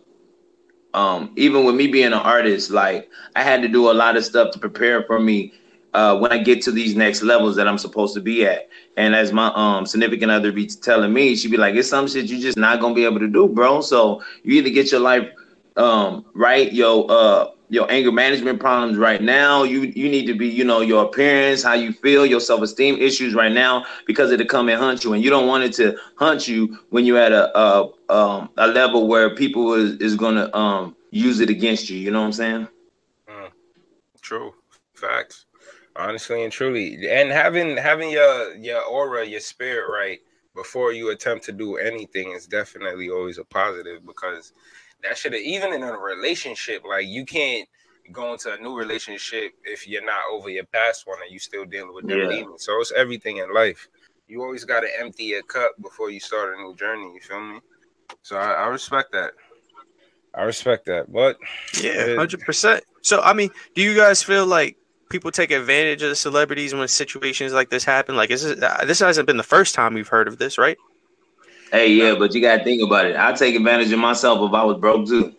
um 0.95 1.33
even 1.37 1.64
with 1.64 1.75
me 1.75 1.87
being 1.87 2.07
an 2.07 2.12
artist, 2.14 2.71
like 2.71 3.11
I 3.37 3.42
had 3.42 3.62
to 3.62 3.69
do 3.69 3.90
a 3.90 3.92
lot 3.92 4.16
of 4.16 4.25
stuff 4.25 4.52
to 4.52 4.59
prepare 4.59 5.02
for 5.04 5.21
me 5.21 5.52
uh 5.95 6.19
when 6.19 6.33
I 6.33 6.38
get 6.38 6.62
to 6.62 6.73
these 6.73 6.95
next 6.95 7.23
levels 7.23 7.57
that 7.57 7.69
I'm 7.69 7.78
supposed 7.78 8.14
to 8.14 8.21
be 8.21 8.47
at. 8.47 8.69
And 8.97 9.14
as 9.14 9.33
my 9.33 9.52
um 9.54 9.87
significant 9.87 10.31
other 10.31 10.52
be 10.52 10.66
telling 10.66 11.12
me, 11.12 11.37
she'd 11.37 11.50
be 11.50 11.57
like, 11.57 11.75
it's 11.75 11.88
some 11.88 12.09
shit 12.09 12.26
you 12.26 12.40
just 12.40 12.57
not 12.57 12.81
gonna 12.81 12.95
be 12.95 13.04
able 13.04 13.21
to 13.21 13.28
do, 13.28 13.49
bro. 13.49 13.81
So 13.81 14.23
you 14.42 14.54
either 14.54 14.71
get 14.71 14.90
your 14.90 15.00
life 15.00 15.28
um 15.76 16.25
right, 16.35 16.73
yo 16.73 17.02
uh 17.04 17.50
your 17.72 17.90
anger 17.90 18.12
management 18.12 18.60
problems 18.60 18.98
right 18.98 19.22
now. 19.22 19.62
You 19.62 19.80
you 19.96 20.10
need 20.10 20.26
to 20.26 20.34
be, 20.34 20.46
you 20.46 20.62
know, 20.62 20.82
your 20.82 21.04
appearance, 21.06 21.62
how 21.62 21.72
you 21.72 21.90
feel, 21.90 22.26
your 22.26 22.38
self-esteem 22.40 22.96
issues 22.96 23.34
right 23.34 23.50
now, 23.50 23.86
because 24.06 24.30
it'll 24.30 24.46
come 24.46 24.68
and 24.68 24.78
hunt 24.78 25.04
you. 25.04 25.14
And 25.14 25.24
you 25.24 25.30
don't 25.30 25.46
want 25.46 25.64
it 25.64 25.72
to 25.74 25.96
hunt 26.16 26.46
you 26.46 26.78
when 26.90 27.06
you're 27.06 27.18
at 27.18 27.32
a 27.32 27.58
a, 27.58 27.88
um, 28.10 28.50
a 28.58 28.66
level 28.66 29.08
where 29.08 29.34
people 29.34 29.72
is, 29.72 29.96
is 29.96 30.16
gonna 30.16 30.54
um 30.54 30.94
use 31.10 31.40
it 31.40 31.48
against 31.48 31.88
you. 31.88 31.98
You 31.98 32.10
know 32.10 32.20
what 32.20 32.26
I'm 32.26 32.32
saying? 32.32 32.68
True. 34.20 34.52
Facts. 34.92 35.46
Honestly 35.96 36.44
and 36.44 36.52
truly. 36.52 37.08
And 37.08 37.30
having 37.30 37.78
having 37.78 38.10
your 38.10 38.54
your 38.56 38.82
aura, 38.84 39.26
your 39.26 39.40
spirit 39.40 39.90
right 39.90 40.20
before 40.54 40.92
you 40.92 41.10
attempt 41.10 41.46
to 41.46 41.52
do 41.52 41.76
anything 41.78 42.32
is 42.32 42.46
definitely 42.46 43.08
always 43.08 43.38
a 43.38 43.44
positive 43.44 44.04
because 44.04 44.52
that 45.02 45.18
should 45.18 45.32
have 45.32 45.42
even 45.42 45.73
in 45.73 45.82
a 45.82 45.92
relationship, 45.92 46.82
like 46.88 47.06
you 47.06 47.25
can't 47.25 47.68
go 48.11 48.32
into 48.32 48.52
a 48.52 48.59
new 48.59 48.76
relationship 48.76 49.52
if 49.64 49.87
you're 49.87 50.04
not 50.04 50.23
over 50.32 50.49
your 50.49 50.64
past 50.66 51.06
one 51.06 51.18
and 51.23 51.32
you 51.32 51.38
still 51.38 51.64
dealing 51.64 51.94
with 51.94 52.06
them 52.06 52.18
Yeah. 52.18 52.28
demons. 52.28 52.64
So 52.64 52.80
it's 52.80 52.92
everything 52.92 53.38
in 53.38 53.52
life. 53.52 53.88
You 54.28 54.42
always 54.42 54.64
gotta 54.64 54.88
empty 54.99 55.25
your 55.25 55.42
cup 55.42 55.73
before 55.80 56.11
you 56.11 56.21
start 56.21 56.54
a 56.54 56.62
new 56.62 56.75
journey, 56.75 57.12
you 57.14 57.21
feel 57.21 57.40
me? 57.40 57.61
So 58.23 58.37
I, 58.37 58.52
I 58.52 58.66
respect 58.68 59.12
that. 59.12 59.32
I 60.35 60.42
respect 60.44 60.87
that. 60.87 61.12
But 61.12 61.37
Yeah, 61.80 62.16
hundred 62.16 62.40
percent. 62.40 62.85
So, 63.02 63.21
I 63.21 63.32
mean, 63.32 63.50
do 63.75 63.82
you 63.82 63.94
guys 63.97 64.23
feel 64.23 64.47
like 64.47 64.76
people 65.11 65.30
take 65.30 65.50
advantage 65.50 66.02
of 66.02 66.09
the 66.09 66.16
celebrities 66.16 66.75
when 66.75 66.87
situations 66.88 67.52
like 67.52 67.68
this 67.68 67.85
happen? 67.85 68.16
Like, 68.16 68.30
this 68.30 68.44
is 68.44 68.62
uh, 68.62 68.85
this 68.87 69.00
hasn't 69.00 69.26
been 69.26 69.37
the 69.37 69.42
first 69.42 69.75
time 69.75 69.94
we've 69.94 70.09
heard 70.09 70.28
of 70.28 70.38
this, 70.38 70.56
right? 70.59 70.78
Hey, 71.72 71.88
yeah, 71.94 72.14
but 72.18 72.34
you 72.34 72.42
gotta 72.42 72.62
think 72.62 72.82
about 72.82 73.06
it. 73.06 73.16
I 73.16 73.32
take 73.32 73.54
advantage 73.54 73.90
of 73.92 73.98
myself 73.98 74.46
if 74.46 74.54
I 74.54 74.62
was 74.62 74.78
broke 74.78 75.06
too. 75.08 75.34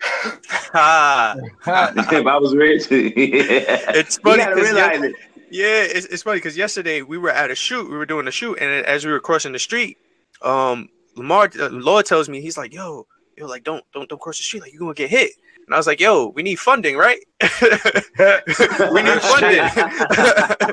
Ah, 0.73 1.35
if 1.67 2.25
I 2.25 2.37
was 2.37 2.55
rich, 2.55 2.87
it's 2.91 4.17
funny 4.17 4.39
You 4.41 4.45
gotta 4.45 4.55
'cause 4.55 4.63
realize 4.73 5.01
it. 5.03 5.15
yeah, 5.51 5.83
it's, 5.83 6.07
it's 6.07 6.23
funny 6.23 6.37
because 6.37 6.57
yesterday 6.57 7.03
we 7.03 7.19
were 7.19 7.29
at 7.29 7.51
a 7.51 7.55
shoot, 7.55 7.87
we 7.87 7.95
were 7.95 8.07
doing 8.07 8.27
a 8.27 8.31
shoot, 8.31 8.57
and 8.59 8.83
as 8.87 9.05
we 9.05 9.11
were 9.11 9.19
crossing 9.19 9.51
the 9.51 9.59
street, 9.59 9.97
um, 10.41 10.89
Lamar 11.15 11.51
uh, 11.59 11.69
Law 11.69 12.01
tells 12.01 12.27
me 12.29 12.41
he's 12.41 12.57
like, 12.57 12.73
yo, 12.73 13.05
yo, 13.37 13.45
like 13.45 13.63
don't 13.63 13.83
don't 13.93 14.09
don't 14.09 14.19
cross 14.19 14.37
the 14.37 14.43
street, 14.43 14.61
like 14.63 14.73
you're 14.73 14.79
gonna 14.79 14.95
get 14.95 15.11
hit. 15.11 15.31
And 15.67 15.75
I 15.75 15.77
was 15.77 15.85
like, 15.87 15.99
yo, 16.01 16.29
we 16.29 16.41
need 16.43 16.55
funding, 16.55 16.97
right? 16.97 17.19
we 17.41 19.01
need 19.03 19.21
funding. 19.21 19.63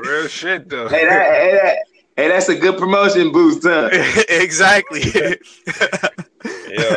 Real 0.03 0.27
shit 0.27 0.67
though. 0.69 0.89
Hey, 0.89 1.05
that, 1.05 1.33
hey, 1.35 1.51
that, 1.53 1.77
hey, 2.21 2.27
that's 2.27 2.49
a 2.49 2.55
good 2.55 2.77
promotion 2.77 3.31
boost, 3.31 3.63
huh? 3.63 3.89
exactly. 4.29 5.01
Yo, 5.05 5.39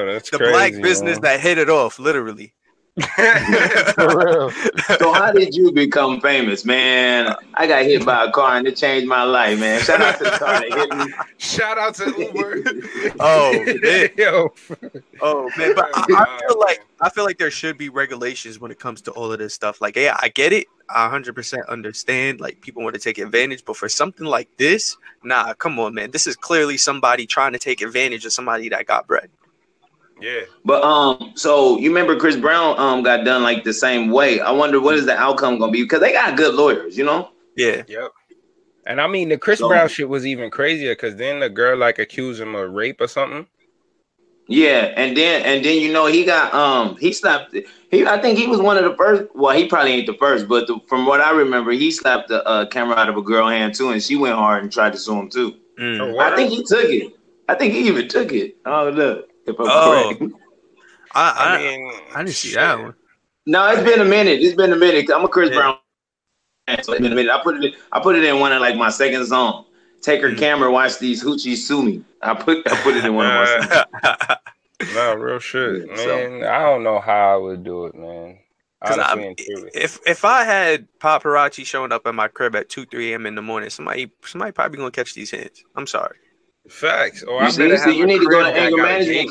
that's 0.06 0.30
the 0.30 0.36
crazy, 0.36 0.52
black 0.52 0.72
business 0.82 1.20
man. 1.20 1.22
that 1.22 1.40
hit 1.40 1.58
it 1.58 1.70
off, 1.70 1.98
literally. 1.98 2.52
For 3.94 4.24
real. 4.24 4.50
So 4.98 5.12
how 5.12 5.32
did 5.32 5.52
you 5.52 5.72
become 5.72 6.20
famous, 6.20 6.64
man? 6.64 7.34
I 7.54 7.66
got 7.66 7.84
hit 7.84 8.06
by 8.06 8.24
a 8.26 8.30
car 8.30 8.56
and 8.56 8.68
it 8.68 8.76
changed 8.76 9.08
my 9.08 9.24
life, 9.24 9.58
man. 9.58 9.80
Shout 9.80 10.00
out 10.00 10.18
to 10.18 10.24
the 10.24 10.30
car 10.30 10.60
that 10.60 10.72
hit 10.72 10.96
me. 10.96 11.14
Shout 11.38 11.76
out 11.76 11.94
to 11.96 12.14
Uber. 12.16 12.62
Oh, 13.20 13.52
man. 13.82 14.08
Yo. 14.16 14.52
Oh 15.20 15.50
man, 15.56 15.74
but 15.74 15.88
I, 15.94 16.04
I 16.10 16.38
feel 16.46 16.60
like 16.60 16.86
I 17.00 17.10
feel 17.10 17.24
like 17.24 17.38
there 17.38 17.50
should 17.50 17.76
be 17.76 17.88
regulations 17.88 18.60
when 18.60 18.70
it 18.70 18.78
comes 18.78 19.00
to 19.02 19.10
all 19.12 19.32
of 19.32 19.38
this 19.38 19.54
stuff. 19.54 19.80
Like, 19.80 19.96
yeah, 19.96 20.16
I 20.20 20.28
get 20.28 20.52
it. 20.52 20.66
I 20.88 21.08
100% 21.08 21.68
understand. 21.68 22.40
Like, 22.40 22.60
people 22.60 22.82
want 22.82 22.94
to 22.94 23.00
take 23.00 23.18
advantage, 23.18 23.64
but 23.64 23.76
for 23.76 23.88
something 23.88 24.26
like 24.26 24.48
this, 24.56 24.96
nah, 25.22 25.52
come 25.54 25.78
on, 25.78 25.94
man. 25.94 26.10
This 26.12 26.26
is 26.26 26.36
clearly 26.36 26.76
somebody 26.76 27.26
trying 27.26 27.52
to 27.52 27.58
take 27.58 27.80
advantage 27.82 28.24
of 28.24 28.32
somebody 28.32 28.68
that 28.68 28.86
got 28.86 29.06
bread. 29.06 29.30
Yeah. 30.20 30.40
But 30.64 30.82
um, 30.82 31.32
so 31.34 31.78
you 31.78 31.88
remember 31.88 32.16
Chris 32.16 32.36
Brown 32.36 32.78
um 32.78 33.02
got 33.02 33.24
done 33.24 33.42
like 33.42 33.64
the 33.64 33.72
same 33.72 34.10
way. 34.10 34.40
I 34.40 34.50
wonder 34.50 34.80
what 34.80 34.94
is 34.94 35.06
the 35.06 35.16
outcome 35.16 35.58
gonna 35.58 35.72
be 35.72 35.82
because 35.82 36.00
they 36.00 36.12
got 36.12 36.36
good 36.36 36.54
lawyers, 36.54 36.96
you 36.96 37.04
know. 37.04 37.30
Yeah, 37.56 37.82
Yep. 37.86 38.10
And 38.86 39.00
I 39.00 39.06
mean, 39.06 39.28
the 39.30 39.38
Chris 39.38 39.60
So- 39.60 39.68
Brown 39.68 39.88
shit 39.88 40.08
was 40.08 40.26
even 40.26 40.50
crazier 40.50 40.92
because 40.94 41.16
then 41.16 41.40
the 41.40 41.48
girl 41.48 41.76
like 41.78 41.98
accused 41.98 42.40
him 42.40 42.54
of 42.54 42.72
rape 42.72 43.00
or 43.00 43.08
something. 43.08 43.46
Yeah, 44.46 44.92
and 44.96 45.16
then 45.16 45.42
and 45.42 45.64
then 45.64 45.80
you 45.80 45.90
know 45.90 46.04
he 46.06 46.24
got 46.24 46.52
um 46.52 46.96
he 46.98 47.12
slapped 47.14 47.56
he 47.90 48.06
I 48.06 48.20
think 48.20 48.38
he 48.38 48.46
was 48.46 48.60
one 48.60 48.76
of 48.76 48.84
the 48.84 48.94
first. 48.94 49.24
Well, 49.34 49.56
he 49.56 49.66
probably 49.66 49.92
ain't 49.92 50.06
the 50.06 50.14
first, 50.14 50.48
but 50.48 50.66
the, 50.66 50.78
from 50.86 51.06
what 51.06 51.22
I 51.22 51.30
remember, 51.30 51.70
he 51.72 51.90
slapped 51.90 52.28
the 52.28 52.44
uh, 52.46 52.66
camera 52.66 52.96
out 52.96 53.08
of 53.08 53.16
a 53.16 53.22
girl 53.22 53.48
hand 53.48 53.74
too, 53.74 53.90
and 53.90 54.02
she 54.02 54.16
went 54.16 54.34
hard 54.34 54.62
and 54.62 54.70
tried 54.70 54.92
to 54.92 54.98
sue 54.98 55.18
him 55.18 55.30
too. 55.30 55.54
Mm. 55.80 56.00
Oh, 56.14 56.18
I 56.18 56.36
think 56.36 56.50
he 56.50 56.62
took 56.62 56.84
it. 56.84 57.14
I 57.48 57.54
think 57.54 57.72
he 57.72 57.86
even 57.88 58.06
took 58.06 58.32
it. 58.32 58.56
Oh 58.66 58.90
look, 58.90 59.30
if 59.46 59.58
I'm 59.58 59.66
Oh. 59.68 60.14
correct. 60.18 60.32
I, 61.14 61.30
I 61.30 61.54
I, 61.54 61.58
mean, 61.58 61.92
I 62.14 62.18
didn't 62.24 62.34
see 62.34 62.48
shit. 62.48 62.56
that 62.56 62.78
one. 62.78 62.94
No, 63.46 63.68
it's 63.70 63.82
been 63.82 64.00
a 64.00 64.04
minute. 64.04 64.40
It's 64.40 64.54
been 64.56 64.72
a 64.72 64.76
minute. 64.76 65.08
I'm 65.14 65.24
a 65.24 65.28
Chris 65.28 65.50
Yeah. 65.50 65.56
Brown 65.56 65.76
fan, 66.66 66.82
so 66.82 66.92
it's 66.92 67.02
been 67.02 67.12
a 67.12 67.14
minute. 67.14 67.30
I 67.32 67.42
put 67.42 67.56
it. 67.56 67.64
In, 67.64 67.72
I 67.92 68.00
put 68.00 68.16
it 68.16 68.24
in 68.24 68.40
one 68.40 68.52
of 68.52 68.60
like 68.60 68.76
my 68.76 68.90
second 68.90 69.24
song. 69.26 69.66
Take 70.02 70.20
her 70.22 70.30
Mm. 70.30 70.38
camera, 70.38 70.70
watch 70.72 70.98
these 70.98 71.22
hoochies 71.22 71.58
sue 71.58 71.82
me. 71.82 72.04
I 72.20 72.34
put 72.34 72.66
I 72.70 72.76
put 72.82 72.96
it 72.96 73.04
in 73.04 73.14
one 73.14 73.26
of 73.26 73.32
my. 73.32 73.46
songs. 74.82 74.94
Nah, 74.94 75.12
real 75.12 75.38
shit, 75.38 75.86
Yeah, 75.88 75.96
so- 75.96 76.06
man. 76.06 76.44
I 76.44 76.58
don't 76.62 76.82
know 76.82 76.98
how 77.00 77.34
I 77.34 77.36
would 77.36 77.62
do 77.64 77.86
it, 77.86 77.94
man. 77.94 78.38
'Cause 78.84 78.98
Honestly 78.98 79.22
I'm- 79.22 79.28
and 79.28 79.38
truly. 79.38 79.70
if 79.72 79.98
if 80.06 80.24
I 80.26 80.44
had 80.44 80.88
paparazzi 80.98 81.64
showing 81.64 81.90
up 81.92 82.06
at 82.06 82.14
my 82.14 82.28
crib 82.28 82.54
at 82.56 82.68
two 82.68 82.84
three 82.84 83.12
a.m. 83.12 83.24
in 83.24 83.34
the 83.34 83.40
morning, 83.40 83.70
somebody 83.70 84.10
somebody 84.24 84.52
probably 84.52 84.76
gonna 84.78 84.90
catch 84.90 85.14
these 85.14 85.30
hands. 85.30 85.64
I'm 85.76 85.86
sorry. 85.86 86.16
Facts. 86.68 87.22
Or 87.22 87.40
You 87.42 87.46
I 87.46 87.50
see, 87.50 87.76
see, 87.76 87.96
you 87.98 88.06
need 88.06 88.20
to 88.20 88.26
go 88.26 88.40
to 88.42 88.46
anger 88.48 88.76
management 88.78 89.30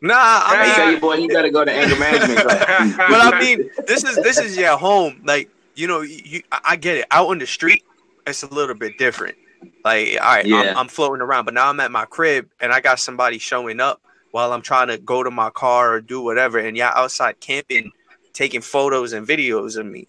Nah, 0.00 0.14
class. 0.14 0.42
I 0.46 0.56
I 0.60 0.66
mean, 0.66 0.74
tell 0.74 0.90
you, 0.92 1.00
boy, 1.00 1.14
you 1.16 1.28
gotta 1.28 1.50
go 1.50 1.64
to 1.64 1.72
anger 1.72 1.98
management 1.98 2.40
class. 2.46 2.96
but 2.96 3.34
I 3.34 3.40
mean, 3.40 3.70
this 3.86 4.04
is 4.04 4.16
this 4.16 4.38
is 4.38 4.56
your 4.56 4.76
home. 4.76 5.20
Like 5.24 5.50
you 5.74 5.86
know, 5.88 6.02
you 6.02 6.42
I 6.52 6.76
get 6.76 6.98
it. 6.98 7.06
Out 7.10 7.28
on 7.28 7.38
the 7.38 7.46
street, 7.46 7.82
it's 8.26 8.42
a 8.42 8.46
little 8.48 8.74
bit 8.74 8.98
different. 8.98 9.36
Like, 9.84 10.16
all 10.20 10.26
right, 10.26 10.46
Yeah. 10.46 10.60
I'm, 10.72 10.76
I'm 10.76 10.88
floating 10.88 11.22
around, 11.22 11.46
but 11.46 11.54
now 11.54 11.68
I'm 11.68 11.80
at 11.80 11.90
my 11.90 12.04
crib 12.04 12.48
and 12.60 12.72
I 12.72 12.80
got 12.80 12.98
somebody 13.00 13.38
showing 13.38 13.80
up 13.80 14.00
while 14.30 14.52
I'm 14.52 14.62
trying 14.62 14.88
to 14.88 14.98
go 14.98 15.22
to 15.22 15.30
my 15.30 15.50
car 15.50 15.94
or 15.94 16.00
do 16.00 16.20
whatever, 16.20 16.58
and 16.58 16.76
y'all 16.76 16.92
outside 16.94 17.40
camping, 17.40 17.90
taking 18.32 18.60
photos 18.60 19.12
and 19.14 19.26
videos 19.26 19.76
of 19.78 19.86
me. 19.86 20.06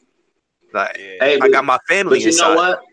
Like. 0.74 0.96
Hey, 0.98 1.40
I 1.42 1.48
got 1.50 1.64
my 1.66 1.78
family 1.88 2.18
but 2.18 2.22
you 2.22 2.28
inside. 2.28 2.50
know 2.50 2.56
what? 2.56 2.84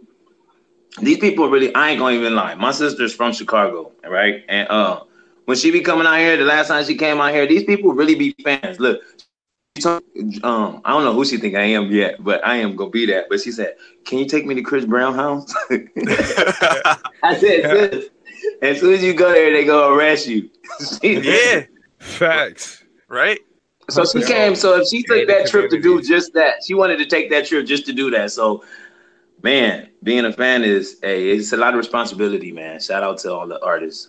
These 1.01 1.19
people 1.19 1.49
really, 1.49 1.75
I 1.75 1.91
ain't 1.91 1.99
gonna 1.99 2.17
even 2.17 2.35
lie. 2.35 2.55
My 2.55 2.73
sister's 2.73 3.15
from 3.15 3.33
Chicago, 3.33 3.93
right? 4.05 4.45
And 4.49 4.69
uh, 4.69 5.03
when 5.47 5.57
she 5.57 5.71
be 5.71 5.81
coming 5.81 6.07
out 6.07 6.19
here, 6.19 6.37
the 6.37 6.45
last 6.45 6.69
time 6.69 6.85
she 6.85 6.97
came 6.97 7.21
out 7.21 7.33
here, 7.33 7.47
these 7.47 7.65
people 7.65 7.93
really 7.93 8.15
be 8.15 8.35
fans. 8.45 8.79
Look, 8.79 9.03
um, 10.43 10.83
I 10.85 10.93
don't 10.93 11.05
know 11.05 11.15
who 11.15 11.25
she 11.25 11.39
think 11.39 11.55
I 11.55 11.63
am 11.63 11.91
yet, 11.91 12.23
but 12.23 12.47
I 12.47 12.57
am 12.57 12.77
gonna 12.77 12.91
be 12.91 13.07
that. 13.07 13.27
But 13.31 13.41
she 13.41 13.53
said, 13.53 13.77
"Can 14.05 14.19
you 14.19 14.27
take 14.27 14.45
me 14.45 14.55
to 14.55 14.63
Chris 14.63 14.85
Brown 14.85 15.15
house?" 15.15 15.53
I 15.71 17.37
said, 17.39 17.63
"Sis, 17.93 18.11
as 18.61 18.81
soon 18.81 18.95
as 18.95 19.03
you 19.03 19.15
go 19.15 19.33
there, 19.33 19.51
they 19.51 19.65
gonna 19.65 19.95
arrest 19.95 20.27
you." 20.27 20.51
Yeah, 21.03 21.65
Facts. 21.99 22.83
right. 23.09 23.39
So 23.91 24.05
she 24.05 24.23
came. 24.25 24.55
So 24.55 24.81
if 24.81 24.89
she 24.89 25.03
took 25.03 25.27
that 25.29 25.49
trip 25.49 25.71
to 25.71 25.81
do 25.81 26.01
just 26.03 26.35
that, 26.35 26.65
she 26.67 26.75
wanted 26.75 26.99
to 26.99 27.07
take 27.07 27.31
that 27.31 27.47
trip 27.47 27.67
just 27.67 27.85
to 27.87 27.93
do 27.93 28.11
that. 28.11 28.31
So, 28.31 28.65
man, 29.43 29.91
being 30.03 30.25
a 30.25 30.33
fan 30.33 30.65
is 30.65 30.99
hey, 31.03 31.31
it's 31.31 31.53
a 31.53 31.57
lot 31.57 31.75
of 31.75 31.79
responsibility, 31.79 32.53
man. 32.53 32.81
Shout 32.81 33.03
out 33.03 33.19
to 33.19 33.33
all 33.33 33.47
the 33.47 33.63
artists. 33.65 34.09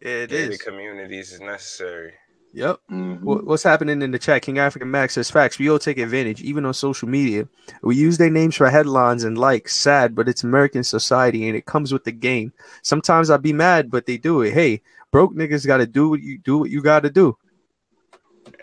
Yeah, 0.00 0.10
it 0.24 0.32
Yeah, 0.32 0.46
the 0.48 0.58
communities 0.58 1.32
is 1.32 1.40
necessary. 1.40 2.12
Yep. 2.52 2.78
Mhm. 2.90 3.20
What- 3.22 3.44
What's 3.46 3.64
happening 3.64 4.00
in 4.00 4.12
the 4.12 4.18
chat? 4.18 4.42
King 4.42 4.58
African 4.60 4.88
Max 4.88 5.14
says 5.14 5.28
facts. 5.28 5.58
We 5.58 5.68
all 5.68 5.78
take 5.80 5.98
advantage, 5.98 6.40
even 6.42 6.64
on 6.64 6.72
social 6.74 7.08
media. 7.08 7.48
We 7.82 7.96
use 7.96 8.16
their 8.16 8.30
names 8.30 8.54
for 8.54 8.70
headlines 8.70 9.24
and 9.24 9.36
likes. 9.36 9.74
Sad, 9.74 10.14
but 10.14 10.28
it's 10.28 10.44
American 10.44 10.84
society 10.84 11.48
and 11.48 11.56
it 11.56 11.66
comes 11.66 11.92
with 11.92 12.04
the 12.04 12.12
game. 12.12 12.52
Sometimes 12.82 13.28
I'd 13.28 13.42
be 13.42 13.52
mad, 13.52 13.90
but 13.90 14.06
they 14.06 14.18
do 14.18 14.42
it. 14.42 14.52
Hey, 14.52 14.82
broke 15.10 15.34
niggas 15.34 15.66
got 15.66 15.78
to 15.78 15.86
do 15.86 16.08
what 16.08 16.20
you 16.22 16.38
do. 16.38 16.58
What 16.58 16.70
you 16.70 16.80
got 16.80 17.02
to 17.02 17.10
do. 17.10 17.36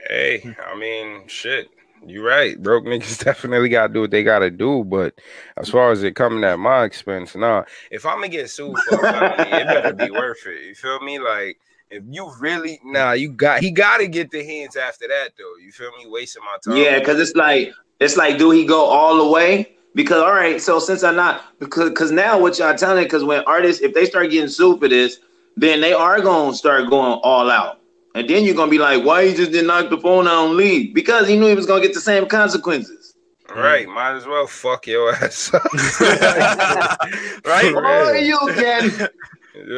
Hey, 0.08 0.56
I 0.66 0.76
mean, 0.78 1.28
shit. 1.28 1.68
You're 2.06 2.26
right. 2.26 2.62
Broke 2.62 2.86
niggas 2.86 3.24
definitely 3.24 3.70
gotta 3.70 3.94
do 3.94 4.02
what 4.02 4.12
they 4.12 4.24
gotta 4.24 4.50
do. 4.50 4.84
But 4.84 5.20
as 5.58 5.70
far 5.70 5.92
as 5.92 6.04
it 6.04 6.16
coming 6.16 6.44
at 6.44 6.60
my 6.60 6.84
expense, 6.84 7.36
nah. 7.36 7.64
If 7.92 8.06
I'm 8.06 8.16
gonna 8.16 8.30
get 8.30 8.50
sued 8.50 8.78
for 8.90 8.98
felony, 8.98 9.52
it 9.52 9.68
better 9.68 9.94
be 9.94 10.12
worth 10.12 10.46
it. 10.46 10.64
You 10.66 10.76
feel 10.76 11.00
me? 11.02 11.20
Like 11.20 11.60
if 11.90 12.04
you 12.10 12.32
really 12.40 12.80
nah, 12.84 13.12
you 13.12 13.32
got 13.32 13.62
he 13.62 13.72
gotta 13.72 14.08
get 14.08 14.32
the 14.32 14.44
hands 14.44 14.76
after 14.76 15.08
that 15.08 15.32
though. 15.38 15.58
You 15.64 15.72
feel 15.72 15.92
me? 15.98 16.10
Wasting 16.10 16.44
my 16.44 16.58
time. 16.64 16.82
Yeah, 16.82 17.00
because 17.00 17.20
it's 17.20 17.36
like 17.36 17.74
it's 18.00 18.18
like, 18.18 18.38
do 18.38 18.50
he 18.50 18.66
go 18.66 18.86
all 18.86 19.18
the 19.18 19.30
way? 19.30 19.76
Because 19.94 20.24
all 20.24 20.34
right, 20.34 20.60
so 20.60 20.80
since 20.80 21.04
I'm 21.04 21.16
not 21.16 21.60
because 21.60 21.90
because 21.90 22.12
now 22.12 22.40
what 22.40 22.58
y'all 22.58 22.76
telling 22.76 23.04
because 23.04 23.24
when 23.24 23.44
artists 23.44 23.82
if 23.82 23.94
they 23.94 24.06
start 24.06 24.32
getting 24.32 24.50
sued 24.50 24.80
for 24.80 24.88
this, 24.88 25.20
then 25.58 25.82
they 25.82 25.94
are 25.94 26.22
gonna 26.22 26.56
start 26.56 26.90
going 26.90 27.20
all 27.24 27.52
out. 27.52 27.81
And 28.14 28.30
then 28.30 28.44
you're 28.44 28.56
gonna 28.56 28.70
be 28.72 28.78
like, 28.78 29.04
why 29.06 29.22
you 29.22 29.36
just 29.36 29.52
didn't 29.52 29.68
knock 29.68 29.90
the 29.90 29.98
phone 29.98 30.28
out 30.28 30.48
and 30.48 30.56
leave? 30.58 30.94
Because 30.94 31.28
he 31.28 31.38
knew 31.38 31.48
he 31.48 31.56
was 31.56 31.66
gonna 31.66 31.82
get 31.82 31.94
the 31.94 32.02
same 32.02 32.26
consequences. 32.28 33.14
Right. 33.56 33.88
Might 33.88 34.16
as 34.16 34.26
well 34.26 34.48
fuck 34.48 34.88
your 34.88 35.14
ass 35.16 35.54
up. 35.54 35.64
right? 37.46 37.74
Oh, 37.76 38.14
you 38.14 38.38
can. 38.54 39.10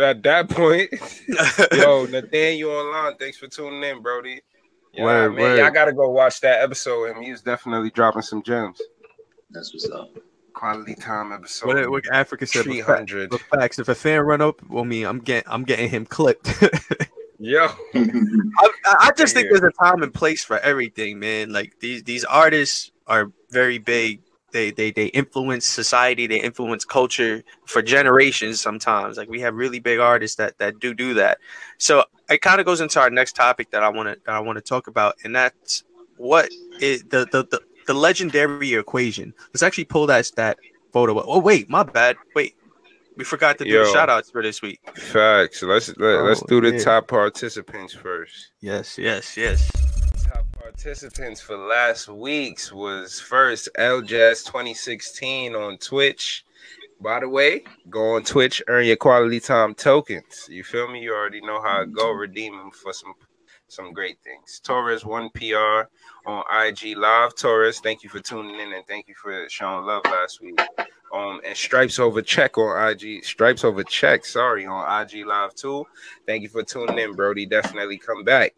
At 0.02 0.22
that 0.24 0.50
point, 0.50 0.92
yo, 1.74 2.06
Nathaniel 2.06 2.70
online, 2.72 3.18
thanks 3.18 3.38
for 3.38 3.48
tuning 3.48 3.84
in, 3.84 4.02
Brody. 4.02 4.42
Yeah, 4.94 5.04
Word, 5.04 5.30
man, 5.32 5.42
word. 5.42 5.58
y'all 5.60 5.72
gotta 5.72 5.92
go 5.94 6.10
watch 6.12 6.40
that 6.42 6.62
episode. 6.62 7.16
And 7.16 7.24
he 7.26 7.32
was 7.32 7.42
definitely 7.42 7.90
dropping 7.90 8.22
some 8.22 8.44
gems. 8.44 8.80
That's 9.50 9.74
what's 9.74 9.90
up. 9.90 10.10
Quality 10.54 10.94
time 10.96 11.32
episode. 11.32 11.68
What, 11.68 11.90
what 11.90 12.04
Africa 12.14 12.46
said. 12.46 12.64
Three 12.64 12.82
But, 12.84 12.98
hundred. 12.98 13.30
but 13.32 13.42
facts. 13.42 13.80
If 13.80 13.90
a 13.90 13.96
fan 13.96 14.22
run 14.22 14.42
up 14.42 14.62
on 14.72 14.88
me, 14.88 15.04
I'm 15.04 15.20
getting 15.20 15.52
I'm 15.52 15.64
getting 15.64 15.90
him 15.90 16.06
clipped. 16.06 16.48
Yo, 17.46 17.68
I, 17.94 18.70
I 18.86 19.12
just 19.18 19.34
think 19.34 19.50
there's 19.50 19.64
a 19.64 19.72
time 19.72 20.02
and 20.02 20.14
place 20.14 20.46
for 20.46 20.60
everything, 20.60 21.20
man. 21.20 21.52
Like 21.52 21.78
these 21.82 22.02
these 22.04 22.24
artists 22.24 22.94
are 23.06 23.34
very 23.50 23.80
big. 23.80 24.22
They 24.54 24.72
they 24.72 24.92
they 24.92 25.08
influence 25.08 25.68
society. 25.68 26.26
They 26.26 26.40
influence 26.40 26.86
culture 26.86 27.44
for 27.66 27.82
generations. 27.82 28.62
Sometimes, 28.62 29.18
like 29.18 29.28
we 29.28 29.42
have 29.42 29.56
really 29.56 29.80
big 29.80 30.00
artists 30.00 30.38
that 30.38 30.58
that 30.60 30.80
do 30.80 30.94
do 30.94 31.16
that. 31.16 31.40
So 31.80 32.06
it 32.30 32.42
kind 32.42 32.62
of 32.62 32.66
goes 32.66 32.80
into 32.80 33.02
our 33.02 33.10
next 33.10 33.36
topic 33.36 33.72
that 33.72 33.84
I 33.84 33.90
want 33.90 34.08
to 34.08 34.18
that 34.26 34.36
I 34.36 34.40
want 34.40 34.58
to 34.58 34.64
talk 34.64 34.88
about, 34.88 35.16
and 35.26 35.36
that's 35.36 35.84
what 36.16 36.50
is 36.80 37.04
the 37.04 37.28
the 37.30 37.44
the, 37.52 37.60
the 37.88 37.94
legendary 37.94 38.74
equation. 38.76 39.34
Let's 39.48 39.64
actually 39.64 39.84
pull 39.84 40.08
that 40.08 40.32
that 40.38 40.60
photo. 40.94 41.18
up. 41.18 41.26
Oh 41.28 41.40
wait, 41.40 41.70
my 41.70 41.84
bad. 41.84 42.16
Wait, 42.36 42.56
we 43.18 43.24
forgot 43.24 43.58
to 43.60 43.64
do 43.64 43.70
Yo. 43.70 43.86
the 43.86 43.92
shout 43.92 44.10
outs 44.10 44.30
for 44.32 44.42
this 44.42 44.62
week. 44.62 44.80
facts. 44.98 45.62
Let's 45.64 45.90
let, 45.98 46.16
oh, 46.20 46.24
let's 46.24 46.42
Oh, 46.44 46.48
do 46.48 46.62
the 46.62 46.78
yeah. 46.78 46.84
top 46.84 47.08
participants 47.08 47.94
first. 47.94 48.52
Yes, 48.62 48.98
yes, 48.98 49.38
yes. 49.38 49.70
Top 50.26 50.46
participants 50.54 51.42
for 51.42 51.58
last 51.58 52.08
week's 52.08 52.72
was 52.72 53.20
first 53.20 53.70
L 53.78 54.02
Jazz 54.02 54.44
2016 54.44 55.56
on 55.56 55.78
Twitch. 55.78 56.46
By 57.02 57.20
the 57.20 57.28
way, 57.30 57.64
go 57.90 58.16
on 58.16 58.24
Twitch, 58.24 58.62
earn 58.68 58.86
your 58.86 58.96
quality 58.96 59.40
time 59.42 59.76
tokens. 59.76 60.48
You 60.50 60.64
feel 60.64 60.90
me? 60.90 61.02
You 61.02 61.14
already 61.14 61.42
know 61.42 61.62
how 61.62 61.82
it 61.82 61.92
go. 61.92 62.12
Redeem 62.12 62.58
them 62.58 62.72
for 62.72 62.94
some 62.94 63.14
some 63.68 63.92
great 63.92 64.18
things. 64.24 64.62
Torres 64.64 65.04
one 65.04 65.30
PR 65.32 65.90
on 66.26 66.44
IG 66.52 66.98
Live. 66.98 67.36
Torres, 67.36 67.80
thank 67.80 68.04
you 68.04 68.10
for 68.10 68.20
tuning 68.20 68.60
in 68.60 68.74
and 68.74 68.86
thank 68.88 69.08
you 69.08 69.16
for 69.16 69.48
showing 69.50 69.86
love 69.86 70.04
last 70.06 70.42
week. 70.42 70.60
Um, 71.14 71.42
and 71.46 71.56
Stripes 71.56 72.00
Over 72.00 72.22
Check 72.22 72.58
on 72.58 72.92
IG. 72.92 73.24
Stripes 73.24 73.64
Over 73.64 73.84
Check, 73.84 74.26
sorry, 74.26 74.66
on 74.66 75.02
IG 75.02 75.26
Live 75.26 75.54
too. 75.54 75.86
Thank 76.26 76.44
you 76.44 76.50
for 76.50 76.64
tuning 76.64 76.98
in, 76.98 77.14
Brody. 77.14 77.46
Definitely 77.46 77.98
come 77.98 78.24
back. 78.24 78.56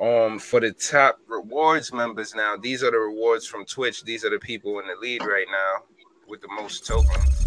Um, 0.00 0.38
for 0.38 0.60
the 0.60 0.72
top 0.72 1.18
rewards 1.26 1.92
members 1.92 2.34
now, 2.34 2.56
these 2.56 2.82
are 2.82 2.90
the 2.90 2.98
rewards 2.98 3.46
from 3.46 3.66
Twitch. 3.66 4.02
These 4.02 4.24
are 4.24 4.30
the 4.30 4.38
people 4.38 4.78
in 4.78 4.86
the 4.86 4.94
lead 4.98 5.22
right 5.22 5.46
now 5.50 5.84
with 6.26 6.40
the 6.40 6.48
most 6.48 6.86
tokens. 6.86 7.46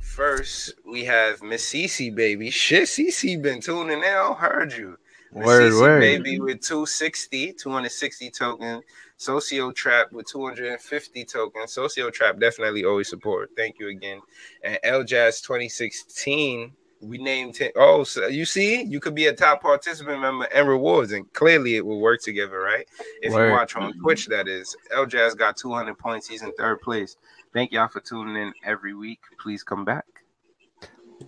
First, 0.00 0.74
we 0.84 1.04
have 1.04 1.40
Miss 1.42 1.72
Cece, 1.72 2.12
baby. 2.12 2.50
Shit, 2.50 2.84
Cece 2.84 3.40
been 3.40 3.60
tuning 3.60 3.98
in. 3.98 4.04
I 4.04 4.34
heard 4.34 4.72
you. 4.72 4.98
Word, 5.32 5.74
word. 5.74 6.00
baby, 6.00 6.40
with 6.40 6.60
260, 6.62 7.52
260 7.52 8.30
tokens. 8.30 8.84
Socio 9.18 9.72
Trap 9.72 10.12
with 10.12 10.26
250 10.26 11.24
tokens. 11.24 11.72
Socio 11.72 12.08
Trap 12.08 12.38
definitely 12.38 12.84
always 12.84 13.08
support. 13.08 13.50
Thank 13.56 13.78
you 13.78 13.88
again. 13.88 14.20
And 14.62 14.78
L 14.84 15.02
Jazz 15.02 15.40
2016, 15.40 16.72
we 17.00 17.18
named 17.18 17.56
him. 17.56 17.72
Oh, 17.76 18.04
so 18.04 18.28
you 18.28 18.44
see, 18.44 18.82
you 18.82 19.00
could 19.00 19.14
be 19.14 19.26
a 19.26 19.32
top 19.32 19.60
participant 19.60 20.20
member 20.20 20.46
and 20.54 20.68
rewards, 20.68 21.12
and 21.12 21.30
clearly 21.32 21.76
it 21.76 21.84
will 21.84 22.00
work 22.00 22.22
together, 22.22 22.60
right? 22.60 22.86
If 23.20 23.32
Word. 23.32 23.48
you 23.48 23.52
watch 23.52 23.76
on 23.76 23.92
Twitch, 23.98 24.26
that 24.28 24.48
is. 24.48 24.76
L 24.92 25.04
Jazz 25.04 25.34
got 25.34 25.56
200 25.56 25.98
points. 25.98 26.28
He's 26.28 26.42
in 26.42 26.52
third 26.52 26.80
place. 26.80 27.16
Thank 27.52 27.72
y'all 27.72 27.88
for 27.88 28.00
tuning 28.00 28.36
in 28.36 28.52
every 28.64 28.94
week. 28.94 29.20
Please 29.40 29.62
come 29.62 29.84
back. 29.84 30.04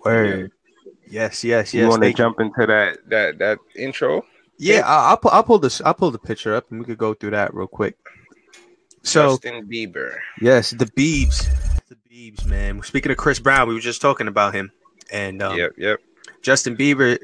Word. 0.05 0.53
Yes, 1.11 1.45
yes, 1.45 1.75
yes. 1.75 1.75
you 1.75 1.89
want 1.89 2.03
to 2.03 2.07
thank 2.07 2.19
you. 2.19 2.25
jump 2.25 2.41
into 2.41 2.67
that 2.67 2.99
that 3.09 3.39
that 3.39 3.59
intro? 3.77 4.25
Yeah, 4.59 4.83
I- 4.87 5.11
I'll 5.11 5.17
pull. 5.17 5.31
I'll 5.31 5.43
pull 5.43 5.59
this. 5.59 5.81
I'll 5.83 5.95
pull 5.95 6.11
the 6.11 6.19
picture 6.19 6.55
up, 6.55 6.71
and 6.71 6.81
we 6.81 6.87
could 6.87 6.99
go 6.99 7.15
through 7.15 7.31
that 7.31 7.55
real 7.55 7.67
quick. 7.67 7.97
So 9.03 9.31
Justin 9.31 9.67
Bieber. 9.67 10.17
yes, 10.41 10.71
the 10.71 10.85
Beebs, 10.87 11.49
the 11.89 11.97
Beebs, 12.11 12.45
man. 12.45 12.83
Speaking 12.83 13.11
of 13.11 13.17
Chris 13.19 13.39
Brown, 13.39 13.69
we 13.69 13.75
were 13.75 13.81
just 13.81 14.03
talking 14.03 14.29
about 14.29 14.55
him, 14.55 14.71
and 15.11 15.43
um, 15.43 15.57
yep, 15.57 15.73
yep. 15.79 16.01
Justin 16.43 16.77
Bieber 16.77 17.19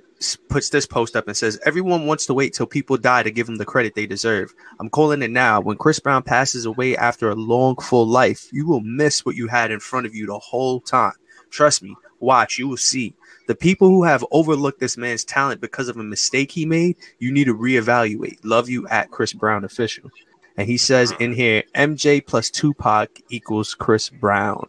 puts 0.48 0.70
this 0.70 0.86
post 0.86 1.16
up 1.16 1.26
and 1.28 1.36
says, 1.36 1.58
Everyone 1.64 2.06
wants 2.06 2.26
to 2.26 2.34
wait 2.34 2.54
till 2.54 2.66
people 2.66 2.96
die 2.96 3.22
to 3.22 3.30
give 3.30 3.46
them 3.46 3.56
the 3.56 3.64
credit 3.64 3.94
they 3.94 4.06
deserve. 4.06 4.54
I'm 4.80 4.88
calling 4.88 5.22
it 5.22 5.30
now. 5.30 5.60
When 5.60 5.76
Chris 5.76 6.00
Brown 6.00 6.22
passes 6.22 6.64
away 6.64 6.96
after 6.96 7.28
a 7.30 7.34
long, 7.34 7.76
full 7.76 8.06
life, 8.06 8.48
you 8.52 8.66
will 8.66 8.80
miss 8.80 9.24
what 9.24 9.36
you 9.36 9.46
had 9.48 9.70
in 9.70 9.80
front 9.80 10.06
of 10.06 10.14
you 10.14 10.26
the 10.26 10.38
whole 10.38 10.80
time. 10.80 11.12
Trust 11.50 11.82
me, 11.82 11.94
watch, 12.20 12.58
you 12.58 12.68
will 12.68 12.76
see. 12.76 13.14
The 13.46 13.54
people 13.54 13.88
who 13.88 14.02
have 14.04 14.24
overlooked 14.30 14.80
this 14.80 14.96
man's 14.96 15.24
talent 15.24 15.60
because 15.60 15.88
of 15.88 15.96
a 15.96 16.02
mistake 16.02 16.50
he 16.52 16.66
made, 16.66 16.96
you 17.18 17.32
need 17.32 17.44
to 17.44 17.54
reevaluate. 17.54 18.38
Love 18.42 18.68
you 18.68 18.86
at 18.88 19.10
Chris 19.10 19.32
Brown 19.32 19.64
official. 19.64 20.10
And 20.56 20.66
he 20.68 20.76
says 20.78 21.12
in 21.20 21.32
here, 21.32 21.62
MJ 21.74 22.24
plus 22.24 22.50
Tupac 22.50 23.10
equals 23.30 23.74
Chris 23.74 24.08
Brown. 24.08 24.68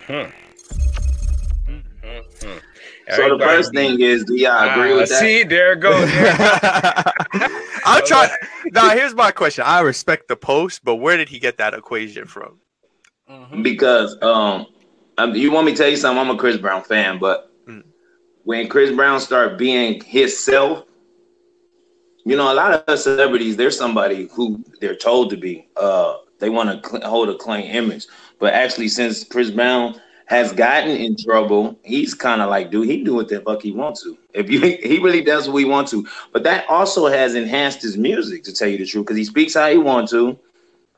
Hmm. 0.00 0.22
Hmm, 1.66 1.78
hmm. 2.40 2.58
So 3.14 3.36
the 3.36 3.44
first 3.44 3.72
thing 3.72 4.00
is, 4.00 4.24
do 4.24 4.34
y'all 4.36 4.68
agree 4.70 4.92
Ah, 4.92 4.96
with 4.96 5.08
that? 5.10 5.20
See, 5.20 5.42
there 5.44 5.72
it 5.74 5.80
goes. 5.80 6.08
I'm 7.84 8.04
trying. 8.06 8.30
Now, 8.72 8.90
here's 8.90 9.14
my 9.14 9.30
question. 9.32 9.64
I 9.66 9.80
respect 9.80 10.28
the 10.28 10.36
post, 10.36 10.82
but 10.84 10.96
where 10.96 11.16
did 11.16 11.28
he 11.28 11.38
get 11.38 11.56
that 11.58 11.74
equation 11.74 12.26
from? 12.26 12.58
because 13.62 14.16
um, 14.22 14.66
um, 15.18 15.34
you 15.34 15.50
want 15.50 15.66
me 15.66 15.72
to 15.72 15.78
tell 15.78 15.88
you 15.88 15.96
something? 15.96 16.18
I'm 16.18 16.30
a 16.30 16.38
Chris 16.38 16.56
Brown 16.56 16.82
fan, 16.82 17.18
but 17.18 17.50
Mm. 17.68 17.84
when 18.44 18.68
Chris 18.68 18.90
Brown 18.94 19.20
started 19.20 19.56
being 19.58 20.02
himself, 20.04 20.84
you 22.24 22.36
know, 22.36 22.52
a 22.52 22.54
lot 22.54 22.72
of 22.72 22.98
celebrities, 22.98 23.56
they're 23.56 23.70
somebody 23.70 24.28
who 24.32 24.62
they're 24.80 24.96
told 24.96 25.30
to 25.30 25.36
be. 25.36 25.66
Uh, 25.76 26.14
they 26.38 26.48
want 26.48 26.82
to 26.82 26.88
cl- 26.88 27.08
hold 27.08 27.28
a 27.28 27.34
clean 27.34 27.64
image, 27.64 28.06
but 28.38 28.52
actually, 28.52 28.88
since 28.88 29.24
Chris 29.24 29.50
Brown 29.50 30.00
has 30.26 30.52
gotten 30.52 30.90
in 30.96 31.16
trouble, 31.16 31.78
he's 31.84 32.14
kind 32.14 32.40
of 32.40 32.48
like, 32.48 32.70
dude, 32.70 32.88
he 32.88 33.02
do 33.04 33.14
what 33.14 33.28
the 33.28 33.40
fuck 33.40 33.62
he 33.62 33.72
wants 33.72 34.02
to. 34.04 34.16
If 34.34 34.50
you, 34.50 34.60
he 34.82 34.98
really 34.98 35.22
does 35.22 35.48
what 35.48 35.58
he 35.58 35.64
wants 35.64 35.90
to. 35.92 36.06
But 36.32 36.42
that 36.44 36.68
also 36.68 37.06
has 37.06 37.34
enhanced 37.34 37.82
his 37.82 37.96
music, 37.96 38.44
to 38.44 38.52
tell 38.52 38.68
you 38.68 38.78
the 38.78 38.86
truth, 38.86 39.06
because 39.06 39.16
he 39.18 39.24
speaks 39.24 39.54
how 39.54 39.68
he 39.70 39.78
wants 39.78 40.12
to, 40.12 40.38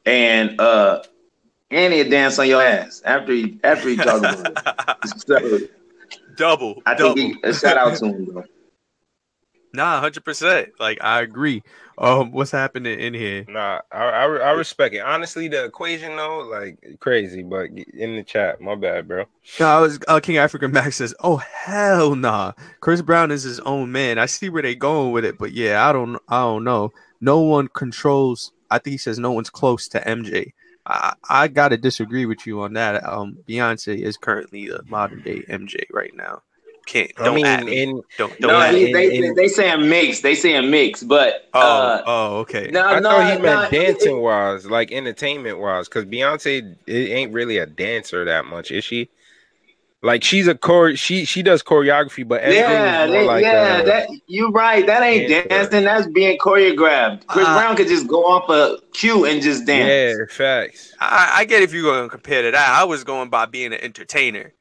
and 0.07 0.59
uh, 0.61 1.03
and 1.74 1.92
he'll 1.92 2.08
dance 2.08 2.38
on 2.38 2.48
your 2.48 2.62
ass 2.62 3.02
after 3.04 3.32
he 3.32 3.58
after 3.64 3.88
he 3.88 3.96
talks 3.96 4.18
about 4.20 4.46
it. 4.46 4.58
So, 5.26 5.58
Double. 6.37 6.82
I 6.87 6.94
double. 6.94 7.14
think 7.14 7.37
he, 7.44 7.50
a 7.50 7.54
shout 7.54 7.76
out 7.76 7.96
to 7.98 8.06
him, 8.06 8.24
bro. 8.26 8.44
Nah, 9.74 9.98
hundred 10.00 10.24
percent. 10.24 10.68
Like 10.78 11.02
I 11.02 11.20
agree. 11.22 11.64
Um, 11.98 12.30
what's 12.30 12.52
happening 12.52 13.00
in 13.00 13.12
here? 13.12 13.44
Nah, 13.48 13.80
I, 13.90 14.04
I 14.04 14.24
I 14.24 14.50
respect 14.52 14.94
it. 14.94 15.00
Honestly, 15.00 15.48
the 15.48 15.64
equation 15.64 16.16
though, 16.16 16.42
like 16.48 16.78
crazy, 17.00 17.42
but 17.42 17.70
in 17.92 18.14
the 18.14 18.22
chat, 18.22 18.60
my 18.60 18.76
bad, 18.76 19.08
bro. 19.08 19.24
No, 19.58 19.66
I 19.66 19.80
was 19.80 19.98
uh, 20.06 20.20
King 20.20 20.37
African 20.37 20.70
Max 20.70 20.94
says, 20.98 21.12
"Oh 21.24 21.38
hell 21.38 22.14
nah, 22.14 22.52
Chris 22.78 23.02
Brown 23.02 23.32
is 23.32 23.42
his 23.42 23.58
own 23.60 23.90
man." 23.90 24.16
I 24.16 24.26
see 24.26 24.48
where 24.48 24.62
they 24.62 24.76
going 24.76 25.10
with 25.10 25.24
it, 25.24 25.38
but 25.38 25.50
yeah, 25.50 25.88
I 25.88 25.92
don't, 25.92 26.20
I 26.28 26.42
don't 26.42 26.62
know. 26.62 26.92
No 27.20 27.40
one 27.40 27.66
controls. 27.66 28.52
I 28.70 28.78
think 28.78 28.92
he 28.92 28.98
says 28.98 29.18
no 29.18 29.32
one's 29.32 29.50
close 29.50 29.88
to 29.88 30.00
MJ. 30.00 30.52
I, 30.87 31.14
I 31.29 31.49
gotta 31.49 31.77
disagree 31.77 32.27
with 32.27 32.47
you 32.47 32.62
on 32.62 32.75
that. 32.75 33.05
Um, 33.05 33.38
Beyonce 33.49 33.99
is 34.03 34.16
currently 34.16 34.68
the 34.68 34.83
modern 34.88 35.23
day 35.23 35.44
MJ 35.49 35.85
right 35.92 36.14
now. 36.14 36.42
Can't 36.87 37.12
I 37.25 37.29
don't 37.29 37.35
mean, 37.35 37.47
at 37.47 37.66
me. 37.66 37.83
in 37.83 38.03
Don't 38.18 38.40
don't 38.40 38.61
No, 38.61 38.61
at 38.61 38.77
he, 38.77 38.81
me. 38.81 38.92
they, 38.92 39.11
in- 39.11 39.33
they 39.35 39.35
they 39.35 39.49
saying 39.49 39.88
mix. 39.88 40.20
They 40.20 40.35
saying 40.35 40.70
mix, 40.70 41.03
but 41.03 41.49
Oh, 41.53 41.94
uh, 41.94 42.03
oh, 42.05 42.38
okay. 42.40 42.73
no, 42.73 42.83
I 42.90 43.01
no, 43.01 43.01
thought 43.01 43.25
he 43.25 43.37
no, 43.38 43.38
meant 43.38 43.70
dancing 43.70 44.20
wise, 44.20 44.66
like 44.66 44.92
entertainment 44.92 45.59
wise, 45.59 45.88
because 45.88 46.05
Beyonce 46.05 46.77
it 46.87 47.11
ain't 47.11 47.33
really 47.33 47.59
a 47.59 47.66
dancer 47.66 48.25
that 48.25 48.44
much, 48.47 48.70
is 48.70 48.85
she? 48.85 49.09
Like 50.05 50.23
she's 50.23 50.47
a 50.47 50.55
core, 50.55 50.95
she 50.97 51.25
she 51.25 51.43
does 51.43 51.62
choreography, 51.62 52.29
but 52.29 52.43
Yeah, 52.43 53.05
is 53.05 53.11
more 53.11 53.21
they- 53.21 53.27
like 53.27 53.43
yeah, 53.43 53.79
a- 53.79 53.85
that 53.87 54.09
you're 54.27 54.51
right. 54.51 54.87
That 54.87 55.03
ain't 55.03 55.29
Dancer. 55.29 55.49
dancing. 55.49 55.85
That's 55.85 56.07
being 56.09 56.38
choreographed. 56.38 57.27
Chris 57.27 57.47
Uh, 57.49 57.59
Brown 57.59 57.75
could 57.75 57.88
just 57.88 58.07
go 58.07 58.23
off 58.27 58.49
a 58.51 58.79
cue 58.93 59.25
and 59.25 59.40
just 59.40 59.64
dance. 59.67 60.19
yeah, 60.19 60.25
facts. 60.29 60.93
I, 61.01 61.31
I 61.37 61.45
get 61.47 61.62
if 61.62 61.73
you're 61.73 61.83
going 61.83 62.03
to 62.05 62.09
compare 62.11 62.43
to 62.43 62.51
that. 62.51 62.69
I 62.69 62.85
was 62.85 63.03
going 63.03 63.31
by 63.31 63.47
being 63.47 63.73
an 63.73 63.81
entertainer. 63.81 64.53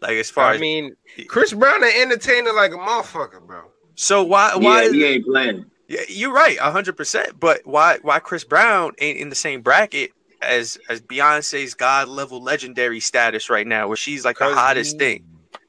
Like 0.00 0.12
as 0.16 0.30
far 0.30 0.46
I 0.46 0.54
as 0.54 0.56
I 0.56 0.60
mean, 0.60 0.96
Chris 1.28 1.52
Brown 1.52 1.84
an 1.84 1.90
entertainer 1.94 2.52
like 2.52 2.72
a 2.72 2.76
motherfucker, 2.76 3.40
bro. 3.46 3.62
so 3.94 4.24
why 4.24 4.50
Yeah, 4.56 4.56
why 4.58 4.90
he 4.90 5.04
ain't 5.04 5.24
playing. 5.24 5.66
Yeah, 5.86 6.00
you're 6.08 6.32
right, 6.32 6.58
hundred 6.58 6.96
percent. 6.96 7.38
But 7.38 7.60
why 7.64 7.98
why 8.02 8.18
Chris 8.18 8.42
Brown 8.42 8.92
ain't 8.98 9.18
in 9.18 9.28
the 9.28 9.36
same 9.36 9.62
bracket 9.62 10.10
as 10.42 10.78
as 10.88 11.00
Beyonce's 11.00 11.74
god 11.74 12.08
level 12.08 12.42
legendary 12.42 13.00
status 13.00 13.48
right 13.48 13.66
now, 13.66 13.88
where 13.88 13.96
she's 13.96 14.24
like 14.24 14.38
the 14.38 14.54
hottest 14.54 14.98
thing. 14.98 15.24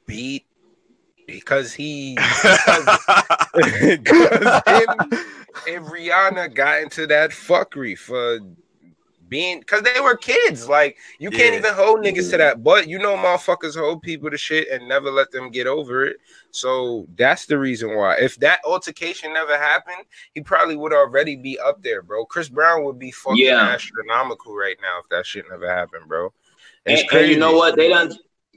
Beat 0.06 0.44
because 1.26 1.72
he 1.72 2.14
because 3.54 4.62
him 4.66 4.88
and 5.68 5.86
Rihanna 5.86 6.54
got 6.54 6.82
into 6.82 7.06
that 7.06 7.30
fuckery 7.30 7.96
for 7.96 8.40
being 9.28 9.60
because 9.60 9.82
they 9.82 10.00
were 10.00 10.16
kids. 10.16 10.68
Like 10.68 10.96
you 11.18 11.30
can't 11.30 11.54
even 11.54 11.74
hold 11.74 12.00
niggas 12.00 12.30
to 12.30 12.38
that. 12.38 12.62
But 12.62 12.88
you 12.88 12.98
know, 12.98 13.16
motherfuckers 13.16 13.76
hold 13.76 14.02
people 14.02 14.30
to 14.30 14.36
shit 14.38 14.68
and 14.70 14.88
never 14.88 15.10
let 15.10 15.30
them 15.30 15.50
get 15.50 15.66
over 15.66 16.04
it. 16.04 16.16
So 16.50 17.06
that's 17.16 17.46
the 17.46 17.58
reason 17.58 17.96
why. 17.96 18.16
If 18.18 18.36
that 18.36 18.60
altercation 18.64 19.32
never 19.32 19.56
happened, 19.58 20.04
he 20.34 20.40
probably 20.40 20.76
would 20.76 20.92
already 20.92 21.36
be 21.36 21.58
up 21.58 21.82
there, 21.82 22.02
bro. 22.02 22.24
Chris 22.24 22.48
Brown 22.48 22.84
would 22.84 22.98
be 22.98 23.10
fucking 23.10 23.38
Yeah. 23.38 23.72
astronomical 23.74 24.54
right 24.54 24.76
now 24.82 25.00
if 25.02 25.08
that 25.10 25.26
shit 25.26 25.44
never 25.50 25.68
happened, 25.68 26.08
bro. 26.08 26.32
And, 26.86 26.98
It's 26.98 27.12
and 27.14 27.28
you 27.28 27.38
know 27.38 27.52
what? 27.52 27.76
They 27.76 27.88
don't. 27.88 28.12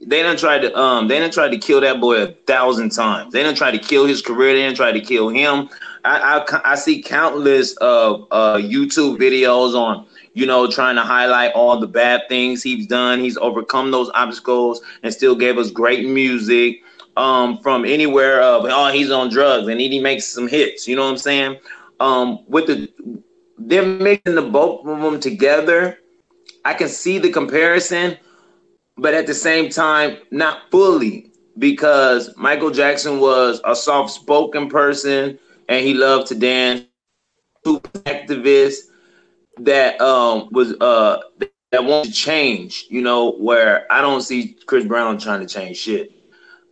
they 0.06 0.22
done 0.22 0.36
tried 0.36 0.60
to 0.62 0.76
um 0.78 1.08
they 1.08 1.18
done 1.18 1.30
tried 1.30 1.50
to 1.50 1.58
kill 1.58 1.80
that 1.80 2.00
boy 2.00 2.22
a 2.22 2.26
thousand 2.46 2.90
times. 2.90 3.32
They 3.32 3.42
done 3.42 3.54
tried 3.54 3.72
to 3.72 3.78
kill 3.78 4.06
his 4.06 4.22
career. 4.22 4.54
They 4.54 4.62
done 4.64 4.74
tried 4.74 4.92
to 4.92 5.00
kill 5.00 5.28
him. 5.28 5.68
I 6.04 6.38
I, 6.46 6.72
I 6.72 6.74
see 6.76 7.02
countless 7.02 7.74
of 7.78 8.26
uh, 8.30 8.56
YouTube 8.56 9.18
videos 9.18 9.74
on 9.74 10.06
you 10.38 10.46
know 10.46 10.70
trying 10.70 10.96
to 10.96 11.02
highlight 11.02 11.52
all 11.52 11.80
the 11.80 11.86
bad 11.86 12.22
things 12.28 12.62
he's 12.62 12.86
done. 12.86 13.20
He's 13.20 13.36
overcome 13.38 13.90
those 13.90 14.10
obstacles 14.14 14.80
and 15.02 15.12
still 15.12 15.34
gave 15.36 15.58
us 15.58 15.70
great 15.70 16.08
music. 16.08 16.82
Um, 17.16 17.58
from 17.62 17.84
anywhere 17.84 18.40
of 18.42 18.66
oh 18.68 18.92
he's 18.92 19.10
on 19.10 19.30
drugs 19.30 19.68
and 19.68 19.80
he 19.80 20.00
makes 20.00 20.26
some 20.26 20.48
hits. 20.48 20.86
You 20.88 20.96
know 20.96 21.04
what 21.04 21.10
I'm 21.10 21.18
saying? 21.18 21.58
Um, 22.00 22.44
with 22.48 22.66
the 22.66 22.88
them 23.58 23.98
mixing 23.98 24.34
the 24.36 24.42
both 24.42 24.86
of 24.86 25.00
them 25.00 25.20
together, 25.20 25.98
I 26.64 26.74
can 26.74 26.88
see 26.88 27.18
the 27.18 27.30
comparison, 27.30 28.16
but 28.96 29.14
at 29.14 29.26
the 29.26 29.34
same 29.34 29.68
time, 29.70 30.18
not 30.30 30.70
fully 30.70 31.32
because 31.58 32.34
Michael 32.36 32.70
Jackson 32.70 33.20
was 33.20 33.60
a 33.64 33.74
soft 33.74 34.10
spoken 34.10 34.68
person 34.68 35.38
and 35.68 35.84
he 35.84 35.94
loved 35.94 36.28
to 36.28 36.34
dance. 36.34 36.82
Activist 37.66 38.87
that 39.60 40.00
um 40.00 40.48
was 40.52 40.74
uh 40.80 41.20
that 41.70 41.84
wanted 41.84 42.08
to 42.08 42.12
change, 42.14 42.86
you 42.88 43.02
know, 43.02 43.32
where 43.32 43.90
I 43.92 44.00
don't 44.00 44.22
see 44.22 44.56
Chris 44.66 44.86
Brown 44.86 45.18
trying 45.18 45.40
to 45.40 45.46
change 45.46 45.76
shit. 45.76 46.12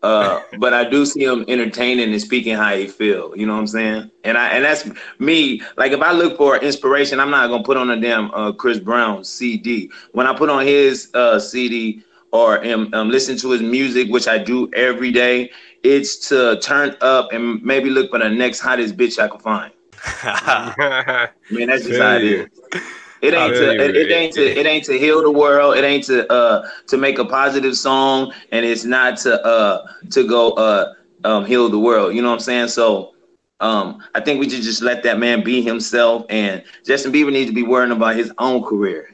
Uh, 0.02 0.40
but 0.58 0.72
I 0.72 0.88
do 0.88 1.04
see 1.04 1.24
him 1.24 1.44
entertaining 1.48 2.10
and 2.10 2.20
speaking 2.20 2.56
how 2.56 2.74
he 2.74 2.86
feel. 2.86 3.36
You 3.36 3.46
know 3.46 3.54
what 3.54 3.60
I'm 3.60 3.66
saying? 3.66 4.10
And 4.24 4.38
I 4.38 4.48
and 4.48 4.64
that's 4.64 4.88
me. 5.18 5.62
Like 5.76 5.92
if 5.92 6.00
I 6.00 6.12
look 6.12 6.36
for 6.36 6.56
inspiration, 6.58 7.20
I'm 7.20 7.30
not 7.30 7.48
gonna 7.48 7.64
put 7.64 7.76
on 7.76 7.90
a 7.90 8.00
damn 8.00 8.30
uh, 8.32 8.52
Chris 8.52 8.78
Brown 8.78 9.24
CD. 9.24 9.90
When 10.12 10.26
I 10.26 10.34
put 10.34 10.48
on 10.48 10.66
his 10.66 11.10
uh, 11.14 11.38
CD 11.38 12.02
or 12.32 12.62
am, 12.64 12.92
um, 12.94 13.10
listen 13.10 13.36
to 13.38 13.50
his 13.50 13.62
music, 13.62 14.08
which 14.10 14.28
I 14.28 14.38
do 14.38 14.70
every 14.74 15.10
day, 15.10 15.50
it's 15.82 16.28
to 16.28 16.58
turn 16.60 16.96
up 17.00 17.32
and 17.32 17.62
maybe 17.62 17.90
look 17.90 18.10
for 18.10 18.18
the 18.18 18.28
next 18.28 18.60
hottest 18.60 18.96
bitch 18.96 19.18
I 19.18 19.28
can 19.28 19.40
find. 19.40 19.72
I 20.22 21.28
mean, 21.50 21.68
that's 21.68 21.84
just 21.84 22.00
how 22.00 22.16
it 22.16 22.24
is. 22.24 22.46
It 23.22 23.34
ain't 23.34 23.54
to 23.54 23.70
it, 23.70 23.96
it, 23.96 24.12
ain't 24.12 24.32
to 24.34 24.42
it 24.42 24.66
ain't 24.66 24.84
to 24.84 24.98
heal 24.98 25.22
the 25.22 25.30
world. 25.30 25.76
It 25.76 25.84
ain't 25.84 26.04
to 26.04 26.30
uh 26.32 26.68
to 26.86 26.96
make 26.96 27.18
a 27.18 27.24
positive 27.24 27.76
song, 27.76 28.32
and 28.52 28.64
it's 28.64 28.84
not 28.84 29.16
to 29.18 29.44
uh 29.44 29.86
to 30.10 30.28
go 30.28 30.52
uh 30.52 30.94
um 31.24 31.44
heal 31.44 31.68
the 31.68 31.78
world. 31.78 32.14
You 32.14 32.22
know 32.22 32.28
what 32.28 32.34
I'm 32.34 32.40
saying? 32.40 32.68
So 32.68 33.14
um 33.60 34.02
I 34.14 34.20
think 34.20 34.38
we 34.38 34.48
should 34.48 34.62
just 34.62 34.82
let 34.82 35.02
that 35.04 35.18
man 35.18 35.42
be 35.42 35.62
himself, 35.62 36.24
and 36.28 36.62
Justin 36.84 37.12
Bieber 37.12 37.32
needs 37.32 37.50
to 37.50 37.54
be 37.54 37.62
worrying 37.62 37.92
about 37.92 38.16
his 38.16 38.32
own 38.38 38.62
career. 38.62 39.10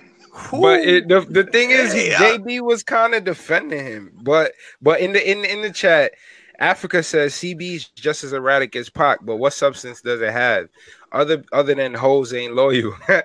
But 0.50 0.80
it, 0.80 1.08
the 1.08 1.20
the 1.20 1.44
thing 1.44 1.70
is, 1.70 1.92
he, 1.92 2.10
JB 2.10 2.60
was 2.60 2.82
kind 2.82 3.14
of 3.14 3.24
defending 3.24 3.84
him, 3.84 4.12
but 4.22 4.52
but 4.80 5.00
in 5.00 5.12
the 5.12 5.30
in 5.30 5.44
in 5.44 5.62
the 5.62 5.70
chat, 5.70 6.12
Africa 6.62 7.02
says 7.02 7.34
CB's 7.34 7.88
just 7.90 8.24
as 8.24 8.32
erratic 8.32 8.76
as 8.76 8.88
Pac, 8.88 9.20
but 9.22 9.36
what 9.36 9.52
substance 9.52 10.00
does 10.00 10.22
it 10.22 10.32
have? 10.32 10.68
Other 11.12 11.44
other 11.52 11.74
than 11.74 11.94
hoes 11.94 12.32
ain't 12.32 12.54
loyal. 12.54 12.94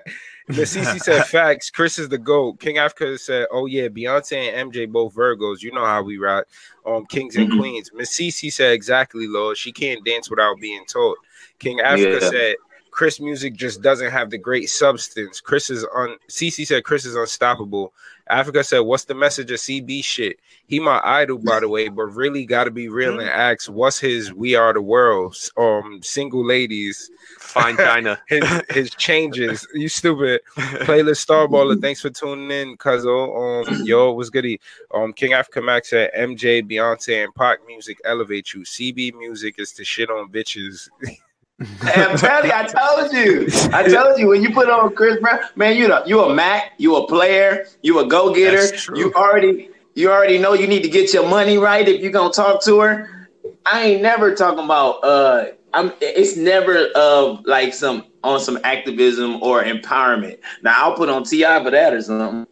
The 0.50 0.62
CC 0.62 0.98
said 1.00 1.24
facts. 1.26 1.70
Chris 1.70 1.98
is 1.98 2.08
the 2.08 2.18
GOAT. 2.18 2.58
King 2.58 2.78
Africa 2.78 3.18
said, 3.18 3.46
Oh 3.52 3.66
yeah, 3.66 3.88
Beyonce 3.88 4.52
and 4.54 4.72
MJ 4.72 4.90
both 4.90 5.14
Virgos. 5.14 5.62
You 5.62 5.72
know 5.72 5.84
how 5.84 6.02
we 6.02 6.18
rock. 6.18 6.46
Um, 6.86 7.04
Kings 7.06 7.36
and 7.36 7.50
Mm-hmm. 7.50 7.58
Queens. 7.60 7.90
Miss 7.94 8.18
CC 8.18 8.50
said 8.52 8.72
exactly, 8.72 9.26
Lord. 9.28 9.58
She 9.58 9.72
can't 9.72 10.04
dance 10.06 10.30
without 10.30 10.58
being 10.60 10.86
taught. 10.86 11.18
King 11.58 11.80
Africa 11.80 12.18
Yeah. 12.22 12.30
said 12.30 12.56
Chris 12.90 13.20
music 13.20 13.54
just 13.56 13.82
doesn't 13.82 14.10
have 14.10 14.30
the 14.30 14.38
great 14.38 14.70
substance. 14.70 15.40
Chris 15.40 15.70
is 15.70 15.84
on 15.94 16.16
CC 16.30 16.66
said 16.66 16.84
Chris 16.84 17.04
is 17.04 17.14
unstoppable. 17.14 17.92
Africa 18.30 18.64
said, 18.64 18.80
What's 18.80 19.04
the 19.04 19.14
message 19.14 19.50
of 19.50 19.58
CB 19.58 20.04
shit? 20.04 20.38
He 20.66 20.80
my 20.80 21.00
idol, 21.02 21.38
by 21.38 21.60
the 21.60 21.68
way, 21.68 21.88
but 21.88 22.06
really 22.06 22.44
gotta 22.44 22.70
be 22.70 22.88
real 22.88 23.20
and 23.20 23.28
ask 23.28 23.70
what's 23.70 23.98
his 23.98 24.32
We 24.32 24.54
Are 24.54 24.72
the 24.72 24.82
World 24.82 25.36
um 25.56 26.00
single 26.02 26.44
ladies 26.44 27.10
Fine 27.38 27.76
China. 27.76 28.20
his 28.28 28.62
his 28.68 28.90
changes. 28.90 29.66
You 29.74 29.88
stupid. 29.88 30.40
Playlist 30.56 31.24
Starballer. 31.24 31.80
Thanks 31.80 32.00
for 32.00 32.10
tuning 32.10 32.50
in, 32.50 32.76
Cuzzo. 32.76 33.66
Um, 33.68 33.86
yo, 33.86 34.12
what's 34.12 34.30
goody? 34.30 34.60
Um, 34.92 35.12
King 35.12 35.32
Africa 35.32 35.62
Max 35.62 35.90
said 35.90 36.10
MJ, 36.16 36.62
Beyonce, 36.68 37.24
and 37.24 37.34
Pac 37.34 37.60
music 37.66 37.98
elevate 38.04 38.52
you. 38.54 38.60
CB 38.60 39.14
music 39.14 39.54
is 39.58 39.72
to 39.72 39.84
shit 39.84 40.10
on 40.10 40.30
bitches. 40.30 40.88
Hey, 41.60 42.02
I'm 42.02 42.16
telling 42.16 42.46
you, 42.46 42.54
I 42.54 42.64
told 42.64 43.12
you. 43.12 43.48
I 43.72 43.82
told 43.82 44.18
you 44.18 44.28
when 44.28 44.42
you 44.42 44.52
put 44.52 44.70
on 44.70 44.94
Chris 44.94 45.20
Brown, 45.20 45.40
man, 45.56 45.76
you 45.76 45.88
know, 45.88 46.04
you 46.06 46.20
a 46.20 46.32
Mac, 46.32 46.72
you 46.78 46.94
a 46.96 47.06
player, 47.08 47.66
you 47.82 47.98
a 47.98 48.06
go 48.06 48.32
getter. 48.32 48.76
You 48.94 49.12
already, 49.14 49.70
you 49.94 50.10
already 50.10 50.38
know 50.38 50.52
you 50.52 50.68
need 50.68 50.82
to 50.82 50.88
get 50.88 51.12
your 51.12 51.28
money 51.28 51.58
right 51.58 51.86
if 51.88 52.00
you're 52.00 52.12
gonna 52.12 52.32
talk 52.32 52.62
to 52.64 52.78
her. 52.80 53.28
I 53.66 53.82
ain't 53.82 54.02
never 54.02 54.34
talking 54.34 54.64
about. 54.64 55.04
uh 55.04 55.46
I'm. 55.74 55.92
It's 56.00 56.36
never 56.36 56.86
of 56.94 57.44
like 57.44 57.74
some 57.74 58.06
on 58.22 58.40
some 58.40 58.58
activism 58.64 59.42
or 59.42 59.62
empowerment. 59.64 60.38
Now 60.62 60.74
I'll 60.84 60.94
put 60.96 61.08
on 61.08 61.24
Ti 61.24 61.42
for 61.42 61.70
that 61.70 61.92
or 61.92 62.00
something. 62.00 62.46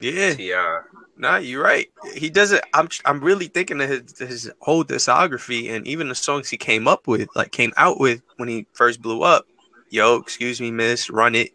Yeah, 0.00 0.34
Yeah. 0.38 0.78
Nah, 1.22 1.36
you're 1.38 1.62
right. 1.62 1.88
He 2.14 2.28
doesn't. 2.28 2.62
I'm. 2.74 2.88
I'm 3.06 3.20
really 3.20 3.46
thinking 3.46 3.80
of 3.80 3.88
his 3.88 4.18
his 4.18 4.52
whole 4.60 4.84
discography 4.84 5.70
and 5.70 5.86
even 5.86 6.08
the 6.08 6.14
songs 6.14 6.50
he 6.50 6.56
came 6.58 6.86
up 6.86 7.06
with, 7.06 7.28
like 7.34 7.52
came 7.52 7.72
out 7.76 7.98
with 7.98 8.20
when 8.36 8.48
he 8.48 8.66
first 8.74 9.00
blew 9.00 9.22
up. 9.22 9.46
Yo, 9.90 10.16
excuse 10.16 10.60
me, 10.60 10.70
miss, 10.70 11.08
run 11.10 11.34
it. 11.34 11.52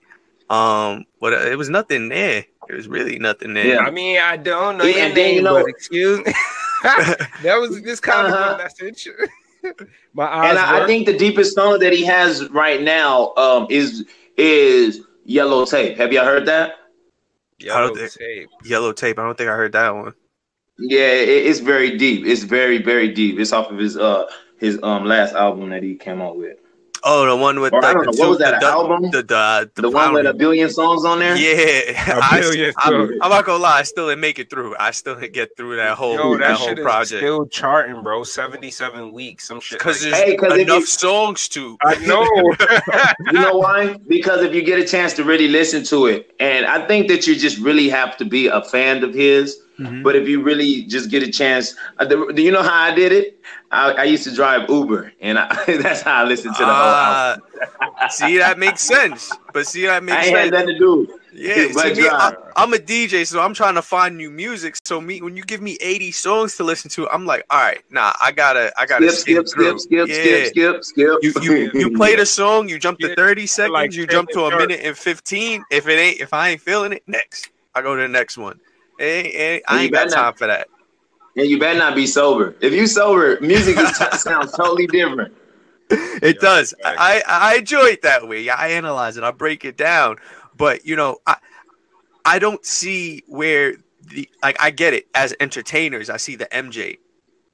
Um, 0.50 1.06
but 1.20 1.34
uh, 1.34 1.38
it 1.52 1.58
was 1.58 1.70
nothing 1.70 2.10
there. 2.10 2.46
There 2.68 2.78
was 2.78 2.88
really 2.88 3.20
nothing 3.20 3.54
there. 3.54 3.68
Yeah. 3.68 3.80
I 3.80 3.92
mean, 3.92 4.20
I 4.20 4.38
don't 4.38 4.78
know 4.78 4.84
Yeah, 4.86 4.96
your 4.98 5.06
and 5.08 5.18
then, 5.18 5.36
you 5.36 5.42
know- 5.42 5.56
but 5.62 5.68
excuse 5.70 6.20
me. 6.26 6.34
that 7.44 7.58
was 7.60 7.82
this 7.82 8.00
kind 8.00 8.28
Uh-huh. 8.28 8.54
of 8.54 8.60
a 8.60 8.64
message. 8.64 9.08
My 10.14 10.26
eyes. 10.26 10.50
And 10.52 10.60
I, 10.60 10.84
I 10.84 10.88
think 10.88 11.06
the 11.08 11.18
deepest 11.18 11.56
song 11.56 11.80
that 11.80 11.92
he 11.94 12.04
has 12.06 12.48
right 12.50 12.82
now 12.82 13.34
um 13.36 13.68
is 13.70 14.06
is 14.38 15.02
Yellow 15.26 15.66
Tape. 15.66 15.98
Have 15.98 16.14
y'all 16.14 16.24
heard 16.26 16.46
that? 16.46 16.76
Yellow 17.60 17.94
think- 17.96 18.12
tape. 18.12 18.50
Yellow 18.64 18.94
tape. 18.94 19.20
I 19.20 19.24
don't 19.24 19.38
think 19.38 19.50
I 19.50 19.56
heard 19.56 19.72
that 19.74 19.94
one. 19.96 20.14
Yeah, 20.80 21.08
it, 21.08 21.28
it's 21.48 21.60
very 21.60 21.98
deep. 21.98 22.26
It's 22.26 22.44
very 22.44 22.78
very 22.82 23.10
deep. 23.12 23.40
It's 23.40 23.52
off 23.52 23.72
of 23.72 23.78
his 23.78 23.98
uh 23.98 24.26
his 24.60 24.80
um 24.84 25.06
last 25.06 25.34
album 25.34 25.70
that 25.72 25.82
he 25.84 25.96
came 25.96 26.22
out 26.22 26.38
with. 26.38 26.58
Oh, 27.04 27.26
the 27.26 27.36
one 27.36 27.60
with 27.60 27.74
Or 27.74 27.84
I 27.86 27.94
don't 27.94 28.06
the 28.06 28.12
know, 28.12 28.20
what 28.20 28.30
was 28.30 28.40
that, 28.40 28.60
the, 28.60 28.68
album? 28.68 29.12
The 29.12 29.24
the, 29.24 29.36
uh, 29.38 29.66
the, 29.76 29.82
The 29.84 29.90
one 29.90 30.14
with 30.14 30.26
a 30.26 30.34
billion 30.34 30.70
songs 30.70 31.06
on 31.06 31.20
there. 31.20 31.36
Yeah, 31.36 31.92
A 32.14 32.20
I, 32.24 32.40
billion 32.42 32.74
I'm, 32.78 32.92
songs. 32.92 33.12
I'm 33.22 33.30
not 33.30 33.46
gonna 33.46 33.62
lie. 33.64 33.80
I 33.80 33.84
still 33.84 34.08
didn't 34.08 34.22
make 34.22 34.40
it 34.40 34.50
through. 34.50 34.76
I 34.80 34.92
still 34.92 35.16
didn't 35.16 35.34
get 35.34 35.56
through 35.58 35.76
that 35.78 35.98
whole 35.98 36.16
Yo, 36.16 36.32
that, 36.34 36.40
that, 36.40 36.58
whole 36.58 36.68
shit 36.70 36.80
is 36.80 36.84
project 36.84 37.20
still 37.22 37.46
charting, 37.48 38.02
bro. 38.04 38.24
Seventy-seven 38.24 39.12
weeks, 39.14 39.48
some 39.48 39.60
shit. 39.60 39.80
because 39.80 40.04
like 40.04 40.12
there's 40.14 40.24
Hey, 40.24 40.36
'cause 40.38 40.54
if 40.54 40.60
enough 40.60 40.80
you- 40.80 40.86
songs 40.86 41.48
to. 41.50 41.78
I 41.84 41.96
know. 42.06 42.26
You 43.32 43.34
know 43.42 43.58
why? 43.58 43.98
Because 44.08 44.42
if 44.44 44.54
you 44.54 44.62
get 44.62 44.80
a 44.80 44.86
chance 44.86 45.14
to 45.14 45.24
really 45.24 45.48
listen 45.48 45.84
to 45.86 46.06
it, 46.08 46.34
and 46.40 46.66
I 46.66 46.86
think 46.88 47.08
that 47.10 47.28
you 47.28 47.36
just 47.36 47.58
really 47.60 47.90
have 47.90 48.16
to 48.18 48.26
be 48.26 48.48
a 48.48 48.62
fan 48.64 49.04
of 49.04 49.14
his. 49.14 49.60
Mhm. 49.80 50.04
But 50.04 50.16
if 50.16 50.28
you 50.28 50.42
really 50.42 50.84
just 50.84 51.10
get 51.10 51.24
a 51.24 51.32
chance, 51.32 51.76
uh, 52.00 52.06
do 52.06 52.42
you 52.42 52.52
know 52.52 52.64
how 52.64 52.84
I 52.84 52.94
did 52.94 53.12
it? 53.12 53.40
I, 53.72 53.92
I 53.92 54.04
used 54.06 54.24
to 54.24 54.34
drive 54.34 54.70
Uber, 54.70 55.14
and 55.22 55.38
I, 55.38 55.48
that's 55.82 56.02
how 56.02 56.24
I 56.24 56.24
listened 56.24 56.56
to 56.56 56.62
the 56.62 56.74
whole 56.74 56.76
album. 56.76 57.44
Ah, 57.82 58.08
see, 58.08 58.38
that 58.38 58.58
makes 58.58 58.82
sense. 58.82 59.32
But 59.54 59.68
see, 59.68 59.86
that 59.86 59.98
I 59.98 60.06
makes 60.06 60.28
ain't 60.28 60.36
had 60.36 60.44
sense. 60.44 60.52
nothing 60.52 60.68
to 60.68 60.80
do. 60.80 61.20
Yeah, 61.34 61.68
see, 61.68 62.02
me, 62.02 62.10
I, 62.10 62.34
I'm 62.56 62.74
a 62.74 62.78
DJ, 62.78 63.28
so 63.28 63.40
I'm 63.40 63.54
trying 63.54 63.76
to 63.76 63.82
find 63.84 64.18
new 64.18 64.32
music. 64.32 64.78
So 64.86 65.00
me, 65.00 65.22
when 65.22 65.38
you 65.38 65.44
give 65.44 65.62
me 65.62 65.78
80 65.82 66.12
songs 66.12 66.56
to 66.56 66.64
listen 66.64 66.90
to, 66.92 67.08
I'm 67.10 67.26
like, 67.28 67.46
all 67.52 67.62
right, 67.62 67.84
nah, 67.92 68.14
I 68.20 68.32
gotta, 68.32 68.72
I 68.80 68.88
gotta 68.88 69.12
Skip, 69.12 69.46
skim 69.46 69.46
skip, 69.46 69.48
skip, 69.48 69.80
through. 69.80 69.80
skip, 69.80 70.10
skip, 70.10 70.84
skip, 70.84 70.84
skip. 70.84 71.20
You 71.22 71.34
you 71.42 71.72
you 71.80 71.90
played 71.92 72.20
a 72.20 72.26
song, 72.26 72.70
you 72.70 72.80
jump 72.80 73.00
to 73.00 73.14
30 73.16 73.46
seconds, 73.46 73.74
like 73.74 73.94
you 73.94 74.08
jump 74.08 74.30
to 74.30 74.46
a 74.46 74.50
Kevin 74.50 74.70
minute 74.70 74.86
and 74.86 74.98
15. 74.98 75.66
If 75.70 75.88
it 75.88 76.00
ain't, 76.00 76.22
if 76.22 76.34
I 76.34 76.50
ain't 76.50 76.62
feeling 76.62 76.94
it, 76.94 77.04
next, 77.06 77.52
I 77.76 77.84
go 77.84 77.96
to 77.96 78.02
the 78.02 78.08
next 78.08 78.38
one. 78.38 78.60
Ain't- 79.00 79.36
ain't- 79.36 79.64
I 79.68 79.84
ain't 79.84 79.94
got 79.94 80.10
time 80.10 80.24
not- 80.26 80.38
for 80.38 80.48
that. 80.48 80.68
and 81.36 81.48
you 81.48 81.60
better 81.60 81.78
not 81.78 81.96
be 81.96 82.08
sober. 82.08 82.56
If 82.62 82.74
you 82.74 82.88
sober, 82.88 83.40
music 83.42 83.78
is 83.78 83.96
sounds 84.22 84.52
totally 84.54 84.88
different. 84.88 85.34
It 85.90 86.36
Yeah, 86.36 86.42
does. 86.42 86.74
facts. 86.84 86.98
I, 87.00 87.24
I 87.28 87.56
enjoy 87.58 87.86
it 87.86 88.02
that 88.02 88.28
way. 88.28 88.50
I 88.50 88.70
analyze 88.70 89.18
it. 89.18 89.24
I 89.24 89.32
break 89.32 89.64
it 89.66 89.78
down. 89.78 90.18
But 90.58 90.86
you 90.86 90.96
know, 90.96 91.20
I 91.28 91.38
I 92.26 92.40
don't 92.40 92.66
see 92.66 93.24
where 93.28 93.76
the 94.02 94.28
like 94.44 94.58
I 94.60 94.72
get 94.72 94.94
it 94.94 95.08
as 95.14 95.34
entertainers. 95.40 96.10
I 96.10 96.18
see 96.18 96.36
the 96.36 96.48
MJ, 96.48 96.98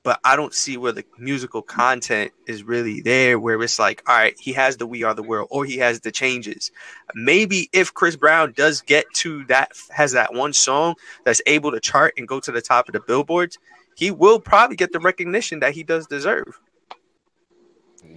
but 0.04 0.20
I 0.24 0.36
don't 0.36 0.54
see 0.54 0.78
where 0.78 0.92
the 0.92 1.06
musical 1.18 1.62
content 1.62 2.32
is 2.46 2.64
really 2.64 3.02
there. 3.02 3.40
Where 3.40 3.62
it's 3.62 3.80
like, 3.80 4.04
all 4.08 4.16
right, 4.16 4.36
he 4.40 4.54
has 4.54 4.78
the 4.78 4.86
"We 4.86 5.04
Are 5.04 5.14
the 5.14 5.24
World" 5.24 5.48
or 5.52 5.66
he 5.66 5.78
has 5.78 6.02
the 6.02 6.12
changes. 6.12 6.72
Maybe 7.16 7.70
if 7.74 7.94
Chris 7.94 8.16
Brown 8.16 8.54
does 8.56 8.82
get 8.82 9.06
to 9.16 9.46
that, 9.46 9.72
has 9.92 10.12
that 10.12 10.34
one 10.34 10.54
song 10.54 10.96
that's 11.24 11.42
able 11.46 11.72
to 11.72 11.80
chart 11.80 12.14
and 12.18 12.28
go 12.28 12.40
to 12.42 12.52
the 12.52 12.62
top 12.62 12.88
of 12.90 12.94
the 12.94 13.00
billboards, 13.00 13.58
he 13.96 14.12
will 14.12 14.40
probably 14.40 14.76
get 14.76 14.92
the 14.92 15.00
recognition 15.00 15.60
that 15.62 15.74
he 15.74 15.84
does 15.84 16.06
deserve. 16.08 16.60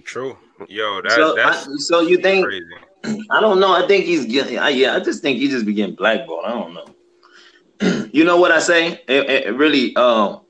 True. 0.03 0.37
Yo, 0.67 1.01
that, 1.01 1.11
so, 1.11 1.35
that's 1.35 1.67
I, 1.67 1.71
so 1.77 2.01
you 2.01 2.17
think? 2.17 2.45
crazy. 2.45 2.65
I 3.31 3.39
don't 3.39 3.59
know. 3.59 3.71
I 3.73 3.87
think 3.87 4.05
he's 4.05 4.25
getting. 4.25 4.59
I, 4.59 4.69
yeah, 4.69 4.95
I 4.95 4.99
just 4.99 5.21
think 5.21 5.37
he 5.39 5.47
just 5.47 5.65
be 5.65 5.73
getting 5.73 5.95
blackballed. 5.95 6.45
I 6.45 6.49
don't 6.49 6.73
know. 6.73 8.07
you 8.11 8.23
know 8.25 8.37
what 8.37 8.51
I 8.51 8.59
say? 8.59 9.01
It, 9.07 9.29
it- 9.29 9.45
it 9.47 9.55
really, 9.55 9.95
um, 9.95 10.41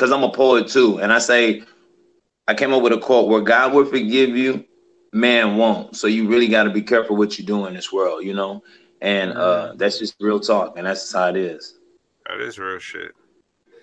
because 0.00 0.12
I'm 0.12 0.22
a 0.22 0.32
poet 0.32 0.66
too, 0.66 0.98
and 0.98 1.12
I 1.12 1.18
say, 1.18 1.62
I 2.48 2.54
came 2.54 2.72
up 2.72 2.82
with 2.82 2.94
a 2.94 2.98
quote: 2.98 3.28
"Where 3.28 3.42
God 3.42 3.74
will 3.74 3.84
forgive 3.84 4.30
you, 4.30 4.64
man 5.12 5.58
won't." 5.58 5.94
So 5.94 6.06
you 6.06 6.26
really 6.26 6.48
got 6.48 6.62
to 6.62 6.70
be 6.70 6.80
careful 6.80 7.16
what 7.16 7.38
you 7.38 7.44
do 7.44 7.66
in 7.66 7.74
this 7.74 7.92
world, 7.92 8.24
you 8.24 8.32
know. 8.32 8.62
And 9.02 9.32
uh, 9.32 9.74
that's 9.76 9.98
just 9.98 10.14
real 10.18 10.40
talk, 10.40 10.78
and 10.78 10.86
that's 10.86 11.02
just 11.02 11.12
how 11.12 11.28
it 11.28 11.36
is. 11.36 11.78
That 12.26 12.40
is 12.40 12.58
real 12.58 12.78
shit. 12.78 13.12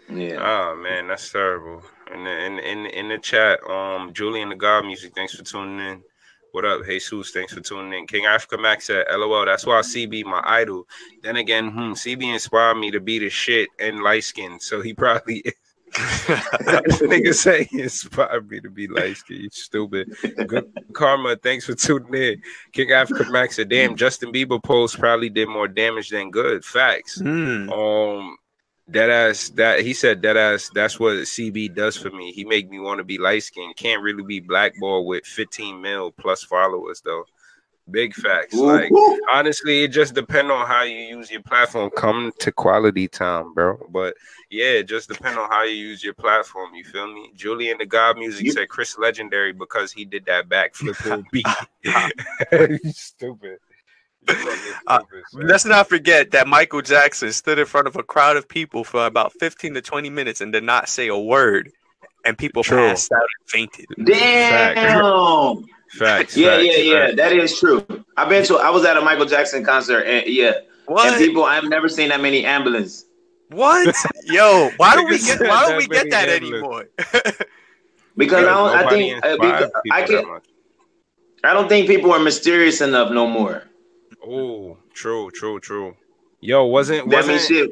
Yeah. 0.10 0.40
Oh 0.42 0.76
man, 0.76 1.08
that's 1.08 1.32
terrible. 1.32 1.84
The 2.08 2.46
in 2.46 2.58
in 2.60 2.88
in 2.88 3.10
the 3.10 3.20
chat, 3.20 3.60
um, 3.70 4.12
Julian 4.12 4.50
the 4.50 4.56
God 4.56 4.86
Music, 4.86 5.14
thanks 5.14 5.36
for 5.36 5.44
tuning 5.44 5.86
in. 5.86 6.04
What 6.52 6.66
up, 6.66 6.84
Jesus? 6.84 7.30
Thanks 7.30 7.54
for 7.54 7.62
tuning 7.62 7.94
in. 7.94 8.08
King 8.08 8.26
Africa 8.26 8.58
Max 8.58 8.88
said, 8.88 9.06
"LOL." 9.12 9.46
That's 9.46 9.68
why 9.68 9.82
CB 9.82 10.26
my 10.26 10.42
idol. 10.44 10.88
Then 11.22 11.36
again, 11.36 11.70
hmm, 11.70 11.92
CB 11.92 12.34
inspired 12.34 12.76
me 12.80 12.90
to 12.90 13.00
be 13.00 13.20
the 13.20 13.30
shit 13.30 13.70
and 13.80 14.02
light 14.02 14.24
skin, 14.24 14.60
so 14.60 14.82
he 14.82 14.94
probably. 14.96 15.44
Nigga 17.08 17.34
say 17.34 17.64
he 17.66 17.82
inspired 17.82 18.50
me 18.50 18.60
to 18.62 18.70
be 18.70 18.88
light 18.88 19.18
skin. 19.18 19.42
You 19.42 19.50
stupid. 19.52 20.16
Good 20.48 20.72
karma. 20.94 21.36
Thanks 21.38 21.66
for 21.66 21.76
tuning 21.76 22.14
in. 22.14 22.42
King 22.72 22.92
Africa 22.92 23.30
Max 23.32 23.56
said, 23.56 23.70
"Damn, 23.70 23.96
Justin 23.96 24.32
Bieber 24.32 24.62
post 24.64 25.00
probably 25.00 25.30
did 25.30 25.50
more 25.50 25.68
damage 25.68 26.10
than 26.10 26.32
good." 26.32 26.64
Facts. 26.64 27.20
Hmm. 27.20 27.70
Um, 27.70 28.38
That 28.90 29.10
ass 29.10 29.50
that 29.56 29.82
he 29.82 29.94
said 29.94 30.22
that 30.22 30.38
ass 30.38 30.70
that's 30.74 30.98
what 31.00 31.18
CB 31.28 31.76
does 31.76 31.98
for 31.98 32.10
me. 32.10 32.32
He 32.32 32.46
make 32.46 32.70
me 32.70 32.80
want 32.80 33.00
to 33.00 33.04
be 33.04 33.18
light 33.18 33.44
skinned. 33.44 33.76
Can't 33.76 34.02
really 34.02 34.24
be 34.24 34.40
blackball 34.40 35.06
with 35.06 35.26
15 35.26 35.82
mil 35.82 36.12
plus 36.12 36.44
followers 36.44 37.02
though. 37.04 37.26
Big 37.90 38.14
facts. 38.14 38.54
Like 38.54 38.92
honestly, 39.32 39.84
it 39.84 39.90
just 39.90 40.14
depend 40.14 40.52
on 40.52 40.68
how 40.68 40.84
you 40.84 40.98
use 40.98 41.32
your 41.32 41.42
platform. 41.42 41.90
Come 41.96 42.34
to 42.40 42.52
quality 42.52 43.08
time, 43.08 43.54
bro. 43.54 43.80
But 43.90 44.16
yeah, 44.50 44.72
it 44.72 44.84
just 44.90 45.08
depend 45.08 45.40
on 45.40 45.50
how 45.50 45.64
you 45.64 45.76
use 45.76 46.04
your 46.04 46.14
platform. 46.14 46.76
You 46.76 46.84
feel 46.84 47.08
me? 47.08 47.32
Julian 47.36 47.78
the 47.78 47.86
God 47.86 48.18
Music 48.18 48.46
You- 48.46 48.52
said 48.52 48.68
Chris 48.68 48.98
legendary 48.98 49.54
because 49.54 49.92
he 49.94 50.04
did 50.04 50.26
that 50.26 50.50
backflip 50.50 51.24
beat. 51.32 51.46
You 52.84 52.92
stupid. 52.92 53.60
Uh, 54.28 54.34
stupid. 55.28 55.48
Let's 55.48 55.64
not 55.64 55.88
forget 55.88 56.32
that 56.32 56.48
Michael 56.48 56.82
Jackson 56.82 57.32
stood 57.32 57.58
in 57.60 57.66
front 57.66 57.88
of 57.88 57.96
a 57.96 58.04
crowd 58.04 58.36
of 58.36 58.50
people 58.50 58.84
for 58.84 59.06
about 59.06 59.32
15 59.40 59.76
to 59.76 59.82
20 59.82 60.10
minutes 60.10 60.42
and 60.42 60.52
did 60.52 60.64
not 60.64 60.90
say 60.90 61.08
a 61.08 61.18
word. 61.18 61.72
And 62.26 62.38
people 62.38 62.64
True. 62.64 62.90
passed 62.90 63.12
out 63.14 63.22
and 63.22 63.50
fainted. 63.50 63.86
Damn. 64.04 65.64
Facts. 65.92 66.36
Yeah, 66.36 66.58
facts, 66.58 66.66
yeah, 66.66 66.78
yeah. 66.84 67.06
facts. 67.08 67.16
That 67.18 67.34
is 67.34 67.60
true. 67.60 67.86
I've 68.18 68.30
been 68.30 68.44
to. 68.46 68.58
I 68.58 68.70
was 68.70 68.84
at 68.86 68.98
a 68.98 69.02
Michael 69.02 69.26
Jackson 69.26 69.64
concert, 69.64 70.02
and 70.04 70.26
yeah, 70.28 70.48
and 70.58 70.66
What? 70.88 71.18
people. 71.18 71.44
I've 71.46 71.66
never 71.66 71.88
seen 71.90 72.10
that 72.10 72.22
many 72.22 72.46
ambulance. 72.46 73.06
What? 73.50 73.96
Yo, 74.26 74.70
why 74.78 74.96
don't 74.96 75.10
we 75.10 75.20
get 75.20 75.40
why 75.40 75.68
don't 75.68 75.78
we 75.78 75.88
get 75.88 76.10
that 76.12 76.30
ambulance. 76.30 76.90
anymore? 77.00 77.34
Because 78.18 78.46
I 78.46 78.50
don't. 78.50 78.76
I 78.76 78.90
think. 78.90 79.26
Uh, 79.26 79.30
inspired 79.30 79.38
because 79.42 79.72
I 79.92 80.02
can. 80.04 80.28
much. 80.28 80.46
I 81.44 81.54
don't 81.54 81.70
think 81.70 81.88
people 81.88 82.12
are 82.12 82.20
mysterious 82.20 82.82
enough 82.82 83.12
no 83.12 83.28
more. 83.28 83.64
Oh, 84.26 84.78
true, 84.94 85.30
true, 85.32 85.60
true. 85.60 85.96
Yo, 86.42 86.66
wasn't 86.66 87.10
That 87.10 87.28
means 87.28 87.42
wasn't 87.42 87.72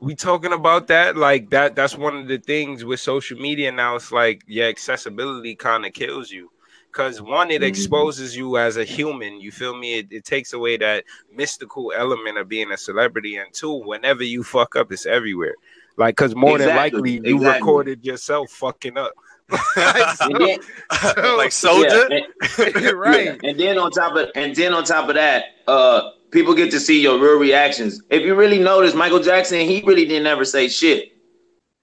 we 0.00 0.14
talking 0.14 0.52
about 0.52 0.88
that? 0.88 1.16
Like 1.16 1.50
that 1.50 1.76
that's 1.76 1.96
one 1.96 2.16
of 2.16 2.26
the 2.28 2.38
things 2.38 2.84
with 2.84 3.00
social 3.00 3.38
media 3.38 3.70
now. 3.72 3.96
It's 3.96 4.10
like 4.12 4.42
yeah, 4.48 4.64
accessibility 4.66 5.54
kind 5.54 5.86
of 5.86 5.92
kills 5.92 6.30
you. 6.30 6.50
Cause 6.94 7.20
one, 7.20 7.50
it 7.50 7.60
Mhm. 7.62 7.66
exposes 7.66 8.36
you 8.36 8.56
as 8.56 8.76
a 8.76 8.84
human. 8.84 9.40
You 9.40 9.50
feel 9.50 9.76
me? 9.76 9.98
It, 9.98 10.06
it 10.12 10.24
takes 10.24 10.52
away 10.52 10.76
that 10.76 11.02
mystical 11.34 11.92
element 11.94 12.38
of 12.38 12.48
being 12.48 12.70
a 12.70 12.76
celebrity. 12.76 13.34
And 13.36 13.52
two, 13.52 13.74
whenever 13.84 14.22
you 14.22 14.44
fuck 14.44 14.76
up, 14.76 14.92
it's 14.92 15.04
everywhere. 15.04 15.56
Like, 15.96 16.16
cause 16.16 16.36
more 16.36 16.56
than 16.56 16.68
Exactly, 16.68 17.00
likely 17.18 17.28
you 17.28 17.36
exactly. 17.38 17.60
recorded 17.60 18.04
yourself 18.04 18.50
fucking 18.52 18.96
up. 18.96 19.12
And 19.76 20.36
then, 20.38 20.58
like 21.36 21.50
soldier? 21.66 22.06
yeah, 22.08 22.20
and- 22.58 22.92
right. 22.98 23.40
And 23.42 23.58
then 23.58 23.76
on 23.76 23.90
top 23.90 24.14
of 24.16 24.30
and 24.36 24.54
then 24.54 24.72
on 24.72 24.84
top 24.84 25.08
of 25.08 25.16
that, 25.16 25.46
uh, 25.66 26.10
people 26.30 26.54
get 26.54 26.70
to 26.70 26.78
see 26.80 27.00
your 27.02 27.18
real 27.18 27.38
reactions. 27.40 28.00
If 28.08 28.22
you 28.22 28.36
really 28.36 28.60
notice, 28.60 28.94
Michael 28.94 29.18
Jackson, 29.20 29.58
he 29.60 29.82
really 29.84 30.06
didn't 30.06 30.28
ever 30.28 30.44
say 30.44 30.68
shit. 30.68 31.13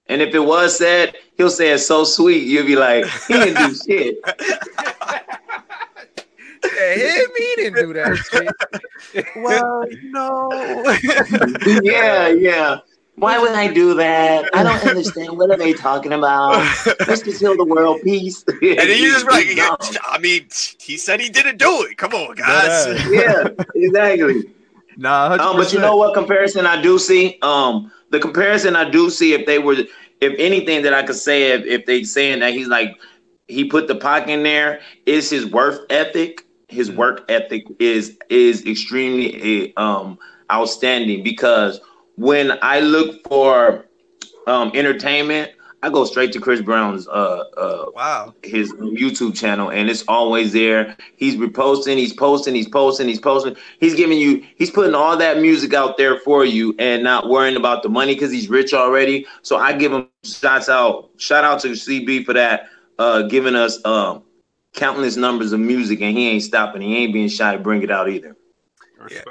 And 0.08 0.20
if 0.20 0.34
it 0.34 0.40
was 0.40 0.76
said, 0.76 1.14
he'll 1.36 1.50
say 1.50 1.70
it's 1.70 1.86
so 1.86 2.04
sweet, 2.04 2.44
you'll 2.46 2.66
be 2.66 2.76
like, 2.76 3.04
he 3.28 3.34
didn't 3.34 3.68
do 3.68 3.74
shit. 3.86 4.18
Yeah, 6.64 6.94
him, 6.94 7.26
he 7.36 7.52
didn't 7.56 7.74
do 7.86 7.92
that 7.94 8.16
shit. 9.12 9.26
well, 9.36 9.84
no. 10.04 10.48
yeah, 11.82 12.28
yeah. 12.28 12.78
Why 13.16 13.38
would 13.38 13.52
I 13.52 13.72
do 13.72 13.94
that? 13.94 14.48
I 14.54 14.62
don't 14.62 14.84
understand. 14.88 15.36
What 15.36 15.50
are 15.50 15.56
they 15.56 15.72
talking 15.72 16.12
about? 16.12 16.56
Let's 17.06 17.22
just 17.22 17.40
heal 17.40 17.56
the 17.56 17.64
world. 17.64 18.00
Peace. 18.02 18.42
and 18.48 18.60
then 18.78 19.02
you 19.02 19.12
just 19.12 19.26
like, 19.26 19.48
No. 19.56 19.76
I 20.04 20.18
mean, 20.18 20.46
he 20.80 20.96
said 20.96 21.20
he 21.20 21.28
didn't 21.28 21.58
do 21.58 21.82
it. 21.90 21.96
Come 21.98 22.12
on, 22.14 22.34
guys. 22.36 22.86
Yeah. 23.10 23.44
yeah, 23.46 23.48
exactly. 23.74 24.44
Nah, 24.96 25.32
Um, 25.40 25.56
but 25.56 25.72
you 25.72 25.78
know 25.80 25.96
what 25.96 26.14
comparison 26.14 26.64
I 26.66 26.80
do 26.80 26.98
see? 26.98 27.38
Um, 27.42 27.90
the 28.12 28.20
comparison 28.20 28.76
I 28.76 28.90
do 28.90 29.10
see 29.10 29.34
if 29.34 29.46
they 29.46 29.58
were, 29.58 29.76
if 30.20 30.34
anything 30.38 30.82
that 30.84 30.94
I 30.94 31.02
could 31.02 31.16
say, 31.16 31.52
if, 31.52 31.64
if 31.66 31.86
they 31.86 32.04
saying 32.04 32.40
that 32.40 32.52
he's 32.52 32.68
like, 32.68 32.96
he 33.48 33.64
put 33.64 33.88
the 33.88 33.96
Pac 33.96 34.28
in 34.28 34.44
there, 34.44 34.80
is 35.06 35.30
his 35.30 35.46
work 35.46 35.82
ethic. 35.90 36.42
His 36.68 36.90
work 36.92 37.24
ethic 37.28 37.64
is 37.80 38.18
is 38.30 38.66
extremely 38.66 39.74
um 39.76 40.18
outstanding 40.52 41.22
because 41.24 41.80
when 42.16 42.52
I 42.62 42.80
look 42.80 43.26
for 43.28 43.86
um 44.46 44.72
entertainment, 44.74 45.52
I 45.84 45.90
go 45.90 46.04
straight 46.04 46.32
to 46.32 46.40
Chris 46.40 46.60
Brown's 46.60 47.08
uh 47.08 47.44
uh 47.56 47.86
Wow. 47.94 48.34
his 48.44 48.72
YouTube 48.74 49.34
channel 49.36 49.70
and 49.70 49.90
it's 49.90 50.04
always 50.06 50.52
there. 50.52 50.96
He's 51.16 51.34
reposting, 51.36 51.96
he's 51.96 52.12
posting, 52.12 52.54
he's 52.54 52.68
posting, 52.68 53.08
he's 53.08 53.18
posting. 53.20 53.56
He's 53.80 53.94
giving 53.94 54.18
you, 54.18 54.44
he's 54.56 54.70
putting 54.70 54.94
all 54.94 55.16
that 55.16 55.40
music 55.40 55.74
out 55.74 55.96
there 55.96 56.18
for 56.20 56.44
you 56.44 56.74
and 56.78 57.02
not 57.02 57.28
worrying 57.28 57.56
about 57.56 57.82
the 57.82 57.88
money 57.88 58.14
because 58.14 58.30
he's 58.30 58.48
rich 58.48 58.72
already. 58.72 59.26
So 59.42 59.56
I 59.56 59.72
give 59.72 59.92
him 59.92 60.08
shots 60.22 60.68
out, 60.68 61.10
shout 61.16 61.44
out 61.44 61.60
to 61.62 61.68
CB 61.68 62.24
for 62.26 62.32
that, 62.34 62.68
uh, 63.00 63.22
giving 63.22 63.56
us 63.56 63.84
um 63.84 64.22
countless 64.74 65.16
numbers 65.16 65.52
of 65.52 65.58
music 65.60 66.00
and 66.00 66.16
he 66.16 66.28
ain't 66.28 66.44
stopping. 66.44 66.80
He 66.80 66.96
ain't 66.98 67.12
being 67.12 67.28
shy 67.28 67.52
to 67.52 67.58
bring 67.58 67.82
it 67.82 67.90
out 67.90 68.08
either. 68.08 68.36
Respect. 69.00 69.26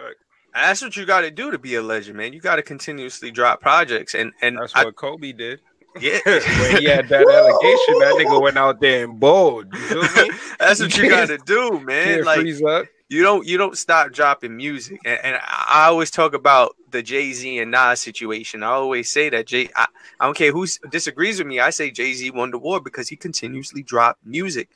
And 0.54 0.66
that's 0.66 0.82
what 0.82 0.98
you 0.98 1.06
got 1.06 1.22
to 1.22 1.32
do 1.32 1.50
to 1.50 1.58
be 1.58 1.76
a 1.76 1.82
legend, 1.82 2.18
man. 2.18 2.34
You 2.34 2.42
got 2.42 2.58
to 2.58 2.62
continuously 2.62 3.32
drop 3.32 3.62
projects, 3.62 4.14
and 4.14 4.34
and 4.42 4.58
That's 4.58 4.76
I- 4.76 4.84
what 4.84 4.98
Kobe 4.98 5.32
did. 5.32 5.62
Yeah, 6.00 6.20
when 6.26 6.78
he 6.78 6.86
had 6.86 7.10
that 7.10 7.28
allegation, 7.28 8.00
that 8.00 8.16
nigga 8.18 8.42
went 8.42 8.58
out 8.58 8.80
there 8.80 9.04
and 9.04 9.20
bowled. 9.20 9.74
You 9.74 9.80
feel 9.80 10.02
me? 10.26 10.32
that's 10.60 10.80
what 10.80 10.96
you 10.98 11.04
You 11.04 11.10
gotta 11.10 11.38
do, 11.40 11.80
man. 11.80 12.24
Like 12.24 12.46
up. 12.64 12.86
you 13.10 13.24
don't 13.24 13.46
you 13.46 13.58
don't 13.58 13.78
stop 13.78 14.12
dropping 14.12 14.56
music, 14.56 15.00
and, 15.06 15.20
and 15.24 15.40
I 15.42 15.88
always 15.88 16.12
talk 16.12 16.34
about 16.34 16.76
the 16.92 17.04
Jay 17.04 17.34
Z 17.34 17.60
and 17.60 17.72
Nas 17.72 18.00
situation. 18.00 18.64
I 18.64 18.68
always 18.68 19.12
say 19.12 19.30
that 19.30 19.48
Jay. 19.48 19.70
I, 19.76 19.88
I 20.20 20.26
don't 20.26 20.38
care 20.38 20.52
who 20.52 20.66
disagrees 20.90 21.40
with 21.40 21.48
me. 21.48 21.60
I 21.60 21.72
say 21.72 21.92
Jay 21.92 22.14
Z 22.14 22.32
won 22.32 22.52
the 22.52 22.60
war 22.60 22.80
because 22.80 23.10
he 23.10 23.16
continuously 23.16 23.84
dropped 23.84 24.26
music. 24.26 24.70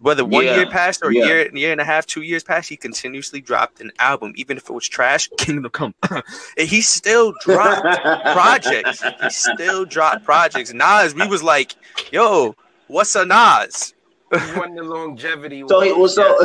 Whether 0.00 0.24
one 0.24 0.44
Yeah, 0.44 0.56
year 0.56 0.66
passed 0.66 1.02
or 1.02 1.10
a 1.10 1.14
yeah. 1.14 1.26
year, 1.26 1.54
year 1.54 1.72
and 1.72 1.80
a 1.80 1.84
half, 1.84 2.06
two 2.06 2.22
years 2.22 2.42
passed, 2.42 2.68
he 2.70 2.76
continuously 2.76 3.40
dropped 3.40 3.80
an 3.80 3.92
album, 3.98 4.32
even 4.36 4.56
if 4.56 4.68
it 4.68 4.72
was 4.72 4.88
trash. 4.88 5.28
Kingdom 5.36 5.70
Come, 5.70 5.94
and 6.10 6.68
he 6.68 6.80
still 6.80 7.32
dropped 7.44 7.98
projects. 8.32 9.02
He 9.20 9.28
still 9.28 9.84
dropped 9.84 10.24
projects. 10.24 10.72
Nas, 10.72 11.14
we 11.14 11.26
was 11.26 11.42
like, 11.42 11.74
yo, 12.10 12.56
what's 12.86 13.14
a 13.14 13.26
Nas? 13.26 13.94
He 14.32 14.46
won 14.46 14.74
the 14.74 14.82
longevity. 14.82 15.62
So 15.68 15.80
he 15.80 15.90
award. 15.90 16.00
was 16.00 16.14
so 16.14 16.36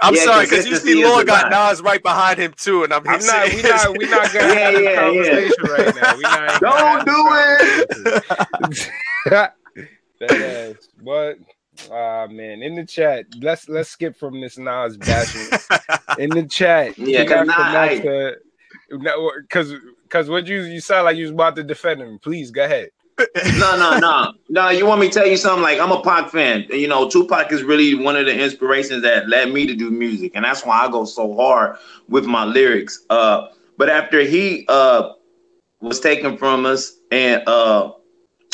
I'm 0.00 0.14
Yeah, 0.14 0.24
sorry, 0.24 0.44
because 0.44 0.66
you 0.66 0.76
see 0.76 1.02
is 1.02 1.08
Lord 1.08 1.26
got 1.26 1.50
lot. 1.50 1.70
Nas 1.70 1.82
right 1.82 2.02
behind 2.02 2.38
him 2.38 2.54
too, 2.56 2.84
and 2.84 2.92
I'm, 2.92 3.08
I'm 3.08 3.24
not. 3.26 3.52
We 3.54 3.62
not. 3.62 3.96
We 3.96 4.06
not 4.06 4.32
gonna 4.32 4.54
Yeah, 4.54 4.54
have 4.54 4.74
this 4.74 4.82
yeah, 4.82 5.10
yeah. 5.10 5.34
conversation 5.34 5.64
right 5.64 5.94
now. 5.94 6.16
We 6.16 6.24
not. 6.24 6.60
Don't 6.60 7.04
do 7.04 7.26
it. 7.32 8.22
that 10.20 10.40
ass. 10.40 10.88
But 11.02 11.38
ah 11.90 12.26
man, 12.28 12.62
in 12.62 12.74
the 12.76 12.84
chat, 12.84 13.26
let's 13.40 13.68
let's 13.68 13.90
skip 13.90 14.16
from 14.16 14.40
this 14.40 14.58
Nas 14.58 14.96
bashing. 14.96 15.48
In 16.18 16.34
the 16.34 16.46
chat, 16.46 16.94
Yeah, 16.98 17.24
King 17.24 17.28
'cause 17.28 17.48
Afro 17.48 17.64
Nas- 17.64 17.72
Max 17.72 18.02
said- 18.02 18.36
no, 18.90 19.32
because 19.42 19.74
because 20.02 20.28
what 20.28 20.46
you 20.46 20.62
you 20.62 20.80
sound 20.80 21.04
like 21.04 21.16
you 21.16 21.24
was 21.24 21.30
about 21.32 21.54
to 21.56 21.62
defend 21.62 22.00
him. 22.02 22.18
Please 22.18 22.50
go 22.50 22.64
ahead. 22.64 22.88
no, 23.56 23.76
no, 23.76 23.98
no, 23.98 24.32
no. 24.48 24.68
You 24.70 24.86
want 24.86 25.00
me 25.00 25.08
to 25.08 25.12
tell 25.12 25.26
you 25.26 25.36
something? 25.36 25.62
Like 25.62 25.78
I'm 25.80 25.92
a 25.92 26.02
Pac 26.02 26.30
fan. 26.30 26.66
You 26.70 26.88
know, 26.88 27.08
Tupac 27.08 27.50
is 27.52 27.62
really 27.62 27.94
one 27.94 28.16
of 28.16 28.26
the 28.26 28.36
inspirations 28.38 29.02
that 29.02 29.28
led 29.28 29.52
me 29.52 29.66
to 29.66 29.74
do 29.74 29.90
music, 29.90 30.32
and 30.34 30.44
that's 30.44 30.64
why 30.64 30.80
I 30.80 30.90
go 30.90 31.04
so 31.04 31.34
hard 31.34 31.76
with 32.08 32.26
my 32.26 32.44
lyrics. 32.44 33.04
Uh, 33.10 33.48
but 33.76 33.88
after 33.88 34.20
he 34.20 34.64
uh 34.68 35.12
was 35.80 36.00
taken 36.00 36.36
from 36.36 36.66
us, 36.66 36.92
and 37.10 37.46
uh, 37.48 37.92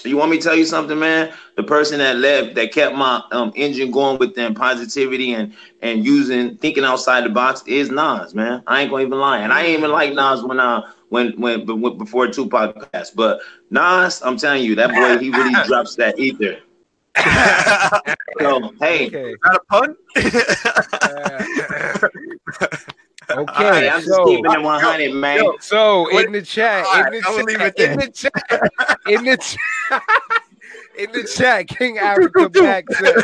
you 0.05 0.17
want 0.17 0.31
me 0.31 0.39
to 0.39 0.43
tell 0.43 0.57
you 0.57 0.65
something, 0.65 0.99
man? 0.99 1.33
The 1.57 1.63
person 1.63 1.99
that 1.99 2.17
left, 2.17 2.55
that 2.57 2.73
kept 2.73 2.97
my 2.97 3.23
um 3.33 3.53
engine 3.55 3.91
going 3.91 4.19
with 4.19 4.35
them 4.35 4.55
positivity 4.55 5.33
and 5.35 5.53
and 5.81 6.05
using 6.05 6.57
thinking 6.57 6.85
outside 6.85 7.25
the 7.25 7.31
box 7.31 7.63
is 7.67 7.91
Nas, 7.91 8.35
man. 8.35 8.63
I 8.67 8.83
ain't 8.83 8.91
gonna 8.91 9.05
even 9.05 9.19
lie, 9.19 9.39
and 9.39 9.53
I 9.53 9.63
ain't 9.63 9.79
even 9.79 9.91
like 9.91 10.15
Nas 10.15 10.43
when 10.43 10.61
I 10.61 10.83
when 11.09 11.33
when, 11.41 11.67
when 11.67 11.99
before 11.99 12.29
Tupac 12.29 12.77
passed, 12.77 13.17
but 13.17 13.41
Nas, 13.71 14.21
I'm 14.23 14.37
telling 14.37 14.65
you, 14.65 14.75
that 14.77 14.95
boy, 14.95 15.19
he 15.19 15.31
really 15.31 15.57
drops 15.61 15.97
that 15.97 16.19
ether. 16.19 16.59
So, 18.41 18.73
hey, 18.81 19.15
Okay. 19.15 19.37
Not 19.45 19.57
a 19.57 19.61
pun? 19.71 19.95
Okay. 23.31 23.65
hey, 23.65 23.89
I'm 23.89 24.01
just 24.01 24.15
so, 24.15 24.25
keeping 24.25 24.53
it 24.53 24.63
100, 24.63 25.15
man. 25.15 25.39
Yo, 25.39 25.57
so 25.61 26.09
in 26.09 26.33
the 26.33 26.43
chat, 26.43 26.85
all 26.85 27.05
in 27.05 27.11
the 27.11 27.23
I'm 27.27 27.37
gonna 27.37 27.45
leave 27.45 27.59
chat, 27.59 27.79
in 27.79 27.97
the 27.97 28.09
chat, 28.09 28.33
in 29.07 29.25
the 29.25 29.37
chat, 29.37 29.61
in 30.99 31.13
the 31.13 31.25
chat, 31.25 31.69
King 31.69 31.99
Africa 31.99 32.49
back 32.49 32.85
said, 32.93 33.17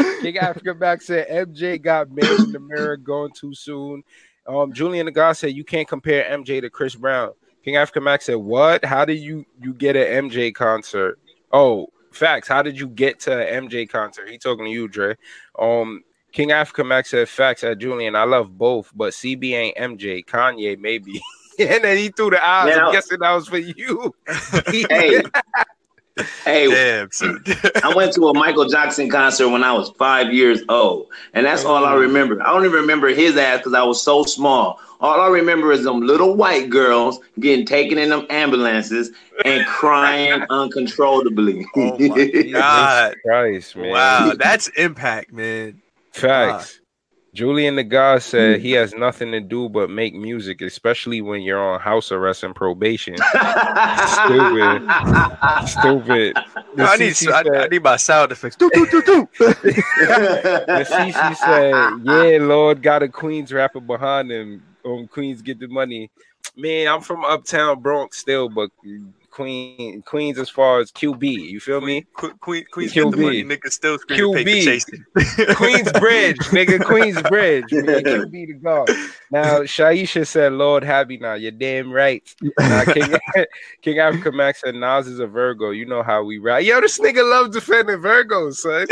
King 0.20 0.38
Africa 0.38 0.74
back 0.74 1.02
said, 1.02 1.28
MJ 1.28 1.80
got 1.80 2.10
made 2.10 2.40
in 2.40 2.52
the 2.52 2.60
mirror 2.60 2.96
going 2.96 3.32
too 3.32 3.54
soon. 3.54 4.02
Um, 4.46 4.72
Julian 4.72 5.06
the 5.06 5.12
God 5.12 5.32
said 5.32 5.52
you 5.52 5.64
can't 5.64 5.86
compare 5.86 6.24
MJ 6.24 6.60
to 6.60 6.70
Chris 6.70 6.94
Brown. 6.94 7.32
King 7.64 7.76
Africa 7.76 8.00
Max 8.00 8.24
said, 8.24 8.36
"What? 8.36 8.84
How 8.84 9.04
did 9.04 9.18
you 9.18 9.44
you 9.60 9.74
get 9.74 9.94
an 9.94 10.30
MJ 10.30 10.54
concert? 10.54 11.18
Oh, 11.52 11.88
facts. 12.12 12.48
How 12.48 12.62
did 12.62 12.78
you 12.78 12.88
get 12.88 13.20
to 13.20 13.46
an 13.46 13.68
MJ 13.68 13.88
concert? 13.88 14.28
He 14.28 14.38
talking 14.38 14.64
to 14.64 14.70
you, 14.70 14.88
Dre. 14.88 15.16
Um, 15.58 16.02
King 16.32 16.52
Africa 16.52 16.84
Max 16.84 17.10
said, 17.10 17.28
"Facts." 17.28 17.64
At 17.64 17.78
Julian, 17.78 18.14
I 18.14 18.24
love 18.24 18.56
both, 18.56 18.92
but 18.94 19.12
CB 19.12 19.52
ain't 19.52 19.76
MJ. 19.76 20.24
Kanye 20.24 20.78
maybe. 20.78 21.20
and 21.58 21.84
then 21.84 21.96
he 21.96 22.08
threw 22.08 22.30
the 22.30 22.44
eyes. 22.44 22.74
Man, 22.74 22.84
I'm 22.84 22.92
guessing 22.92 23.18
that 23.20 23.32
was 23.32 23.48
for 23.48 23.58
you. 23.58 24.14
Hey, 26.44 26.66
hey, 26.68 26.68
Damn. 26.68 27.08
I 27.84 27.92
went 27.94 28.12
to 28.14 28.26
a 28.28 28.34
Michael 28.34 28.68
Jackson 28.68 29.08
concert 29.08 29.50
when 29.50 29.62
I 29.62 29.72
was 29.72 29.90
five 29.90 30.32
years 30.32 30.62
old, 30.68 31.06
and 31.32 31.46
that's 31.46 31.64
all 31.64 31.84
I 31.84 31.92
mm. 31.92 32.00
remember. 32.00 32.42
I 32.42 32.52
don't 32.52 32.64
even 32.64 32.80
remember 32.80 33.06
his 33.08 33.36
ass 33.36 33.58
because 33.58 33.74
I 33.74 33.84
was 33.84 34.02
so 34.02 34.24
small. 34.24 34.80
All 35.00 35.20
I 35.20 35.28
remember 35.28 35.70
is 35.70 35.84
them 35.84 36.00
little 36.00 36.34
white 36.34 36.70
girls 36.70 37.20
getting 37.38 37.64
taken 37.64 37.98
in 37.98 38.08
them 38.08 38.26
ambulances 38.30 39.12
and 39.44 39.64
crying 39.66 40.44
uncontrollably. 40.50 41.64
Oh 41.76 41.96
my 41.98 42.42
God. 42.52 43.14
Christ, 43.24 43.76
man. 43.76 43.90
Wow, 43.90 44.32
that's 44.36 44.66
impact, 44.68 45.32
man. 45.32 45.80
Facts. 46.20 46.80
Julian 47.34 47.76
the 47.76 47.84
God 47.84 48.22
said 48.22 48.60
he 48.60 48.72
has 48.72 48.94
nothing 48.94 49.30
to 49.32 49.40
do 49.40 49.68
but 49.68 49.90
make 49.90 50.14
music, 50.14 50.60
especially 50.60 51.20
when 51.20 51.42
you're 51.42 51.62
on 51.62 51.78
house 51.78 52.10
arrest 52.10 52.42
and 52.42 52.54
probation. 52.54 53.16
Stupid. 53.16 54.82
Stupid. 55.66 56.36
The 56.74 56.84
I 56.84 56.96
need, 56.96 57.12
CC 57.12 57.30
I, 57.30 57.64
I 57.64 57.68
need 57.68 57.82
my 57.82 57.96
sound 57.96 58.32
effects. 58.32 58.56
Do, 58.56 58.70
do, 58.72 58.86
do, 58.90 59.02
do. 59.02 59.28
The 59.38 60.86
CC 60.88 61.36
said, 61.36 62.00
"Yeah, 62.02 62.44
Lord 62.44 62.82
got 62.82 63.02
a 63.02 63.08
Queens 63.08 63.52
rapper 63.52 63.80
behind 63.80 64.32
him. 64.32 64.62
Um, 64.84 65.06
Queens 65.06 65.42
get 65.42 65.60
the 65.60 65.68
money. 65.68 66.10
Man, 66.56 66.88
I'm 66.88 67.02
from 67.02 67.24
Uptown 67.24 67.80
Bronx 67.80 68.18
still, 68.18 68.48
but 68.48 68.70
Queen 69.38 70.02
Queens 70.02 70.36
as 70.36 70.50
far 70.50 70.80
as 70.80 70.90
QB. 70.90 71.22
You 71.22 71.60
feel 71.60 71.80
me? 71.80 72.02
Queen, 72.12 72.32
Queen, 72.40 72.64
Queen's 72.72 72.92
get 72.92 73.08
the 73.08 73.16
QB. 73.16 73.22
money, 73.22 73.44
nigga 73.44 73.70
still 73.70 73.96
screaming 73.96 74.34
paper 74.34 74.50
QB. 74.50 74.64
chasing. 74.64 75.04
Queensbridge, 75.54 76.36
nigga. 76.50 76.78
Queensbridge. 76.80 77.70
Man, 77.86 78.02
QB 78.02 78.32
the 78.32 78.52
God. 78.54 78.88
Now 79.30 79.60
Shaisha 79.60 80.26
said, 80.26 80.54
"Lord 80.54 80.82
happy 80.82 81.18
now. 81.18 81.34
You're 81.34 81.52
damn 81.52 81.92
right." 81.92 82.24
Now, 82.58 82.82
King, 82.82 83.14
King 83.82 84.00
Africa 84.00 84.32
Max 84.32 84.60
said, 84.62 84.74
"Nas 84.74 85.06
is 85.06 85.20
a 85.20 85.26
Virgo. 85.28 85.70
You 85.70 85.86
know 85.86 86.02
how 86.02 86.24
we 86.24 86.38
ride. 86.38 86.66
Yo, 86.66 86.80
this 86.80 86.98
nigga 86.98 87.22
loves 87.30 87.54
defending 87.54 87.98
Virgos, 87.98 88.54
son." 88.56 88.86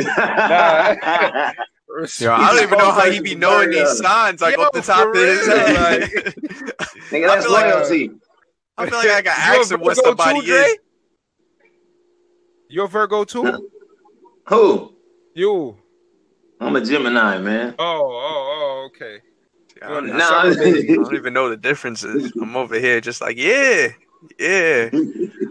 Yo, 2.21 2.33
I 2.33 2.53
don't 2.55 2.63
even 2.63 2.79
know 2.79 2.93
how 2.93 3.11
he 3.11 3.21
be 3.21 3.35
knowing 3.35 3.71
these 3.71 3.99
signs 3.99 4.43
like 4.43 4.57
Yo, 4.57 4.63
off 4.65 4.73
the 4.73 4.83
top 4.83 5.09
of 5.09 5.15
his 5.15 5.47
real, 5.47 5.57
head. 5.57 6.03
Nigga, 7.11 7.27
that's 7.27 7.41
I 7.47 7.49
feel 7.49 7.53
like- 7.53 7.75
loyalty. 7.75 8.11
I 8.79 8.89
feel 8.89 8.99
like 8.99 9.09
I 9.09 9.23
got 9.23 9.39
You 9.39 9.55
a 9.55 9.61
asked 9.61 9.73
him 9.73 9.81
what 9.81 9.97
Virgo 9.97 10.09
somebody 10.11 10.41
too, 10.47 10.53
is. 10.53 10.77
You're 12.69 12.89
Virgo 12.89 13.25
too. 13.25 13.71
Who? 14.49 14.95
You. 15.35 15.77
I'm 16.61 16.77
a 16.77 16.85
Gemini, 16.85 17.39
man. 17.39 17.75
Oh, 17.79 17.85
oh, 17.85 18.09
oh. 18.13 18.89
Okay. 18.89 19.21
I 19.83 19.89
don't, 19.89 20.07
Nah. 20.07 20.43
I 20.43 20.55
don't 20.55 21.15
even 21.15 21.35
know 21.35 21.49
the 21.51 21.57
differences. 21.61 22.33
I'm 22.41 22.57
over 22.57 22.79
here 22.79 23.01
just 23.01 23.21
like, 23.21 23.37
yeah, 23.37 23.89
yeah. 24.39 24.89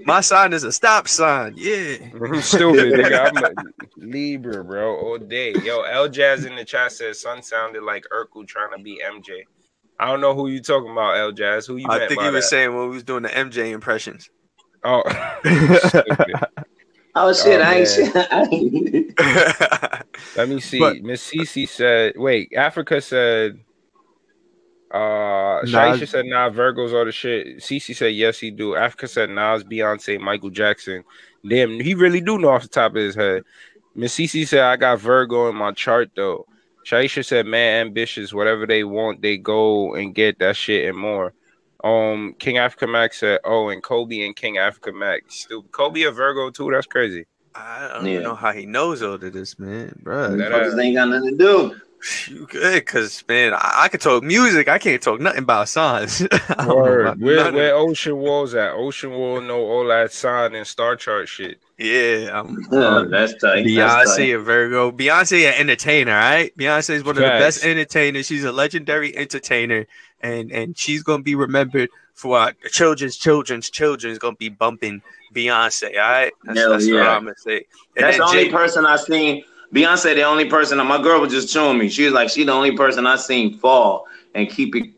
My 0.05 0.21
sign 0.21 0.53
is 0.53 0.63
a 0.63 0.71
stop 0.71 1.07
sign. 1.07 1.53
Yeah. 1.55 1.97
Stupid, 2.41 2.93
nigga. 2.93 3.32
I'm 3.38 3.43
a 3.43 3.51
Libra, 3.97 4.63
bro, 4.63 4.95
all 4.95 5.17
day. 5.17 5.53
Yo, 5.63 5.82
L 5.82 6.09
Jazz 6.09 6.45
in 6.45 6.55
the 6.55 6.65
chat 6.65 6.91
says 6.91 7.21
Sun 7.21 7.43
sounded 7.43 7.84
like 7.84 8.05
Urkel 8.11 8.47
trying 8.47 8.76
to 8.76 8.84
be 8.84 9.01
MJ. 9.05 9.43
I 9.99 10.07
don't 10.07 10.21
know 10.21 10.33
who 10.35 10.47
you 10.47 10.61
talking 10.61 10.91
about, 10.91 11.17
L 11.17 11.31
Jazz. 11.31 11.65
Who 11.65 11.77
you 11.77 11.87
I 11.89 12.07
think 12.07 12.19
by 12.19 12.25
he 12.25 12.31
was 12.31 12.43
that? 12.45 12.49
saying 12.49 12.75
when 12.75 12.89
we 12.89 12.95
was 12.95 13.03
doing 13.03 13.23
the 13.23 13.29
MJ 13.29 13.71
impressions. 13.71 14.29
Oh, 14.83 15.03
stupid. 15.43 16.35
Oh 17.17 17.31
shit, 17.31 17.61
Oh, 17.61 17.63
I 17.63 17.75
ain't 17.75 17.87
man. 18.77 19.13
shit. 19.15 20.05
Let 20.35 20.49
me 20.49 20.59
see. 20.59 20.79
But- 20.79 21.01
Miss 21.01 21.25
Cece 21.31 21.69
said, 21.69 22.13
wait, 22.17 22.51
Africa 22.53 22.99
said, 22.99 23.57
uh, 24.91 25.63
Shaisha 25.63 26.07
said, 26.09 26.25
nah, 26.25 26.49
Virgos 26.49 26.91
are 26.93 27.05
the 27.05 27.13
shit. 27.13 27.59
Cece 27.59 27.95
said, 27.95 28.13
yes, 28.15 28.37
he 28.39 28.51
do. 28.51 28.75
Africa 28.75 29.07
said, 29.07 29.29
Nas, 29.29 29.63
Beyonce, 29.63 30.19
Michael 30.19 30.49
Jackson. 30.49 31.05
Damn, 31.47 31.79
he 31.79 31.95
really 31.95 32.19
do 32.19 32.37
know 32.37 32.49
off 32.49 32.63
the 32.63 32.67
top 32.67 32.91
of 32.91 32.97
his 33.01 33.15
head. 33.15 33.43
Miss 33.95 34.13
Cece 34.17 34.45
said, 34.45 34.61
I 34.63 34.75
got 34.75 34.99
Virgo 34.99 35.47
in 35.49 35.55
my 35.55 35.71
chart, 35.71 36.09
though. 36.17 36.45
Shaisha 36.86 37.25
said, 37.25 37.47
man, 37.47 37.88
ambitious. 37.88 38.31
Whatever 38.31 38.67
they 38.67 38.83
want, 38.83 39.21
they 39.21 39.38
go 39.38 39.95
and 39.95 40.13
get 40.13 40.39
that 40.39 40.55
shit 40.55 40.88
and 40.88 40.97
more. 40.97 41.33
Um, 41.83 42.36
King 42.39 42.57
Africa 42.57 42.88
Max 42.88 43.19
said, 43.19 43.39
oh, 43.43 43.69
and 43.69 43.81
Kobe 43.81 44.21
and 44.25 44.36
King 44.36 44.57
Africa 44.57 44.91
Max. 44.91 45.41
Stupid. 45.41 45.71
Kobe 45.71 46.03
a 46.03 46.11
Virgo, 46.11 46.51
too? 46.51 46.69
That's 46.71 46.88
crazy. 46.88 47.25
I 47.55 47.89
don't 47.93 48.05
Yeah. 48.05 48.11
even 48.13 48.23
know 48.23 48.36
how 48.36 48.51
he 48.51 48.65
knows 48.65 49.01
all 49.01 49.13
of 49.13 49.21
this, 49.33 49.57
man, 49.57 49.97
bro. 50.03 50.36
That 50.36 50.51
Motherfuckers 50.51 50.83
ain't 50.83 50.95
got 50.95 51.09
nothing 51.09 51.31
to 51.31 51.38
do. 51.38 51.75
You 52.29 52.45
good? 52.45 52.85
Cause 52.85 53.23
man, 53.27 53.53
I, 53.53 53.83
I 53.83 53.87
can 53.87 53.99
talk 53.99 54.21
music. 54.23 54.67
I 54.67 54.77
can't 54.77 55.01
talk 55.01 55.19
nothing 55.19 55.43
about 55.43 55.69
signs. 55.69 56.21
I 56.49 56.67
Word. 56.67 57.01
about 57.01 57.19
Where 57.19 57.35
none 57.37 57.47
of- 57.47 57.53
where 57.55 57.73
Ocean 57.75 58.15
Walls 58.17 58.53
at? 58.53 58.73
Ocean 58.73 59.11
Wall 59.11 59.41
know 59.41 59.59
all 59.65 59.87
that 59.87 60.11
sign 60.11 60.53
and 60.55 60.67
star 60.67 60.95
chart 60.95 61.27
shit. 61.27 61.59
Yeah, 61.77 62.29
I'm, 62.39 62.65
Oh, 62.71 63.05
that's 63.05 63.33
tight. 63.33 63.65
That's 63.75 64.15
tight. 64.15 64.19
Beyonce 64.19 64.35
a 64.35 64.39
Virgo. 64.39 64.91
Beyonce 64.91 65.47
an 65.47 65.55
entertainer, 65.55 66.13
right? 66.13 66.55
Beyonce 66.57 66.91
is 66.91 67.03
one 67.03 67.11
of 67.17 67.23
the 67.23 67.23
best 67.23 67.63
entertainers. 67.65 68.27
She's 68.27 68.43
a 68.45 68.51
legendary 68.51 69.15
entertainer, 69.17 69.85
and 70.21 70.51
and 70.51 70.77
she's 70.77 71.03
gonna 71.03 71.23
be 71.23 71.35
remembered 71.35 71.89
for 72.13 72.37
our 72.37 72.53
children's 72.71 73.17
children's 73.17 73.69
children's 73.69 74.19
gonna 74.19 74.35
be 74.37 74.47
bumping 74.49 75.01
Beyonce. 75.33 75.91
All 75.95 75.97
right, 75.99 76.31
that's, 76.43 76.59
Hell 76.59 76.69
that's 76.71 76.89
what. 76.89 77.01
I'm 77.01 77.23
gonna 77.23 77.35
say. 77.35 77.65
And 77.97 78.05
That's 78.05 78.17
the 78.17 78.23
only 78.23 78.43
Jay- 78.45 78.51
person 78.51 78.85
I've 78.85 79.01
seen. 79.01 79.43
Beyonce, 79.76 80.15
the 80.15 80.23
only 80.23 80.45
person. 80.45 80.78
My 80.88 81.01
girl 81.01 81.19
was 81.21 81.32
just 81.34 81.49
showing 81.49 81.78
me. 81.78 81.89
She 81.89 82.05
was 82.05 82.13
like, 82.13 82.30
she 82.30 82.43
the 82.45 82.53
only 82.53 82.76
person 82.78 83.05
I 83.05 83.17
seen 83.17 83.57
fall 83.57 84.07
and 84.34 84.49
keep 84.49 84.76
it, 84.76 84.89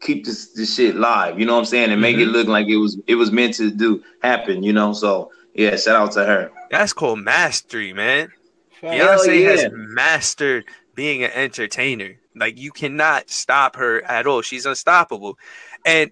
keep 0.00 0.24
this, 0.24 0.48
this 0.52 0.74
shit 0.74 0.96
live. 0.96 1.38
You 1.38 1.46
know 1.46 1.52
what 1.54 1.60
I'm 1.60 1.64
saying? 1.66 1.90
And 1.92 2.00
make 2.00 2.16
Mm-hmm. 2.16 2.30
it 2.30 2.32
look 2.32 2.48
like 2.48 2.66
it 2.66 2.76
was 2.76 2.98
it 3.06 3.14
was 3.14 3.30
meant 3.30 3.54
to 3.54 3.70
do 3.70 4.02
happen. 4.22 4.62
You 4.62 4.72
know. 4.72 4.92
So 4.92 5.30
yeah, 5.54 5.76
shout 5.76 5.96
out 5.96 6.12
to 6.12 6.24
her. 6.24 6.50
that's 6.70 6.92
called 6.92 7.20
mastery, 7.20 7.92
man. 7.92 8.32
Hell 8.80 8.92
Beyonce 8.92 9.40
yeah. 9.42 9.50
has 9.50 9.66
mastered 9.72 10.64
being 10.94 11.22
an 11.22 11.30
entertainer. 11.32 12.16
Like 12.34 12.58
you 12.58 12.72
cannot 12.72 13.30
stop 13.30 13.76
her 13.76 14.02
at 14.04 14.26
all. 14.26 14.42
She's 14.42 14.66
unstoppable. 14.66 15.38
And 15.86 16.10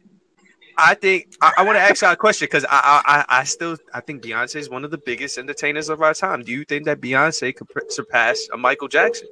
I 0.82 0.94
think 0.94 1.36
I, 1.40 1.52
I 1.58 1.62
want 1.64 1.76
to 1.76 1.80
ask 1.80 2.02
you 2.02 2.08
a 2.08 2.16
question 2.16 2.46
because 2.46 2.64
I, 2.64 2.70
I 2.70 3.02
I 3.18 3.40
I 3.40 3.44
still 3.44 3.76
I 3.94 4.00
think 4.00 4.22
Beyonce 4.22 4.56
is 4.56 4.68
one 4.68 4.84
of 4.84 4.90
the 4.90 4.98
biggest 4.98 5.38
entertainers 5.38 5.88
of 5.88 6.02
our 6.02 6.12
time. 6.12 6.42
Do 6.42 6.50
you 6.52 6.64
think 6.64 6.84
that 6.86 7.00
Beyonce 7.00 7.54
could 7.54 7.68
pr- 7.68 7.88
surpass 7.88 8.48
a 8.52 8.56
Michael 8.56 8.88
Jackson? 8.88 9.28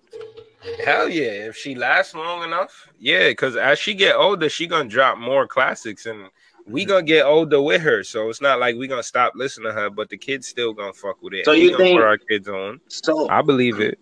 Hell 0.84 1.08
yeah, 1.08 1.48
if 1.48 1.56
she 1.56 1.74
lasts 1.74 2.14
long 2.14 2.44
enough, 2.44 2.88
yeah. 2.98 3.28
Because 3.30 3.56
as 3.56 3.78
she 3.78 3.94
get 3.94 4.14
older, 4.14 4.48
she 4.48 4.66
gonna 4.66 4.88
drop 4.88 5.18
more 5.18 5.46
classics, 5.48 6.06
and 6.06 6.28
we 6.66 6.84
gonna 6.84 7.02
get 7.02 7.24
older 7.24 7.60
with 7.60 7.80
her. 7.82 8.04
So 8.04 8.28
it's 8.28 8.40
not 8.40 8.60
like 8.60 8.76
we 8.76 8.86
gonna 8.86 9.02
stop 9.02 9.32
listening 9.34 9.68
to 9.68 9.72
her, 9.72 9.90
but 9.90 10.08
the 10.08 10.18
kids 10.18 10.46
still 10.46 10.72
gonna 10.72 10.92
fuck 10.92 11.20
with 11.22 11.34
it. 11.34 11.44
So 11.46 11.52
you 11.52 11.72
gonna 11.72 11.84
think- 11.84 11.98
put 11.98 12.06
our 12.06 12.18
kids 12.18 12.48
on? 12.48 12.80
So 12.88 13.28
I 13.28 13.42
believe 13.42 13.80
it. 13.80 13.98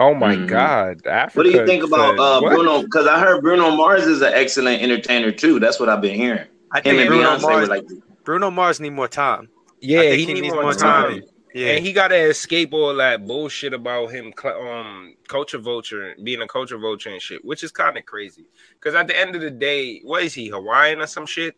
Oh 0.00 0.14
my 0.14 0.34
Mhm. 0.34 0.48
God, 0.48 1.06
Africa. 1.06 1.38
what 1.38 1.42
do 1.44 1.50
you 1.50 1.66
think 1.66 1.84
about 1.84 2.16
said- 2.16 2.20
uh. 2.20 2.40
Bruno? 2.40 2.82
Because 2.82 3.06
I 3.06 3.20
heard 3.20 3.42
Bruno 3.42 3.70
Mars 3.70 4.06
is 4.06 4.22
an 4.22 4.32
excellent 4.32 4.82
entertainer 4.82 5.30
too. 5.30 5.60
That's 5.60 5.78
what 5.78 5.88
I've 5.90 6.00
been 6.00 6.14
hearing. 6.14 6.46
I 6.72 6.78
Him 6.78 6.82
think 6.84 7.00
and 7.00 7.08
Bruno 7.10 7.30
Beyonce 7.36 7.42
Mars, 7.42 7.68
were 7.68 7.74
like, 7.76 7.84
Bruno 8.24 8.50
Mars 8.50 8.80
need 8.80 8.90
more 8.94 9.08
time. 9.08 9.48
Yeah, 9.80 10.02
he, 10.12 10.24
he 10.24 10.32
need 10.34 10.40
needs 10.42 10.54
more 10.54 10.62
more 10.62 10.74
time. 10.74 11.12
time. 11.20 11.22
Yeah, 11.52 11.72
And 11.72 11.84
he 11.84 11.92
got 11.92 12.08
to 12.08 12.16
escape 12.16 12.72
all 12.72 12.94
that 12.94 13.26
bullshit 13.26 13.74
about 13.74 14.12
him, 14.12 14.32
cl- 14.40 14.56
um, 14.62 15.16
culture 15.26 15.58
vulture, 15.58 16.14
being 16.22 16.40
a 16.42 16.46
culture 16.46 16.78
vulture 16.78 17.10
and 17.10 17.20
shit, 17.20 17.44
which 17.44 17.64
is 17.64 17.72
kind 17.72 17.98
of 17.98 18.06
crazy. 18.06 18.46
Because 18.74 18.94
at 18.94 19.08
the 19.08 19.18
end 19.18 19.34
of 19.34 19.42
the 19.42 19.50
day, 19.50 20.00
what 20.04 20.22
is 20.22 20.32
he 20.32 20.48
Hawaiian 20.48 21.00
or 21.00 21.06
some 21.08 21.26
shit? 21.26 21.56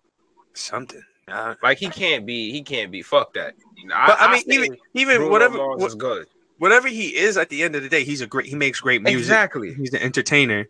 something. 0.55 1.03
Uh, 1.29 1.55
Like 1.63 1.79
he 1.79 1.89
can't 1.89 2.25
be, 2.27 2.51
he 2.51 2.63
can't 2.63 2.91
be. 2.91 3.03
Fuck 3.03 3.35
that. 3.35 3.55
but 3.87 4.21
I, 4.21 4.33
mean, 4.33 4.43
think 4.45 4.55
even 4.55 4.77
even 4.95 5.17
Bruno 5.19 5.31
whatever 5.31 5.57
Mars 5.59 5.81
wha- 5.81 5.87
is 5.87 5.95
good. 5.95 6.27
Whatever 6.63 6.87
he 6.87 7.17
is 7.17 7.37
at 7.37 7.49
the 7.49 7.65
end 7.65 7.75
of 7.75 7.83
the 7.83 7.89
day, 7.89 8.05
he's 8.05 8.21
a 8.21 8.27
great. 8.29 8.47
He 8.47 8.55
makes 8.55 8.81
great 8.81 9.03
music. 9.03 9.19
Exactly. 9.19 9.75
He's 9.75 9.93
an 9.93 10.01
entertainer. 10.01 10.69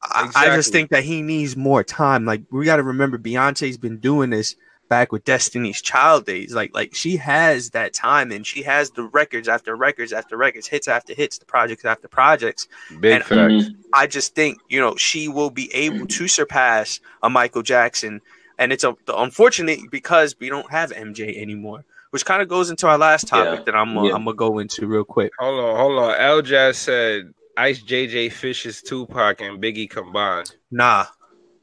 I, 0.00 0.30
I 0.36 0.46
just 0.54 0.70
think 0.70 0.90
that 0.90 1.02
he 1.02 1.20
needs 1.20 1.56
more 1.56 1.82
time. 1.82 2.24
Like 2.24 2.42
we 2.52 2.64
got 2.64 2.76
to 2.76 2.84
remember, 2.84 3.18
Beyonce's 3.18 3.76
been 3.76 3.98
doing 3.98 4.30
this 4.30 4.54
back 4.88 5.10
with 5.10 5.24
Destiny's 5.24 5.82
Child 5.82 6.26
days. 6.26 6.54
Like 6.54 6.72
like 6.74 6.94
she 6.94 7.16
has 7.16 7.70
that 7.70 7.92
time, 7.92 8.30
and 8.30 8.46
she 8.46 8.62
has 8.62 8.90
the 8.92 9.02
records 9.02 9.48
after 9.48 9.74
records 9.74 10.12
after 10.12 10.36
records, 10.36 10.68
hits 10.68 10.86
after 10.86 11.12
hits, 11.12 11.38
the 11.38 11.44
projects 11.44 11.84
after 11.84 12.06
projects. 12.06 12.68
Big 13.00 13.14
And- 13.14 13.24
facts. 13.24 13.70
I 13.92 14.06
just 14.06 14.36
think 14.36 14.58
you 14.68 14.78
know 14.78 14.94
she 14.94 15.26
will 15.26 15.50
be 15.50 15.74
able 15.74 16.06
to 16.06 16.28
surpass 16.28 17.00
a 17.24 17.28
Michael 17.28 17.62
Jackson, 17.62 18.20
and 18.58 18.72
it's 18.72 18.84
a, 18.84 18.94
unfortunate 19.16 19.80
because 19.90 20.34
we 20.38 20.48
don't 20.48 20.70
have 20.70 20.90
MJ 20.92 21.40
anymore. 21.40 21.84
Which 22.10 22.24
kind 22.24 22.40
of 22.40 22.48
goes 22.48 22.70
into 22.70 22.86
our 22.86 22.96
last 22.96 23.26
topic 23.28 23.58
Yeah. 23.60 23.64
that 23.64 23.74
I'm 23.74 23.94
gonna 23.94 24.08
Yeah. 24.08 24.14
I'm 24.14 24.24
gonna 24.24 24.36
go 24.36 24.58
into 24.58 24.86
real 24.86 25.04
quick. 25.04 25.32
Hold 25.38 25.60
on, 25.64 25.76
hold 25.76 25.98
on. 25.98 26.14
L 26.18 26.40
Jazz 26.42 26.78
said 26.78 27.32
Ice 27.56 27.82
JJ 27.82 28.32
Fishes 28.32 28.80
Tupac 28.82 29.40
and 29.40 29.60
Biggie 29.62 29.90
combined. 29.90 30.54
Nah, 30.70 31.06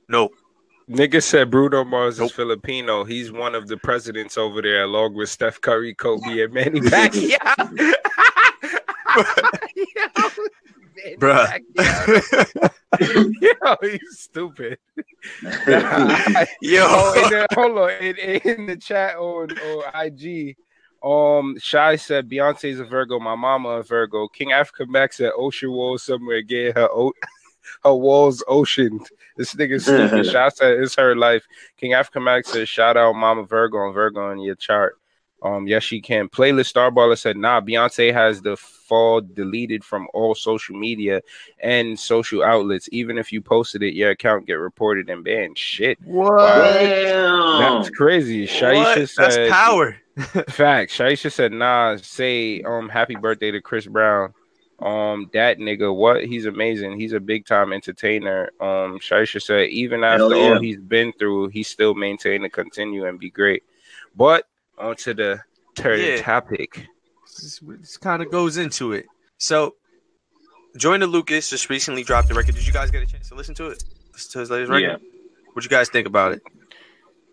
nope. 0.10 0.34
Nigga 0.89 1.24
said 1.24 1.50
Bruno 1.50 1.86
Mars 1.86 2.20
Nope. 2.20 2.26
is 2.30 2.32
Filipino. 2.36 3.04
He's 3.06 3.32
one 3.32 3.56
of 3.56 3.68
the 3.68 3.78
presidents 3.78 4.38
over 4.38 4.62
there, 4.62 4.84
along 4.84 5.14
with 5.16 5.30
Steph 5.30 5.62
Curry, 5.62 5.94
Kobe, 5.96 6.41
and 6.41 6.54
Manny 6.54 6.82
Pacquiao. 6.82 7.94
Manny 11.04 11.16
Bruh. 11.20 11.62
Pacquiao. 11.76 12.70
Yo, 13.41 13.76
you 13.82 13.99
stupid. 14.12 14.78
Yo, 16.62 16.86
oh, 16.88 17.14
and 17.24 17.32
then, 17.32 17.45
hold 17.54 17.78
on. 17.78 17.91
In, 17.91 18.16
in 18.18 18.66
the 18.68 18.78
chat 18.78 19.16
on, 19.18 19.51
on 19.51 20.06
IG, 20.06 20.56
um, 21.04 21.58
Shy 21.60 21.95
said 21.95 22.30
Beyonce's 22.30 22.80
a 22.80 22.86
Virgo, 22.86 23.20
my 23.20 23.36
mama 23.36 23.70
a 23.70 23.84
Virgo. 23.84 24.28
King 24.28 24.51
Africa 24.51 24.86
Max 24.88 25.18
said 25.18 25.32
Ocean 25.36 25.72
Walls 25.72 26.04
somewhere 26.04 26.41
getting 26.41 26.74
her 26.76 26.89
o- 26.91 27.14
her 27.84 27.93
walls 27.93 28.43
ocean. 28.47 28.99
This 29.38 29.54
nigga 29.56 29.82
stupid. 29.82 30.26
Shy 30.26 30.49
said 30.49 30.80
it's 30.80 30.95
her 30.95 31.16
life. 31.16 31.45
King 31.78 31.93
Africa 31.93 32.20
Max 32.20 32.51
said 32.51 32.68
shout 32.68 32.97
out 32.97 33.14
Mama 33.16 33.43
Virgo 33.43 33.78
on 33.80 33.93
Virgo 33.93 34.32
in 34.32 34.39
your 34.39 34.56
chart. 34.56 34.97
Um, 35.44 35.68
yes, 35.68 35.84
she 35.84 36.00
can. 36.00 36.30
Playlist 36.30 36.74
Starballer 36.74 37.18
said, 37.18 37.36
nah, 37.36 37.60
Beyonce 37.60 38.14
has 38.14 38.41
the 38.41 38.56
fall 38.56 39.20
deleted 39.20 39.84
from 39.84 40.08
all 40.14 40.34
social 40.34 40.76
media 40.76 41.22
and 41.60 42.00
social 42.00 42.44
outlets. 42.44 42.88
Even 42.94 43.18
if 43.18 43.32
you 43.34 43.41
posted 43.41 43.84
it, 43.84 43.94
your 43.94 44.12
account 44.12 44.48
get 44.48 44.54
reported 44.54 45.10
and 45.10 45.24
banned. 45.24 45.58
Shit. 45.58 46.00
what? 46.06 46.38
Damn. 46.74 47.60
That's 47.60 47.89
crazy. 47.89 48.48
Shaisha 48.48 49.00
What? 49.00 49.10
said 49.10 49.32
That's 49.32 49.52
power. 49.52 49.98
Facts. 50.50 50.98
Shaisha 50.98 51.32
said, 51.32 51.52
nah, 51.52 51.98
say 51.98 52.62
um 52.62 52.88
happy 52.88 53.16
birthday 53.16 53.52
to 53.52 53.62
Chris 53.62 53.86
Brown. 53.86 54.34
Um, 54.80 55.30
that 55.34 55.60
nigga, 55.60 55.94
what? 55.94 56.24
He's 56.24 56.46
amazing. 56.46 57.00
He's 57.00 57.14
a 57.14 57.20
big 57.20 57.46
time 57.46 57.74
entertainer. 57.74 58.50
Um, 58.62 59.00
Shaisha 59.00 59.41
said, 59.41 59.70
even 59.70 60.04
after 60.04 60.36
yeah. 60.36 60.54
all 60.54 60.60
he's 60.60 60.80
been 60.80 61.12
through, 61.14 61.50
he 61.50 61.64
still 61.64 61.96
maintain 61.96 62.41
to 62.41 62.50
continue 62.50 63.06
and 63.06 63.20
be 63.20 63.30
great. 63.30 63.64
But 64.16 64.46
on 64.78 64.95
to 64.97 65.13
the 65.13 65.39
third 65.76 65.99
Yeah. 65.99 66.21
topic. 66.21 66.88
This, 67.39 67.59
this 67.63 67.97
kind 67.97 68.21
of 68.21 68.32
goes 68.32 68.57
into 68.57 68.93
it. 68.93 69.05
So, 69.38 69.76
Joyner 70.78 71.05
Lucas 71.07 71.49
just 71.49 71.69
recently 71.69 72.03
dropped 72.03 72.28
the 72.28 72.34
record. 72.34 72.55
Did 72.55 72.65
you 72.65 72.74
guys 72.74 72.91
get 72.91 73.03
a 73.03 73.05
chance 73.05 73.30
to 73.30 73.36
listen 73.36 73.55
to 73.55 73.67
it? 73.67 73.84
Listen 74.13 74.32
to 74.34 74.39
his 74.39 74.49
latest 74.49 74.71
record? 74.71 75.01
What 75.53 75.63
you 75.63 75.69
guys 75.69 75.89
think 75.89 76.07
about 76.07 76.34
it? 76.34 76.41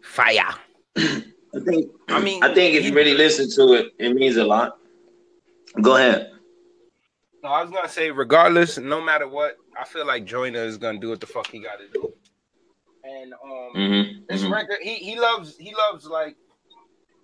Fire. 0.03 0.55
I 0.97 1.59
think. 1.65 1.91
I 2.09 2.21
mean, 2.21 2.43
I 2.45 2.53
think 2.55 2.75
if 2.77 2.85
you 2.85 2.95
really 2.95 3.15
listen 3.15 3.51
to 3.57 3.75
it, 3.75 3.93
it 3.99 4.15
means 4.15 4.37
a 4.37 4.45
lot. 4.45 4.79
Go 5.81 5.97
ahead. 5.97 6.31
No, 7.43 7.49
I 7.51 7.63
was 7.63 7.71
gonna 7.71 7.89
say, 7.89 8.11
regardless, 8.11 8.77
no 8.79 9.01
matter 9.01 9.27
what, 9.27 9.57
I 9.79 9.85
feel 9.85 10.07
like 10.07 10.25
Joyner 10.27 10.65
is 10.65 10.77
gonna 10.77 10.99
do 10.99 11.09
what 11.09 11.21
the 11.21 11.27
fuck 11.27 11.47
he 11.49 11.59
gotta 11.61 11.85
do. 11.93 12.13
And 13.05 13.33
um 13.33 13.73
Mm-hmm. 13.75 14.21
this 14.29 14.43
record, 14.45 14.79
he 14.83 14.95
he 14.97 15.19
loves 15.19 15.57
he 15.57 15.75
loves 15.75 16.05
like 16.07 16.37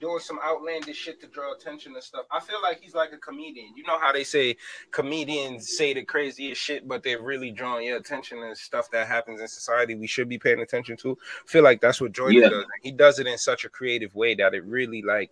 doing 0.01 0.19
some 0.19 0.39
outlandish 0.45 0.97
shit 0.97 1.21
to 1.21 1.27
draw 1.27 1.55
attention 1.55 1.95
and 1.95 2.03
stuff. 2.03 2.27
I 2.31 2.41
feel 2.41 2.61
like 2.63 2.81
he's 2.81 2.95
like 2.95 3.13
a 3.13 3.17
comedian. 3.19 3.73
You 3.77 3.83
know 3.85 3.99
how 3.99 4.13
they 4.13 4.25
say 4.25 4.57
comedians 4.91 5.77
say 5.77 5.95
the 5.95 6.05
craziest 6.05 6.61
shit, 6.61 6.87
but 6.87 7.03
they're 7.03 7.23
really 7.23 7.51
drawing 7.51 7.87
your 7.87 7.97
attention 7.99 8.43
and 8.43 8.57
stuff 8.57 8.91
that 8.91 9.07
happens 9.07 9.41
in 9.41 9.49
society 9.49 9.95
we 9.95 10.07
should 10.07 10.29
be 10.29 10.39
paying 10.39 10.61
attention 10.61 10.97
to. 10.99 11.13
I 11.13 11.49
feel 11.51 11.63
like 11.65 11.81
that's 11.81 12.01
what 12.01 12.13
Jordan 12.13 12.43
Yeah. 12.43 12.49
does. 12.51 12.65
He 12.83 12.93
does 12.93 13.19
it 13.19 13.27
in 13.27 13.39
such 13.39 13.65
a 13.65 13.69
creative 13.69 14.15
way 14.15 14.35
that 14.35 14.55
it 14.55 14.65
really 14.65 15.03
like 15.03 15.31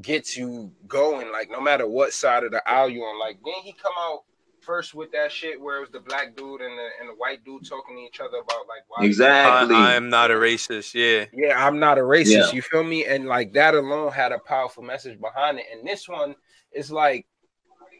gets 0.00 0.36
you 0.36 0.70
going, 0.86 1.30
like 1.32 1.50
no 1.50 1.60
matter 1.60 1.86
what 1.86 2.12
side 2.12 2.44
of 2.44 2.52
the 2.52 2.66
aisle 2.68 2.88
you're 2.88 3.06
on. 3.06 3.18
Like 3.18 3.38
then 3.44 3.62
he 3.64 3.72
come 3.72 3.92
out 3.98 4.22
first 4.68 4.92
with 4.92 5.10
that 5.12 5.32
shit 5.32 5.58
where 5.58 5.78
it 5.78 5.80
was 5.80 5.88
the 5.90 6.00
black 6.00 6.36
dude 6.36 6.60
and 6.60 6.78
the 6.78 6.88
and 7.00 7.08
the 7.08 7.14
white 7.14 7.42
dude 7.42 7.66
talking 7.66 7.96
to 7.96 8.02
each 8.02 8.20
other 8.20 8.36
about 8.36 8.68
like 8.68 8.82
why 8.88 9.02
Exactly. 9.02 9.74
I, 9.74 9.94
am 9.94 10.10
not 10.10 10.30
a 10.30 10.34
racist. 10.34 10.92
Yeah. 10.92 11.24
yeah, 11.32 11.66
I'm 11.66 11.78
not 11.78 11.96
a 11.96 12.02
racist. 12.02 12.48
Yeah. 12.48 12.52
You 12.52 12.60
feel 12.60 12.84
me? 12.84 13.06
And 13.06 13.24
like 13.24 13.54
that 13.54 13.74
alone 13.74 14.12
had 14.12 14.30
a 14.30 14.38
powerful 14.38 14.82
message 14.82 15.18
behind 15.18 15.58
it. 15.58 15.64
And 15.72 15.88
this 15.88 16.06
one 16.06 16.34
is 16.70 16.90
like 16.90 17.26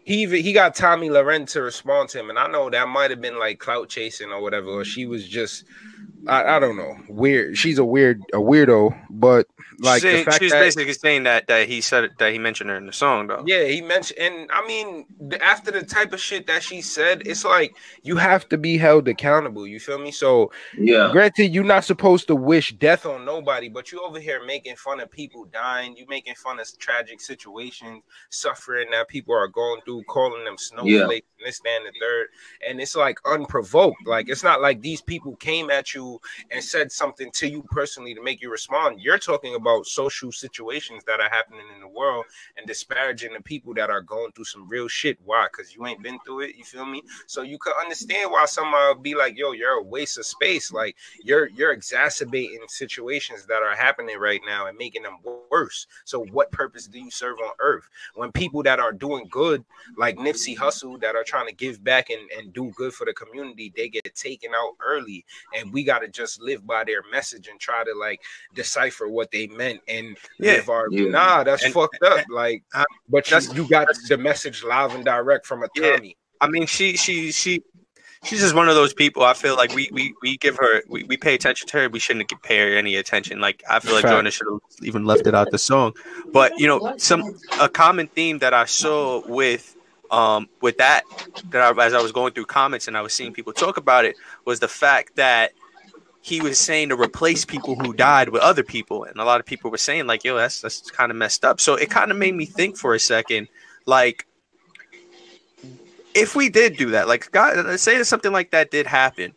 he 0.04 0.22
even 0.22 0.42
he 0.42 0.52
got 0.52 0.74
Tomi 0.74 1.08
Lahren 1.08 1.50
to 1.52 1.62
respond 1.62 2.10
to 2.10 2.20
him, 2.20 2.28
and 2.28 2.38
I 2.38 2.46
know 2.46 2.68
that 2.68 2.86
might 2.88 3.10
have 3.10 3.22
been 3.22 3.38
like 3.38 3.58
clout 3.58 3.88
chasing 3.88 4.30
or 4.30 4.42
whatever, 4.42 4.68
or 4.68 4.84
she 4.84 5.06
was 5.06 5.26
just 5.26 5.64
I, 6.26 6.56
I 6.56 6.58
don't 6.58 6.76
know 6.76 6.96
weird. 7.08 7.56
She's 7.56 7.78
a 7.78 7.84
weird 7.84 8.20
a 8.32 8.38
weirdo, 8.38 8.98
but 9.10 9.46
like 9.80 10.02
She's 10.02 10.02
the 10.02 10.10
saying- 10.10 10.24
fact 10.24 10.38
she's 10.40 10.50
that 10.50 10.60
basically 10.60 10.92
saying 10.92 11.22
that 11.22 11.46
that 11.46 11.68
he 11.68 11.80
said 11.80 12.10
that 12.18 12.32
he 12.32 12.38
mentioned 12.38 12.70
her 12.70 12.76
in 12.76 12.86
the 12.86 12.92
song 12.92 13.28
though. 13.28 13.44
yeah, 13.46 13.64
he 13.66 13.80
mentioned, 13.80 14.18
and 14.18 14.50
I 14.52 14.66
mean, 14.66 15.06
after 15.40 15.70
the 15.70 15.82
type 15.84 16.12
of 16.12 16.18
shit 16.20 16.48
that 16.48 16.64
she 16.64 16.80
said, 16.80 17.22
it's 17.26 17.44
like 17.44 17.76
you 18.02 18.16
have 18.16 18.48
to 18.48 18.58
be 18.58 18.76
held 18.78 19.06
accountable. 19.06 19.66
You 19.66 19.78
feel 19.78 19.98
me? 19.98 20.10
So 20.10 20.50
yeah. 20.76 21.10
Granted, 21.12 21.54
you're 21.54 21.62
not 21.62 21.84
supposed 21.84 22.26
to 22.28 22.34
wish 22.34 22.72
death 22.74 23.06
on 23.06 23.24
nobody, 23.24 23.68
but 23.68 23.92
you 23.92 24.02
over 24.04 24.18
here 24.18 24.44
making 24.44 24.74
fun 24.74 24.98
of 24.98 25.10
people 25.12 25.44
dying. 25.44 25.96
You 25.96 26.06
making 26.08 26.34
fun 26.34 26.58
of 26.58 26.66
tragic 26.78 27.20
situations, 27.20 28.02
suffering 28.30 28.88
that 28.90 29.06
people 29.06 29.34
are 29.36 29.46
going 29.48 29.80
through, 29.84 30.02
calling 30.08 30.44
them 30.44 30.58
snowflakes, 30.58 31.26
and 31.38 31.46
this, 31.46 31.60
that, 31.60 31.76
and 31.76 31.86
the 31.86 31.92
third. 32.00 32.26
And 32.68 32.80
it's 32.80 32.96
like 32.96 33.18
unprovoked. 33.24 34.04
Like 34.06 34.28
it's 34.28 34.42
not 34.42 34.60
like 34.60 34.80
these 34.80 35.00
people 35.00 35.36
came 35.36 35.70
at 35.70 35.94
you 35.94 36.07
and 36.50 36.62
said 36.62 36.90
something 36.90 37.30
to 37.32 37.48
you 37.48 37.62
personally 37.70 38.14
to 38.14 38.22
make 38.22 38.40
you 38.40 38.50
respond. 38.50 39.00
You're 39.00 39.18
talking 39.18 39.54
about 39.54 39.86
social 39.86 40.32
situations 40.32 41.04
that 41.06 41.20
are 41.20 41.28
happening 41.28 41.66
in 41.74 41.80
the 41.80 41.88
world 41.88 42.24
and 42.56 42.66
disparaging 42.66 43.32
the 43.32 43.42
people 43.42 43.74
that 43.74 43.90
are 43.90 44.00
going 44.00 44.32
through 44.32 44.44
some 44.44 44.68
real 44.68 44.88
shit. 44.88 45.18
Why? 45.24 45.46
Because 45.50 45.74
you 45.74 45.86
ain't 45.86 46.02
been 46.02 46.18
through 46.24 46.40
it. 46.40 46.56
You 46.56 46.64
feel 46.64 46.86
me? 46.86 47.02
So 47.26 47.42
you 47.42 47.59
could 47.59 47.74
understand 47.80 48.30
why 48.30 48.46
somebody 48.46 49.00
be 49.02 49.14
like, 49.14 49.36
"Yo, 49.36 49.52
you're 49.52 49.80
a 49.80 49.82
waste 49.82 50.18
of 50.18 50.26
space." 50.26 50.72
Like 50.72 50.96
you're 51.22 51.48
you're 51.48 51.72
exacerbating 51.72 52.61
situations 52.68 53.46
that 53.46 53.62
are 53.62 53.74
happening 53.74 54.18
right 54.18 54.40
now 54.46 54.66
and 54.66 54.78
making 54.78 55.02
them 55.02 55.18
worse. 55.50 55.86
So 56.04 56.24
what 56.26 56.50
purpose 56.52 56.86
do 56.86 56.98
you 56.98 57.11
serve 57.11 57.38
on 57.44 57.52
earth 57.61 57.88
when 58.14 58.32
people 58.32 58.62
that 58.62 58.80
are 58.80 58.92
doing 58.92 59.26
good, 59.30 59.64
like 59.96 60.16
Nipsey 60.16 60.56
Hussle, 60.56 61.00
that 61.00 61.16
are 61.16 61.24
trying 61.24 61.48
to 61.48 61.54
give 61.54 61.82
back 61.82 62.11
and, 62.11 62.30
and 62.36 62.52
do 62.52 62.72
good 62.76 62.92
for 62.92 63.04
the 63.04 63.12
community, 63.12 63.72
they 63.76 63.88
get 63.88 64.14
taken 64.14 64.50
out 64.54 64.74
early, 64.84 65.24
and 65.56 65.72
we 65.72 65.84
got 65.84 65.97
to 65.99 66.09
just 66.09 66.40
live 66.40 66.66
by 66.66 66.84
their 66.84 67.03
message 67.11 67.49
and 67.49 67.59
try 67.61 67.84
to 67.84 67.94
like 67.99 68.20
decipher 68.55 69.09
what 69.09 69.30
they 69.30 69.46
meant 69.49 69.80
and 69.88 70.16
Yeah. 70.38 70.53
live 70.55 70.68
our 70.68 70.86
Yeah. 70.90 71.09
nah. 71.11 71.44
That's 71.44 71.64
And- 71.64 71.74
fucked 71.74 72.03
up. 72.03 72.24
Like, 72.30 72.62
Uh, 72.74 72.84
but 73.09 73.26
you, 73.26 73.30
that's- 73.38 73.55
you 73.57 73.68
got 73.68 73.88
the 74.09 74.16
message 74.18 74.62
live 74.64 74.94
and 74.94 75.05
direct 75.05 75.46
from 75.46 75.62
a 75.62 75.68
Yeah. 75.74 75.99
I 76.40 76.49
mean, 76.49 76.66
she 76.66 76.96
she 76.96 77.32
she 77.32 77.62
she's 78.24 78.40
just 78.40 78.55
one 78.55 78.68
of 78.68 78.74
those 78.74 78.94
people. 78.94 79.24
I 79.24 79.34
feel 79.34 79.57
like 79.57 79.74
we 79.74 79.88
we, 79.92 80.14
we 80.22 80.36
give 80.36 80.57
her 80.57 80.82
we, 80.88 81.05
we 81.05 81.16
pay 81.16 81.34
attention 81.34 81.66
to 81.68 81.78
her. 81.78 81.88
We 81.88 81.99
shouldn't 81.99 82.28
give- 82.28 82.42
pay 82.42 82.59
her 82.59 82.76
any 82.76 82.94
attention. 82.96 83.40
Like 83.40 83.62
I 83.68 83.80
feel 83.80 83.92
like 83.94 84.03
Fact. 84.03 84.12
Joyner 84.14 84.30
should 84.30 84.46
have 84.51 84.61
even 84.82 85.05
left 85.05 85.26
it 85.26 85.34
out 85.34 85.51
the 85.51 85.59
song. 85.59 85.94
But 86.32 86.53
you 86.59 86.66
know, 86.68 86.94
some 86.96 87.22
a 87.61 87.68
common 87.68 88.07
theme 88.09 88.38
that 88.38 88.55
I 88.55 88.66
saw 88.66 89.26
with 89.26 89.74
um 90.11 90.49
with 90.62 90.78
that 90.78 91.03
that 91.51 91.61
I, 91.78 91.84
as 91.84 91.92
I 91.92 92.01
was 92.01 92.12
going 92.12 92.32
through 92.32 92.46
comments 92.46 92.88
and 92.88 92.96
I 92.96 93.03
was 93.03 93.12
seeing 93.12 93.32
people 93.32 93.53
talk 93.53 93.76
about 93.76 94.05
it 94.05 94.16
was 94.46 94.59
the 94.61 94.68
fact 94.68 95.16
that 95.16 95.53
he 96.20 96.40
was 96.40 96.58
saying 96.58 96.90
to 96.90 96.96
replace 96.96 97.44
people 97.44 97.76
who 97.76 97.92
died 97.92 98.28
with 98.28 98.42
other 98.42 98.62
people, 98.62 99.04
and 99.04 99.18
a 99.18 99.24
lot 99.24 99.40
of 99.40 99.46
people 99.46 99.70
were 99.70 99.78
saying 99.78 100.06
like, 100.06 100.24
"Yo, 100.24 100.36
that's 100.36 100.60
that's 100.60 100.90
kind 100.90 101.10
of 101.10 101.16
messed 101.16 101.44
up." 101.44 101.60
So 101.60 101.74
it 101.74 101.90
kind 101.90 102.10
of 102.10 102.16
made 102.16 102.34
me 102.34 102.44
think 102.44 102.76
for 102.76 102.94
a 102.94 103.00
second, 103.00 103.48
like 103.86 104.26
if 106.14 106.34
we 106.34 106.48
did 106.48 106.76
do 106.76 106.90
that, 106.90 107.08
like 107.08 107.30
God, 107.30 107.64
let's 107.66 107.82
say 107.82 107.98
that 107.98 108.04
something 108.06 108.32
like 108.32 108.50
that 108.50 108.70
did 108.70 108.86
happen, 108.86 109.34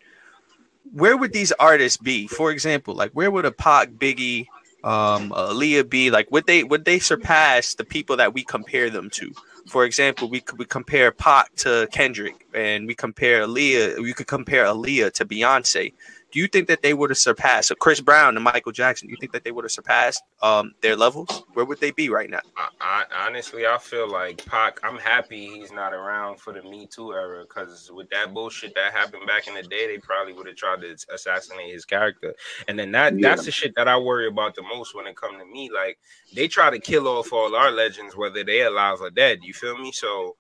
where 0.94 1.16
would 1.16 1.34
these 1.34 1.52
artists 1.54 1.98
be? 1.98 2.28
For 2.28 2.52
example, 2.52 2.96
like 2.96 3.12
where 3.12 3.32
would 3.32 3.46
a 3.46 3.52
Pac, 3.52 3.92
Biggie, 3.92 4.48
um, 4.84 5.30
Aaliyah 5.32 5.90
be? 5.90 6.12
Like 6.12 6.32
would 6.32 6.48
they 6.48 6.64
would 6.64 6.86
they 6.86 7.00
surpass 7.00 7.76
the 7.76 7.86
people 7.86 8.18
that 8.18 8.34
we 8.34 8.44
compare 8.44 8.90
them 8.90 9.10
to? 9.12 9.32
For 9.68 9.86
example, 9.86 10.30
we 10.30 10.42
could 10.42 10.58
we 10.58 10.66
compare 10.66 11.12
Pac 11.12 11.56
to 11.58 11.88
Kendrick, 11.92 12.48
and 12.54 12.88
we 12.88 12.96
compare 12.96 13.46
Aaliyah. 13.46 14.02
We 14.02 14.14
could 14.14 14.28
compare 14.28 14.66
Aaliyah 14.66 15.14
to 15.14 15.26
Beyonce. 15.26 15.94
Do 16.32 16.40
you 16.40 16.48
think 16.48 16.68
that 16.70 16.82
they 16.82 16.94
would 16.94 17.10
have 17.10 17.18
surpassed 17.18 17.68
so 17.70 17.76
Chris 17.76 18.00
Brown 18.00 18.36
and 18.38 18.44
Michael 18.44 18.72
Jackson? 18.72 19.08
Do 19.08 19.12
you 19.12 19.18
think 19.20 19.34
that 19.34 19.44
they 19.44 19.52
would 19.52 19.66
have 19.66 19.72
surpassed 19.72 20.24
um, 20.42 20.74
their 20.82 20.96
levels? 20.96 21.44
Where 21.54 21.66
would 21.66 21.80
they 21.82 21.92
be 21.92 22.10
right 22.10 22.30
now? 22.30 22.40
I, 22.58 22.70
I 22.80 23.28
honestly, 23.28 23.68
I 23.68 23.78
feel 23.78 24.08
like 24.10 24.44
Pac. 24.46 24.80
I'm 24.84 24.98
happy 24.98 25.60
he's 25.60 25.72
not 25.72 25.94
around 25.94 26.40
for 26.40 26.54
the 26.54 26.62
Me 26.64 26.88
Too 26.88 27.14
era 27.14 27.44
because 27.44 27.92
with 27.94 28.10
that 28.12 28.34
bullshit 28.34 28.74
that 28.76 28.94
happened 28.94 29.28
back 29.28 29.48
in 29.48 29.56
the 29.56 29.64
day, 29.64 29.88
they 29.88 29.98
probably 29.98 30.34
would 30.34 30.48
have 30.48 30.56
tried 30.56 30.82
to 30.82 30.96
assassinate 31.14 31.74
his 31.74 31.86
character. 31.86 32.34
And 32.68 32.80
then 32.80 32.92
that 32.94 33.20
Yeah. 33.20 33.30
that's 33.30 33.46
the 33.46 33.52
shit 33.52 33.76
that 33.76 33.88
I 33.88 33.98
worry 33.98 34.28
about 34.28 34.56
the 34.56 34.64
most 34.64 34.96
when 34.96 35.08
it 35.08 35.16
comes 35.18 35.38
to 35.40 35.46
me. 35.46 35.70
Like 35.74 36.00
they 36.34 36.48
try 36.48 36.70
to 36.70 36.80
kill 36.80 37.08
off 37.08 37.34
all 37.34 37.56
our 37.56 37.72
legends, 37.72 38.16
whether 38.16 38.44
they 38.44 38.62
are 38.62 38.68
alive 38.68 39.02
or 39.02 39.10
dead. 39.10 39.40
You 39.44 39.54
feel 39.54 39.78
me? 39.78 39.92
So 39.92 40.36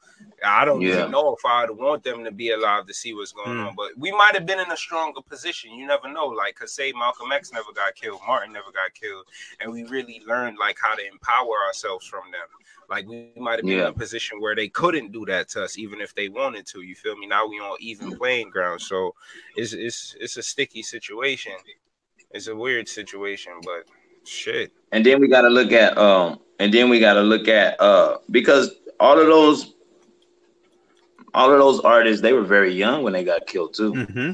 I 0.45 0.65
don't 0.65 0.81
Yeah. 0.81 0.99
even 0.99 1.11
know 1.11 1.35
if 1.35 1.45
I'd 1.45 1.69
want 1.71 2.03
them 2.03 2.23
to 2.23 2.31
be 2.31 2.51
alive 2.51 2.87
to 2.87 2.93
see 2.93 3.13
what's 3.13 3.31
going 3.31 3.57
Mm. 3.57 3.67
on. 3.67 3.75
But 3.75 3.91
we 3.97 4.11
might 4.11 4.33
have 4.33 4.45
been 4.45 4.59
in 4.59 4.71
a 4.71 4.77
stronger 4.77 5.21
position. 5.21 5.71
You 5.81 5.87
never 5.87 6.13
know. 6.13 6.27
Like, 6.27 6.53
cause 6.53 6.73
say 6.73 6.91
Malcolm 6.91 7.31
X 7.31 7.51
never 7.51 7.71
got 7.73 7.95
killed, 7.95 8.21
Martin 8.27 8.53
never 8.53 8.71
got 8.71 8.93
killed, 8.93 9.25
and 9.59 9.71
we 9.73 9.83
really 9.85 10.21
learned 10.27 10.59
like 10.59 10.77
how 10.79 10.93
to 10.93 11.03
empower 11.07 11.55
ourselves 11.67 12.05
from 12.05 12.25
them. 12.31 12.47
Like 12.87 13.07
we 13.07 13.31
might 13.35 13.57
have 13.57 13.65
been 13.65 13.79
Yeah. 13.79 13.87
in 13.87 13.87
a 13.87 13.93
position 13.93 14.39
where 14.39 14.55
they 14.55 14.67
couldn't 14.69 15.11
do 15.11 15.25
that 15.25 15.49
to 15.49 15.63
us, 15.63 15.79
even 15.79 15.99
if 15.99 16.13
they 16.13 16.29
wanted 16.29 16.67
to. 16.67 16.81
You 16.81 16.93
feel 16.93 17.17
me? 17.17 17.25
Now 17.25 17.47
we 17.47 17.57
on 17.59 17.77
even 17.79 18.15
playing 18.15 18.51
ground. 18.51 18.79
So 18.79 19.15
it's 19.55 19.73
it's 19.73 20.15
it's 20.19 20.37
a 20.37 20.43
sticky 20.43 20.83
situation. 20.83 21.53
It's 22.29 22.47
a 22.47 22.55
weird 22.55 22.87
situation, 22.87 23.53
but 23.63 23.85
shit. 24.23 24.71
And 24.91 25.03
then 25.03 25.19
we 25.19 25.27
got 25.29 25.41
to 25.41 25.49
look 25.49 25.71
at 25.71 25.97
um, 25.97 26.41
and 26.59 26.71
then 26.71 26.89
we 26.89 26.99
got 26.99 27.13
to 27.15 27.21
look 27.21 27.47
at 27.47 27.81
uh, 27.81 28.19
because 28.29 28.69
all 28.99 29.19
of 29.19 29.25
those, 29.25 29.73
all 31.33 31.51
of 31.51 31.57
those 31.57 31.79
artists, 31.79 32.21
they 32.21 32.33
were 32.33 32.43
very 32.43 32.71
young 32.71 33.01
when 33.01 33.13
they 33.13 33.23
got 33.23 33.47
killed 33.47 33.73
too. 33.73 33.93
Mm-hmm. 33.93 34.31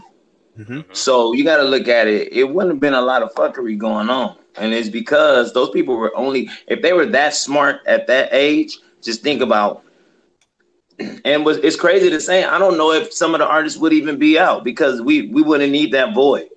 Mhm. 0.57 0.85
So 0.93 1.33
you 1.33 1.43
got 1.43 1.57
to 1.57 1.63
look 1.63 1.87
at 1.87 2.07
it. 2.07 2.33
It 2.33 2.43
wouldn't 2.49 2.73
have 2.75 2.79
been 2.81 2.93
a 2.93 3.01
lot 3.01 3.21
of 3.23 3.33
fuckery 3.33 3.77
going 3.77 4.09
on, 4.09 4.35
and 4.57 4.73
it's 4.73 4.89
because 4.89 5.53
those 5.53 5.69
people 5.71 5.95
were 5.97 6.15
only 6.15 6.49
if 6.67 6.81
they 6.81 6.93
were 6.93 7.05
that 7.07 7.33
smart 7.35 7.81
at 7.87 8.07
that 8.07 8.29
age. 8.31 8.77
Just 9.03 9.21
think 9.23 9.41
about. 9.41 9.83
And 11.25 11.45
was 11.45 11.57
it's 11.57 11.75
crazy 11.75 12.09
to 12.09 12.19
say. 12.19 12.43
I 12.43 12.57
don't 12.59 12.77
know 12.77 12.91
if 12.91 13.13
some 13.13 13.33
of 13.35 13.39
the 13.39 13.47
artists 13.47 13.79
would 13.79 13.93
even 13.93 14.17
be 14.17 14.37
out 14.39 14.63
because 14.63 15.01
we 15.01 15.27
we 15.29 15.41
wouldn't 15.41 15.71
need 15.71 15.93
that 15.93 16.13
void. 16.13 16.49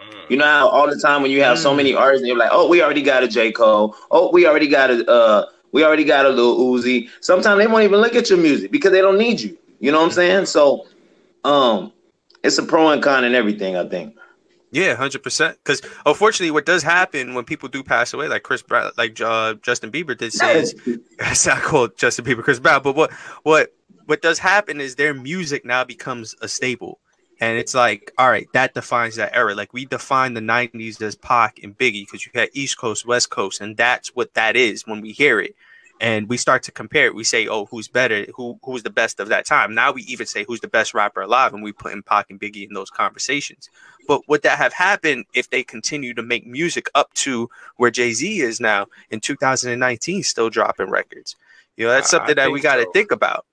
Mm. 0.00 0.28
You 0.28 0.36
know 0.38 0.44
how 0.44 0.68
all 0.68 0.88
the 0.88 0.96
time 1.00 1.22
when 1.22 1.30
you 1.30 1.42
have 1.42 1.58
so 1.58 1.72
Mm. 1.72 1.76
many 1.76 1.94
artists, 1.94 2.22
and 2.22 2.28
you're 2.28 2.36
like, 2.38 2.50
oh, 2.52 2.68
we 2.68 2.82
already 2.82 3.02
got 3.02 3.22
a 3.22 3.28
J 3.28 3.52
Cole. 3.52 3.94
Oh, 4.10 4.30
we 4.32 4.46
already 4.46 4.68
got 4.68 4.90
a 4.90 5.08
uh, 5.10 5.46
we 5.72 5.84
already 5.84 6.04
got 6.04 6.26
a 6.26 6.30
Lil 6.30 6.58
Uzi. 6.58 7.08
Sometimes 7.20 7.58
they 7.58 7.66
won't 7.66 7.84
even 7.84 8.00
look 8.00 8.14
at 8.16 8.30
your 8.30 8.38
music 8.38 8.70
because 8.72 8.92
they 8.92 9.00
don't 9.02 9.18
need 9.18 9.40
you. 9.40 9.56
You 9.80 9.92
know 9.92 9.98
what 10.00 10.06
I'm 10.06 10.12
saying? 10.12 10.46
So, 10.46 10.86
um, 11.44 11.92
it's 12.44 12.58
a 12.58 12.62
pro 12.62 12.90
and 12.90 13.02
con 13.02 13.24
and 13.24 13.34
everything. 13.34 13.76
I 13.76 13.88
think. 13.88 14.14
Yeah, 14.70 14.96
hundred 14.96 15.22
percent. 15.22 15.56
Because 15.62 15.80
unfortunately, 16.04 16.50
what 16.50 16.66
does 16.66 16.82
happen 16.82 17.34
when 17.34 17.44
people 17.44 17.68
do 17.68 17.84
pass 17.84 18.12
away, 18.12 18.26
like 18.26 18.42
Chris 18.42 18.60
Brown, 18.60 18.90
like 18.98 19.20
uh, 19.20 19.54
Justin 19.54 19.92
Bieber 19.92 20.18
did 20.18 20.32
say, 20.32 20.60
is 20.60 20.74
that's 21.18 21.46
not 21.46 21.62
called 21.62 21.96
Justin 21.96 22.24
Bieber, 22.24 22.42
Chris 22.42 22.58
Brown. 22.58 22.82
But 22.82 22.96
what 22.96 23.12
what 23.44 23.72
what 24.06 24.20
does 24.20 24.40
happen 24.40 24.80
is 24.80 24.96
their 24.96 25.14
music 25.14 25.64
now 25.64 25.84
becomes 25.84 26.34
a 26.42 26.48
staple, 26.48 26.98
and 27.40 27.56
it's 27.56 27.72
like, 27.72 28.12
all 28.18 28.28
right, 28.28 28.48
that 28.52 28.74
defines 28.74 29.14
that 29.14 29.34
era. 29.34 29.54
Like 29.54 29.72
we 29.72 29.84
define 29.86 30.34
the 30.34 30.40
'90s 30.40 31.00
as 31.00 31.14
Pac 31.14 31.60
and 31.62 31.78
Biggie 31.78 32.04
because 32.04 32.26
you 32.26 32.32
had 32.34 32.50
East 32.52 32.76
Coast, 32.76 33.06
West 33.06 33.30
Coast, 33.30 33.60
and 33.60 33.76
that's 33.76 34.08
what 34.08 34.34
that 34.34 34.56
is 34.56 34.88
when 34.88 35.00
we 35.00 35.12
hear 35.12 35.40
it. 35.40 35.54
And 36.00 36.28
we 36.28 36.36
start 36.36 36.64
to 36.64 36.72
compare 36.72 37.06
it. 37.06 37.14
We 37.14 37.24
say, 37.24 37.46
"Oh, 37.46 37.66
who's 37.66 37.88
better? 37.88 38.26
Who 38.34 38.58
who's 38.64 38.82
the 38.82 38.90
best 38.90 39.20
of 39.20 39.28
that 39.28 39.46
time?" 39.46 39.74
Now 39.74 39.92
we 39.92 40.02
even 40.02 40.26
say, 40.26 40.44
"Who's 40.46 40.60
the 40.60 40.68
best 40.68 40.92
rapper 40.92 41.22
alive?" 41.22 41.54
And 41.54 41.62
we 41.62 41.72
put 41.72 41.92
in 41.92 42.02
Pac 42.02 42.30
and 42.30 42.40
Biggie 42.40 42.66
in 42.66 42.74
those 42.74 42.90
conversations. 42.90 43.70
But 44.08 44.28
would 44.28 44.42
that 44.42 44.58
have 44.58 44.72
happened 44.72 45.24
if 45.34 45.50
they 45.50 45.62
continue 45.62 46.12
to 46.14 46.22
make 46.22 46.46
music 46.46 46.88
up 46.94 47.14
to 47.14 47.48
where 47.76 47.90
Jay 47.90 48.12
Z 48.12 48.40
is 48.40 48.60
now 48.60 48.86
in 49.10 49.20
2019, 49.20 50.22
still 50.24 50.50
dropping 50.50 50.90
records? 50.90 51.36
You 51.76 51.86
know, 51.86 51.92
that's 51.92 52.10
something 52.10 52.36
that 52.36 52.50
we 52.50 52.60
got 52.60 52.76
to 52.76 52.82
so. 52.82 52.92
think 52.92 53.10
about. 53.10 53.46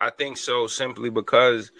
I 0.00 0.10
think 0.10 0.36
so 0.36 0.66
simply 0.66 1.08
because 1.08 1.70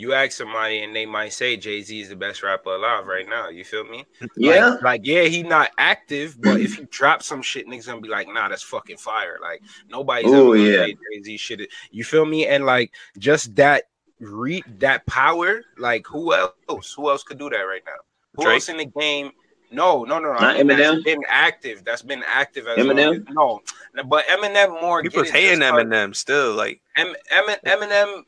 you 0.00 0.14
ask 0.14 0.32
somebody 0.32 0.82
and 0.82 0.96
they 0.96 1.04
might 1.06 1.32
say 1.32 1.56
Jay 1.56 1.82
Z 1.82 2.00
is 2.00 2.08
the 2.08 2.16
best 2.16 2.42
rapper 2.42 2.70
alive 2.74 3.06
right 3.06 3.28
now. 3.28 3.48
You 3.50 3.64
feel 3.64 3.84
me? 3.84 4.06
Yeah. 4.36 4.70
Like, 4.70 4.82
like, 4.82 5.00
yeah, 5.04 5.24
he 5.24 5.42
not 5.42 5.70
active, 5.78 6.40
but 6.40 6.60
if 6.60 6.76
he 6.76 6.84
drops 6.84 7.26
some 7.26 7.42
shit, 7.42 7.66
niggas 7.66 7.86
gonna 7.86 8.00
be 8.00 8.08
like, 8.08 8.26
nah, 8.28 8.48
that's 8.48 8.62
fucking 8.62 8.96
fire. 8.96 9.38
Like 9.42 9.62
nobody's 9.88 10.30
Ooh, 10.32 10.54
ever 10.54 10.56
yeah. 10.56 10.86
Jay 10.86 11.22
Z 11.22 11.36
shit. 11.36 11.68
You 11.90 12.04
feel 12.04 12.24
me? 12.24 12.46
And 12.46 12.64
like 12.64 12.92
just 13.18 13.54
that 13.56 13.84
re 14.18 14.62
that 14.78 15.04
power, 15.06 15.62
like 15.76 16.06
who 16.06 16.32
else? 16.34 16.94
Who 16.96 17.10
else 17.10 17.22
could 17.22 17.38
do 17.38 17.50
that 17.50 17.56
right 17.60 17.82
now? 17.86 18.00
Who 18.36 18.44
Drake? 18.44 18.54
else 18.54 18.68
in 18.70 18.78
the 18.78 18.86
game? 18.86 19.32
No, 19.72 20.02
no, 20.02 20.18
no, 20.18 20.32
no. 20.32 20.40
Not 20.40 20.56
I 20.56 20.62
mean, 20.64 20.76
that's 20.78 20.82
Eminem? 20.98 21.04
been 21.04 21.22
active. 21.28 21.84
That's 21.84 22.02
been 22.02 22.24
active 22.26 22.66
as 22.66 22.78
Eminem? 22.78 23.24
long 23.36 23.60
as- 23.68 23.74
no, 23.94 24.02
but 24.04 24.26
Eminem 24.26 24.80
more. 24.80 25.00
People 25.02 25.22
get 25.22 25.32
hating 25.32 25.60
Eminem 25.60 26.16
still. 26.16 26.54
Like, 26.54 26.80
Em, 26.96 27.14
Emin- 27.30 27.60
Eminem, 27.64 28.22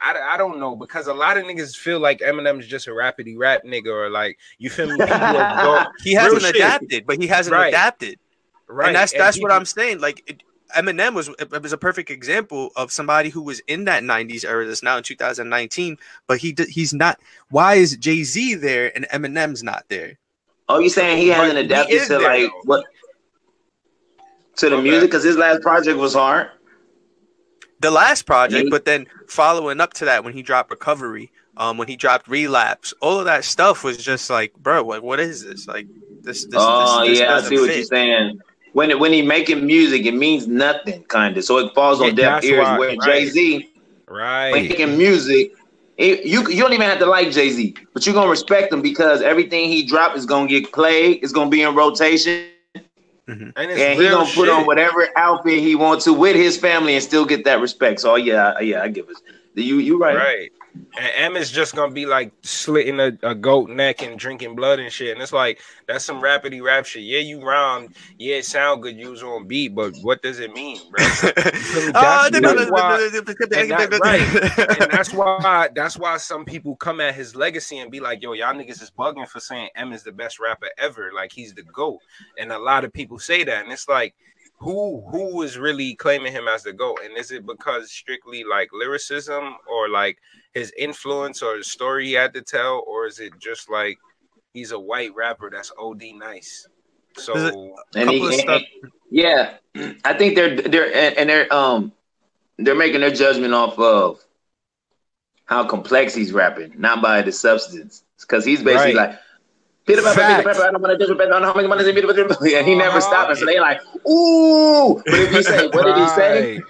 I, 0.00 0.34
I 0.34 0.36
don't 0.36 0.58
know 0.60 0.76
because 0.76 1.06
a 1.06 1.14
lot 1.14 1.36
of 1.36 1.44
niggas 1.44 1.76
feel 1.76 1.98
like 2.00 2.20
Eminem's 2.20 2.66
just 2.66 2.86
a 2.86 2.90
rapidy 2.90 3.34
rap 3.36 3.62
nigga 3.64 3.88
or 3.88 4.10
like 4.10 4.38
you 4.58 4.70
feel 4.70 4.86
me. 4.88 4.96
People 4.98 5.12
are 5.14 5.62
go- 5.62 5.90
he 6.02 6.12
hasn't 6.14 6.42
shit. 6.42 6.56
adapted, 6.56 7.06
but 7.06 7.20
he 7.20 7.26
hasn't 7.26 7.54
Right. 7.54 7.68
adapted. 7.68 8.18
right, 8.68 8.88
and 8.88 8.96
that's 8.96 9.12
that's 9.12 9.40
what 9.40 9.50
I'm 9.52 9.64
saying. 9.64 10.00
Like 10.00 10.22
it, 10.28 10.42
Eminem 10.76 11.14
was 11.14 11.28
it 11.38 11.62
was 11.62 11.72
a 11.72 11.78
perfect 11.78 12.10
example 12.10 12.70
of 12.76 12.90
somebody 12.90 13.28
who 13.30 13.40
was 13.42 13.60
in 13.68 13.84
that 13.84 14.02
'90s 14.02 14.44
era 14.44 14.66
that's 14.66 14.82
now 14.82 14.96
in 14.96 15.02
2019, 15.04 15.96
but 16.26 16.38
he 16.38 16.54
he's 16.68 16.92
not. 16.92 17.20
Why 17.50 17.74
is 17.76 17.96
Jay 17.96 18.22
Z 18.24 18.54
there 18.56 18.90
and 18.96 19.06
Eminem's 19.08 19.62
not 19.62 19.84
there? 19.88 20.18
Oh, 20.68 20.80
you 20.80 20.88
saying 20.88 21.18
he 21.18 21.28
hasn't 21.28 21.58
adapted 21.58 21.94
is 21.94 22.08
to 22.08 22.14
there, 22.18 22.22
like 22.22 22.50
though. 22.50 22.60
what 22.64 22.84
to 24.56 24.68
the 24.70 24.76
Okay. 24.76 24.82
music? 24.82 25.10
Because 25.10 25.22
his 25.22 25.36
last 25.36 25.62
project 25.62 25.96
was 25.98 26.14
hard. 26.14 26.50
The 27.80 27.90
last 27.90 28.26
project, 28.26 28.64
He- 28.64 28.70
but 28.70 28.84
then 28.84 29.06
following 29.26 29.80
up 29.80 29.92
to 29.94 30.04
that, 30.06 30.24
when 30.24 30.32
he 30.32 30.42
dropped 30.42 30.70
Recovery, 30.70 31.30
um, 31.56 31.76
when 31.78 31.88
he 31.88 31.96
dropped 31.96 32.28
Relapse, 32.28 32.94
all 33.00 33.18
of 33.18 33.24
that 33.26 33.44
stuff 33.44 33.84
was 33.84 33.98
just 33.98 34.30
like, 34.30 34.54
bro, 34.54 34.82
like 34.84 35.02
what 35.02 35.20
is 35.20 35.44
this? 35.44 35.66
Like 35.68 35.86
this, 36.22 36.44
this, 36.44 36.54
oh 36.56 37.02
this, 37.02 37.08
this 37.08 37.20
yeah, 37.20 37.34
I 37.36 37.40
see 37.42 37.58
what 37.58 37.66
fit. 37.68 37.76
you're 37.76 37.84
saying. 37.84 38.38
When 38.72 38.90
it, 38.90 38.98
when 38.98 39.12
he 39.12 39.22
making 39.22 39.64
music, 39.66 40.04
it 40.06 40.14
means 40.14 40.46
nothing, 40.46 41.02
kind 41.04 41.36
of. 41.36 41.44
So 41.44 41.58
it 41.58 41.74
falls 41.74 42.00
on 42.00 42.08
Yeah, 42.08 42.40
deaf 42.40 42.44
ears. 42.44 42.58
why- 42.68 42.78
where 42.78 42.96
right. 42.96 43.00
Jay 43.04 43.26
Z 43.26 43.70
right. 44.08 44.52
making 44.52 44.98
music, 44.98 45.52
it, 45.96 46.26
you 46.26 46.46
you 46.48 46.62
don't 46.62 46.72
even 46.74 46.86
have 46.88 46.98
to 46.98 47.06
like 47.06 47.30
Jay 47.30 47.50
Z, 47.50 47.74
but 47.94 48.04
you're 48.04 48.14
gonna 48.14 48.28
respect 48.28 48.72
him 48.72 48.82
because 48.82 49.22
everything 49.22 49.68
he 49.68 49.82
dropped 49.82 50.16
is 50.16 50.26
gonna 50.26 50.46
get 50.46 50.72
played. 50.72 51.22
It's 51.22 51.32
gonna 51.32 51.48
be 51.50 51.62
in 51.62 51.74
rotation, 51.74 52.44
Mm-hmm. 53.28 53.50
and 53.56 53.70
it's 53.70 53.80
and 53.80 53.92
he's 53.94 53.98
real 53.98 54.18
gonna 54.18 54.32
put 54.32 54.48
on 54.48 54.66
whatever 54.66 55.08
outfit 55.16 55.58
he 55.58 55.74
wants 55.74 56.04
to 56.04 56.12
with 56.12 56.36
his 56.36 56.56
family 56.56 56.94
and 56.94 57.02
still 57.02 57.24
get 57.24 57.44
that 57.44 57.60
respect. 57.60 58.00
So 58.00 58.14
yeah, 58.14 58.58
yeah, 58.60 58.82
I 58.82 58.88
give 58.88 59.08
it. 59.08 59.16
You 59.54 59.78
you 59.78 59.98
right. 59.98 60.16
Right. 60.16 60.52
And 60.98 61.34
M 61.34 61.36
is 61.36 61.50
just 61.50 61.74
gonna 61.74 61.92
be 61.92 62.06
like 62.06 62.32
slitting 62.42 63.00
a, 63.00 63.12
a 63.22 63.34
goat 63.34 63.70
neck 63.70 64.02
and 64.02 64.18
drinking 64.18 64.56
blood 64.56 64.78
and 64.78 64.92
shit. 64.92 65.12
And 65.12 65.22
it's 65.22 65.32
like 65.32 65.60
that's 65.86 66.04
some 66.04 66.20
rapidy 66.20 66.62
rap 66.62 66.86
shit. 66.86 67.02
Yeah, 67.02 67.18
you 67.18 67.42
rhyme. 67.42 67.92
Yeah, 68.18 68.36
it 68.36 68.44
sound 68.44 68.82
good. 68.82 68.96
You 68.96 69.10
was 69.10 69.22
on 69.22 69.46
beat, 69.46 69.74
but 69.74 69.94
what 70.02 70.22
does 70.22 70.40
it 70.40 70.52
mean, 70.52 70.78
bro? 70.90 71.06
Oh, 71.98 72.28
and 74.80 74.90
that's 74.90 75.12
why 75.14 75.68
that's 75.74 75.98
why 75.98 76.16
some 76.16 76.44
people 76.44 76.76
come 76.76 77.00
at 77.00 77.14
his 77.14 77.34
legacy 77.36 77.78
and 77.78 77.90
be 77.90 78.00
like, 78.00 78.22
"Yo, 78.22 78.32
y'all 78.32 78.54
niggas 78.54 78.82
is 78.82 78.90
bugging 78.96 79.28
for 79.28 79.40
saying 79.40 79.68
M 79.76 79.92
is 79.92 80.02
the 80.02 80.12
best 80.12 80.38
rapper 80.40 80.68
ever. 80.78 81.10
Like 81.14 81.32
he's 81.32 81.54
the 81.54 81.62
goat." 81.62 82.00
And 82.38 82.52
a 82.52 82.58
lot 82.58 82.84
of 82.84 82.92
people 82.92 83.18
say 83.18 83.44
that, 83.44 83.64
and 83.64 83.72
it's 83.72 83.88
like, 83.88 84.14
who 84.58 85.02
who 85.10 85.42
is 85.42 85.58
really 85.58 85.94
claiming 85.94 86.32
him 86.32 86.48
as 86.48 86.62
the 86.62 86.72
goat? 86.72 87.00
And 87.04 87.16
is 87.16 87.30
it 87.30 87.46
because 87.46 87.90
strictly 87.90 88.44
like 88.44 88.70
lyricism 88.72 89.56
or 89.70 89.88
like 89.88 90.18
his 90.56 90.72
influence 90.78 91.42
or 91.42 91.58
the 91.58 91.64
story 91.64 92.06
he 92.06 92.12
had 92.14 92.32
to 92.34 92.40
tell, 92.42 92.82
or 92.86 93.06
is 93.06 93.18
it 93.20 93.32
just 93.38 93.68
like 93.70 93.98
he's 94.54 94.72
a 94.72 94.78
white 94.78 95.14
rapper 95.14 95.50
that's 95.50 95.70
OD 95.78 96.02
nice? 96.16 96.66
So 97.18 97.34
And 97.94 98.08
he, 98.10 98.18
Couple 98.20 98.26
of 98.28 98.32
and- 98.32 98.40
stuff- 98.40 98.62
yeah, 99.10 99.54
I 100.04 100.12
think 100.14 100.34
they're 100.34 100.56
they're 100.56 100.92
and 100.94 101.16
and 101.18 101.28
they're 101.30 101.52
um 101.54 101.92
they're 102.58 102.74
making 102.74 103.00
their 103.02 103.10
judgment 103.12 103.52
off 103.54 103.78
of 103.78 104.18
how 105.44 105.64
complex 105.66 106.14
he's 106.14 106.32
rapping, 106.32 106.72
not 106.78 107.00
by 107.02 107.22
the 107.22 107.32
substance. 107.32 108.02
Because 108.20 108.44
he's 108.44 108.62
basically 108.62 108.94
Right. 108.96 109.10
like. 109.10 109.18
"Peter 109.86 110.02
Pepper, 110.02 110.20
Peter. 110.20 110.42
Pepper, 110.48 110.62
I 110.66 110.70
don't 110.72 110.82
want 110.82 110.92
to 110.92 110.98
disrespect, 110.98 111.28
I 111.28 111.32
don't 111.34 111.42
know 111.42 111.48
how 111.48 111.54
many 111.54 111.68
money 111.68 111.84
Peter 111.92 112.08
Pepper, 112.12 112.34
and 112.56 112.66
he 112.66 112.74
never 112.74 113.00
stopping. 113.00 113.36
So 113.36 113.44
they 113.44 113.60
like, 113.60 113.80
ooh. 114.08 114.94
But 115.04 115.14
if 115.20 115.32
you 115.32 115.42
say, 115.44 115.68
what 115.68 115.84
did 115.84 115.96
he 115.96 116.08
say? 116.08 116.60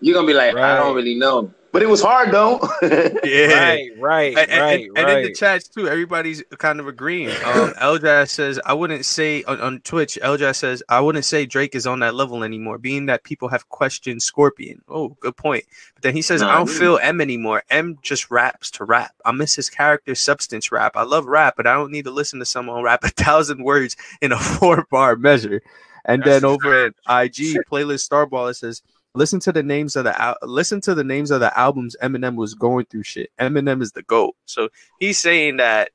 You're 0.00 0.14
gonna 0.14 0.26
be 0.26 0.34
like, 0.34 0.54
I 0.56 0.76
don't 0.76 0.94
really 0.94 1.14
know. 1.14 1.50
But 1.76 1.82
it 1.82 1.90
was 1.90 2.00
hard 2.00 2.30
though. 2.32 2.58
yeah. 3.22 3.52
Right, 3.68 3.90
right, 3.98 4.38
And, 4.38 4.50
and- 4.50 4.62
right, 4.62 4.80
and 4.80 4.98
in 4.98 5.04
the 5.04 5.24
right. 5.26 5.34
chats 5.34 5.68
too, 5.68 5.86
everybody's 5.88 6.42
kind 6.56 6.80
of 6.80 6.86
agreeing. 6.88 7.36
Um, 7.44 7.74
L 7.80 7.98
Jazz 7.98 8.32
says, 8.32 8.58
"I 8.64 8.72
wouldn't 8.72 9.04
say 9.04 9.42
on, 9.44 9.60
on 9.60 9.80
Twitch." 9.80 10.18
L 10.22 10.38
Jazz 10.38 10.56
says, 10.56 10.82
"I 10.88 11.00
wouldn't 11.00 11.26
say 11.26 11.44
Drake 11.44 11.74
is 11.74 11.86
on 11.86 11.98
that 11.98 12.14
level 12.14 12.42
anymore, 12.44 12.78
being 12.78 13.04
that 13.06 13.24
people 13.24 13.48
have 13.48 13.68
questioned 13.68 14.22
Scorpion." 14.22 14.80
Oh, 14.88 15.08
good 15.20 15.36
point. 15.36 15.64
But 15.94 16.02
then 16.02 16.14
he 16.14 16.22
says, 16.22 16.40
Nah, 16.40 16.48
"I 16.50 16.56
don't 16.56 16.70
he- 16.70 16.74
feel 16.78 16.98
M 17.02 17.20
anymore. 17.20 17.62
M 17.68 17.98
just 18.00 18.30
raps 18.30 18.70
to 18.70 18.84
rap. 18.84 19.12
I 19.26 19.32
miss 19.32 19.54
his 19.54 19.68
character 19.68 20.14
substance 20.14 20.72
rap. 20.72 20.92
I 20.96 21.02
love 21.02 21.26
rap, 21.26 21.54
but 21.58 21.66
I 21.66 21.74
don't 21.74 21.92
need 21.92 22.06
to 22.06 22.10
listen 22.10 22.38
to 22.38 22.46
someone 22.46 22.82
rap 22.82 23.04
a 23.04 23.08
thousand 23.10 23.62
words 23.62 23.96
in 24.22 24.32
a 24.32 24.38
four 24.56 24.86
bar 24.90 25.16
measure." 25.16 25.60
And 26.08 26.22
That's 26.22 26.40
then 26.40 26.44
over 26.46 26.86
at 26.86 26.94
IG 27.08 27.58
playlist 27.70 28.08
Starball, 28.08 28.50
it 28.50 28.54
says. 28.54 28.80
Listen 29.16 29.40
to 29.40 29.52
the 29.52 29.62
names 29.62 29.96
of 29.96 30.04
the 30.04 30.20
al- 30.20 30.36
listen 30.42 30.80
to 30.82 30.94
the 30.94 31.02
names 31.04 31.30
of 31.30 31.40
the 31.40 31.56
albums 31.58 31.96
Eminem 32.02 32.36
was 32.36 32.54
going 32.54 32.86
through 32.86 33.02
shit. 33.02 33.30
Eminem 33.40 33.82
is 33.82 33.92
the 33.92 34.02
goat. 34.02 34.36
So 34.44 34.68
he's 35.00 35.18
saying 35.18 35.56
that 35.56 35.90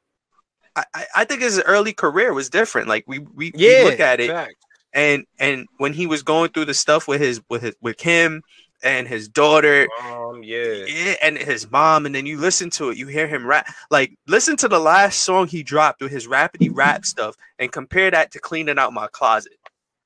I, 0.75 0.83
I- 1.15 1.25
think 1.25 1.41
his 1.41 1.61
early 1.61 1.93
career 1.93 2.33
was 2.33 2.49
different. 2.49 2.87
Like 2.87 3.03
we 3.07 3.19
we, 3.19 3.51
we 3.55 3.83
look 3.83 3.99
at 3.99 4.19
it 4.19 4.29
fact. 4.29 4.55
and 4.93 5.25
and 5.39 5.67
when 5.77 5.93
he 5.93 6.07
was 6.07 6.23
going 6.23 6.49
through 6.51 6.65
the 6.65 6.73
stuff 6.73 7.07
with 7.07 7.21
his 7.21 7.41
with 7.49 7.61
his 7.61 7.75
with 7.81 7.97
Kim 7.97 8.41
and 8.83 9.07
his 9.07 9.27
daughter 9.29 9.87
Um, 10.03 10.41
yeah. 10.43 10.85
yeah, 10.87 11.13
and 11.21 11.37
his 11.37 11.69
mom, 11.69 12.07
and 12.07 12.15
then 12.15 12.25
you 12.25 12.39
listen 12.39 12.71
to 12.71 12.89
it, 12.89 12.97
you 12.97 13.05
hear 13.05 13.27
him 13.27 13.45
rap. 13.45 13.67
Like 13.91 14.17
listen 14.27 14.55
to 14.57 14.67
the 14.67 14.79
last 14.79 15.21
song 15.21 15.45
he 15.47 15.61
dropped 15.61 16.01
with 16.01 16.11
his 16.11 16.25
rapidy 16.27 16.69
rap 16.73 17.05
stuff 17.05 17.35
and 17.59 17.71
compare 17.71 18.09
that 18.09 18.31
to 18.31 18.39
cleaning 18.39 18.79
out 18.79 18.91
my 18.93 19.07
closet. 19.07 19.53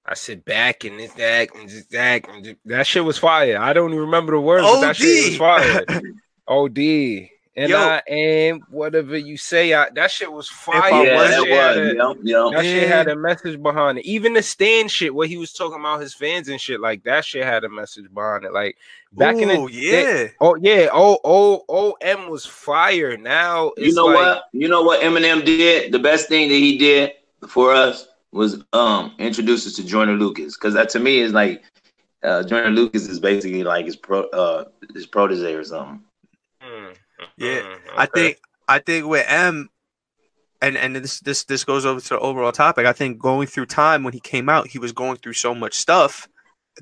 I 0.07 0.13
sit 0.13 0.45
back 0.45 0.83
and 0.83 0.99
this 0.99 1.13
that 1.13 1.49
and 1.55 1.67
just 1.67 1.89
that 1.91 2.27
and 2.29 2.43
just, 2.43 2.57
that 2.65 2.85
shit 2.85 3.03
was 3.03 3.17
fire. 3.17 3.57
I 3.59 3.73
don't 3.73 3.89
even 3.91 4.05
remember 4.05 4.33
the 4.33 4.39
words, 4.41 4.63
but 4.63 4.81
that 4.81 4.95
shit 4.95 5.25
was 5.31 5.37
fire. 5.37 5.85
OD. 6.47 7.29
And 7.57 7.69
Yo. 7.69 7.77
I 7.79 8.01
am 8.09 8.59
whatever 8.69 9.17
you 9.17 9.37
say. 9.37 9.73
I, 9.73 9.89
that 9.91 10.11
shit 10.11 10.29
was 10.31 10.49
fire. 10.49 10.93
I 10.93 11.03
Yeah, 11.03 11.17
that 11.17 11.29
that 11.29 11.43
shit, 11.43 11.53
had 11.53 11.77
was. 11.77 11.77
a, 11.77 11.95
Yep, 11.95 12.17
yep. 12.23 12.51
that 12.51 12.63
shit 12.65 12.87
had 12.89 13.07
a 13.07 13.15
message 13.15 13.63
behind 13.63 13.97
it. 13.97 14.05
Even 14.05 14.33
the 14.33 14.43
Stan 14.43 14.89
shit, 14.89 15.15
where 15.15 15.25
he 15.27 15.37
was 15.37 15.53
talking 15.53 15.79
about 15.79 16.01
his 16.01 16.13
fans 16.13 16.49
and 16.49 16.59
shit, 16.59 16.81
like 16.81 17.03
that 17.05 17.23
shit 17.23 17.45
had 17.45 17.63
a 17.63 17.69
message 17.69 18.13
behind 18.13 18.43
it. 18.43 18.51
Like 18.51 18.77
back 19.13 19.37
in 19.37 19.47
the 19.47 19.57
Ooh, 19.57 19.69
day- 19.69 20.23
yeah. 20.23 20.27
Oh 20.41 20.55
yeah, 20.55 20.89
oh 20.91 21.17
oh 21.23 21.63
oh 21.69 21.95
M 22.01 22.29
was 22.29 22.45
fire. 22.45 23.15
Now 23.15 23.71
You 23.77 23.93
know 23.93 24.07
like, 24.07 24.15
what? 24.17 24.43
You 24.51 24.67
know 24.67 24.83
what 24.83 24.99
Eminem 25.01 25.45
did? 25.45 25.93
The 25.93 25.99
best 25.99 26.27
thing 26.27 26.49
that 26.49 26.55
he 26.55 26.77
did 26.77 27.13
for 27.47 27.73
us 27.73 28.05
was 28.35 28.63
um 28.73 29.13
introduce 29.19 29.67
us 29.67 29.73
to 29.75 29.85
Joyner 29.85 30.13
Lucas 30.15 30.57
because 30.57 30.73
that 30.75 30.89
to 30.89 30.99
me 30.99 31.19
is 31.19 31.33
like 31.33 31.63
uh 32.23 32.43
Joyner 32.43 32.71
Lucas 32.71 33.07
is 33.07 33.19
basically 33.19 33.63
like 33.63 33.85
his 33.85 33.95
pro 33.95 34.23
uh 34.29 34.65
his 34.93 35.07
protege 35.07 35.53
or 35.53 35.63
something. 35.63 36.03
mm, 36.61 36.95
Yeah, 37.37 37.61
mm, 37.61 37.79
I 37.97 38.05
think 38.07 38.39
I 38.67 38.79
think 38.79 39.07
with 39.07 39.25
M, 39.27 39.69
and 40.61 40.77
and 40.77 40.95
this 40.95 41.19
this 41.21 41.43
this 41.45 41.63
goes 41.65 41.85
over 41.85 42.01
to 42.01 42.09
the 42.09 42.19
overall 42.19 42.51
topic. 42.51 42.85
I 42.85 42.93
think 42.93 43.19
going 43.19 43.47
through 43.47 43.67
time 43.67 44.03
when 44.03 44.13
he 44.13 44.19
came 44.21 44.49
out, 44.49 44.67
he 44.69 44.79
was 44.79 44.93
going 44.93 45.17
through 45.17 45.33
so 45.33 45.55
much 45.55 45.75
stuff 45.75 46.27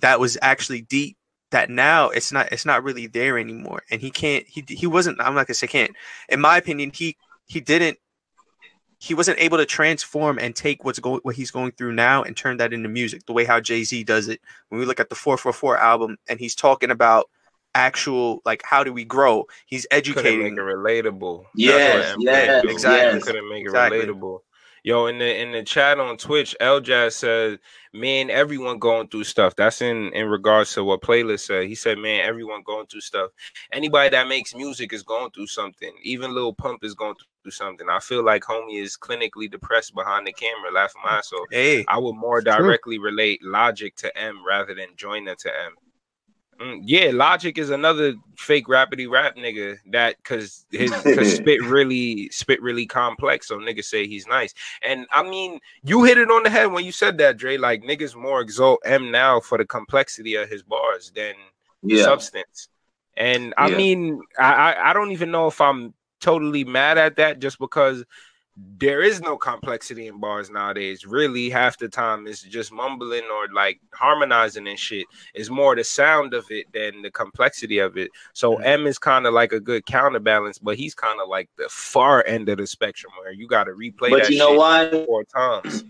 that 0.01 0.19
was 0.19 0.37
actually 0.41 0.81
deep. 0.83 1.17
That 1.51 1.69
now 1.69 2.09
it's 2.09 2.31
not 2.31 2.51
it's 2.51 2.65
not 2.65 2.83
really 2.83 3.07
there 3.07 3.37
anymore, 3.39 3.83
and 3.91 4.01
he 4.01 4.11
can't 4.11 4.45
he 4.47 4.65
he 4.67 4.87
wasn't. 4.87 5.21
I'm 5.21 5.35
not 5.35 5.47
gonna 5.47 5.55
say 5.55 5.67
can't. 5.67 5.91
In 6.29 6.41
my 6.41 6.57
opinion, 6.57 6.91
he 6.93 7.17
he 7.47 7.61
didn't. 7.61 7.99
He 9.03 9.13
wasn't 9.13 9.39
able 9.39 9.57
to 9.57 9.65
transform 9.65 10.39
and 10.39 10.55
take 10.55 10.85
what's 10.85 10.97
going 10.99 11.19
what 11.23 11.35
he's 11.35 11.51
going 11.51 11.73
through 11.73 11.91
now 11.91 12.23
and 12.23 12.37
turn 12.37 12.55
that 12.57 12.71
into 12.71 12.87
music 12.87 13.25
the 13.25 13.33
way 13.33 13.43
how 13.43 13.59
Jay 13.59 13.83
Z 13.83 14.05
does 14.05 14.29
it. 14.29 14.39
When 14.69 14.79
we 14.79 14.85
look 14.85 15.01
at 15.01 15.09
the 15.09 15.15
444 15.15 15.77
album 15.77 16.17
and 16.29 16.39
he's 16.39 16.55
talking 16.55 16.89
about 16.89 17.29
actual 17.75 18.41
like 18.45 18.61
how 18.63 18.81
do 18.81 18.93
we 18.93 19.03
grow? 19.03 19.45
He's 19.65 19.85
educating 19.91 20.43
make 20.43 20.53
it 20.53 20.59
relatable. 20.59 21.43
Yes, 21.53 22.11
That's 22.11 22.23
yes, 22.23 22.63
exactly. 22.63 23.15
M 23.17 23.21
couldn't 23.21 23.49
make 23.49 23.63
it 23.65 23.67
Exactly. 23.67 23.99
relatable. 23.99 24.39
Yo, 24.85 25.07
in 25.07 25.17
the 25.17 25.41
in 25.41 25.51
the 25.51 25.63
chat 25.63 25.99
on 25.99 26.15
Twitch, 26.15 26.55
L 26.61 26.79
Jazz 26.79 27.15
said, 27.15 27.59
"Man, 27.93 28.29
everyone 28.29 28.79
going 28.79 29.07
through 29.07 29.23
stuff." 29.25 29.55
That's 29.55 29.81
in 29.81 30.13
in 30.13 30.27
regards 30.27 30.73
to 30.73 30.83
what 30.83 31.01
playlist 31.01 31.41
said. 31.41 31.67
He 31.67 31.75
said, 31.75 31.97
"Man, 31.97 32.25
everyone 32.25 32.63
going 32.63 32.87
through 32.87 33.01
stuff. 33.01 33.31
Anybody 33.71 34.09
that 34.09 34.27
makes 34.27 34.53
music 34.53 34.91
is 34.91 35.03
going 35.03 35.31
through 35.31 35.47
something. 35.47 35.93
Even 36.03 36.33
Lil 36.35 36.53
Pump 36.53 36.83
is 36.83 36.95
going 36.95 37.15
through 37.15 37.27
something. 37.51 37.87
I 37.89 37.99
feel 37.99 38.23
like 38.23 38.43
homie 38.43 38.81
is 38.81 38.97
clinically 38.97 39.49
depressed 39.49 39.93
behind 39.93 40.27
the 40.27 40.33
camera, 40.33 40.71
laughing 40.71 41.01
my 41.03 41.17
ass 41.17 41.31
off. 41.33 41.47
Hey, 41.51 41.85
I 41.87 41.97
would 41.97 42.15
more 42.15 42.41
True. 42.41 42.51
directly 42.55 42.99
relate 42.99 43.41
Logic 43.43 43.95
to 43.97 44.17
M 44.17 44.45
rather 44.45 44.73
than 44.73 44.87
Joyner 44.95 45.35
to 45.35 45.49
M. 45.65 45.75
Mm, 46.61 46.81
yeah, 46.83 47.09
Logic 47.13 47.57
is 47.57 47.71
another 47.71 48.13
fake 48.37 48.67
rapidy 48.67 49.09
rap 49.09 49.35
nigga 49.35 49.77
that 49.91 50.17
because 50.17 50.65
his 50.71 50.91
cause 51.15 51.27
spit 51.35 51.61
really 51.63 52.29
spit 52.29 52.61
really 52.61 52.85
complex. 52.85 53.47
So 53.47 53.57
niggas 53.57 53.85
say 53.85 54.07
he's 54.07 54.27
nice, 54.27 54.53
and 54.83 55.07
I 55.11 55.23
mean 55.23 55.59
you 55.83 56.03
hit 56.03 56.17
it 56.17 56.29
on 56.29 56.43
the 56.43 56.49
head 56.49 56.67
when 56.71 56.85
you 56.85 56.91
said 56.91 57.17
that, 57.17 57.37
Dre. 57.37 57.57
Like 57.57 57.83
niggas 57.83 58.15
more 58.15 58.39
exalt 58.41 58.81
M 58.85 59.11
now 59.11 59.39
for 59.39 59.57
the 59.57 59.65
complexity 59.65 60.35
of 60.35 60.47
his 60.49 60.61
bars 60.63 61.11
than 61.15 61.33
Yeah. 61.81 62.03
substance. 62.03 62.69
And 63.17 63.53
I 63.57 63.67
Yeah. 63.69 63.77
mean, 63.77 64.21
I, 64.37 64.53
I 64.53 64.89
I 64.89 64.93
don't 64.93 65.11
even 65.11 65.31
know 65.31 65.47
if 65.47 65.59
I'm 65.59 65.93
totally 66.23 66.63
mad 66.63 66.97
at 66.97 67.17
that 67.17 67.39
just 67.39 67.59
because 67.59 68.05
there 68.79 69.01
is 69.01 69.21
no 69.21 69.37
complexity 69.37 70.07
in 70.07 70.19
bars 70.19 70.49
nowadays. 70.49 71.05
Really, 71.05 71.49
half 71.49 71.77
the 71.77 71.89
time 71.89 72.27
it's 72.27 72.43
just 72.43 72.71
mumbling 72.71 73.23
or 73.33 73.47
like 73.53 73.81
harmonizing 73.93 74.67
and 74.67 74.79
shit. 74.79 75.07
It's 75.33 75.49
more 75.49 75.75
the 75.75 75.83
sound 75.83 76.33
of 76.33 76.45
it 76.51 76.67
than 76.73 77.01
the 77.01 77.11
complexity 77.11 77.79
of 77.79 77.97
it. 77.97 78.11
So 78.33 78.57
Mhm. 78.57 78.65
M 78.65 78.87
is 78.87 78.99
kind 78.99 79.25
of 79.27 79.33
like 79.33 79.53
a 79.53 79.59
good 79.59 79.85
counterbalance, 79.85 80.59
but 80.59 80.77
he's 80.77 80.95
kind 80.95 81.19
of 81.21 81.29
like 81.29 81.49
the 81.57 81.67
far 81.69 82.23
end 82.27 82.49
of 82.49 82.59
the 82.59 82.67
spectrum 82.67 83.13
where 83.19 83.33
you 83.33 83.47
got 83.47 83.65
to 83.65 83.71
replay 83.71 84.11
But 84.11 84.23
that 84.23 84.29
you 84.29 84.37
know 84.37 84.53
why? 84.53 85.05
four 85.05 85.23
times. 85.25 85.85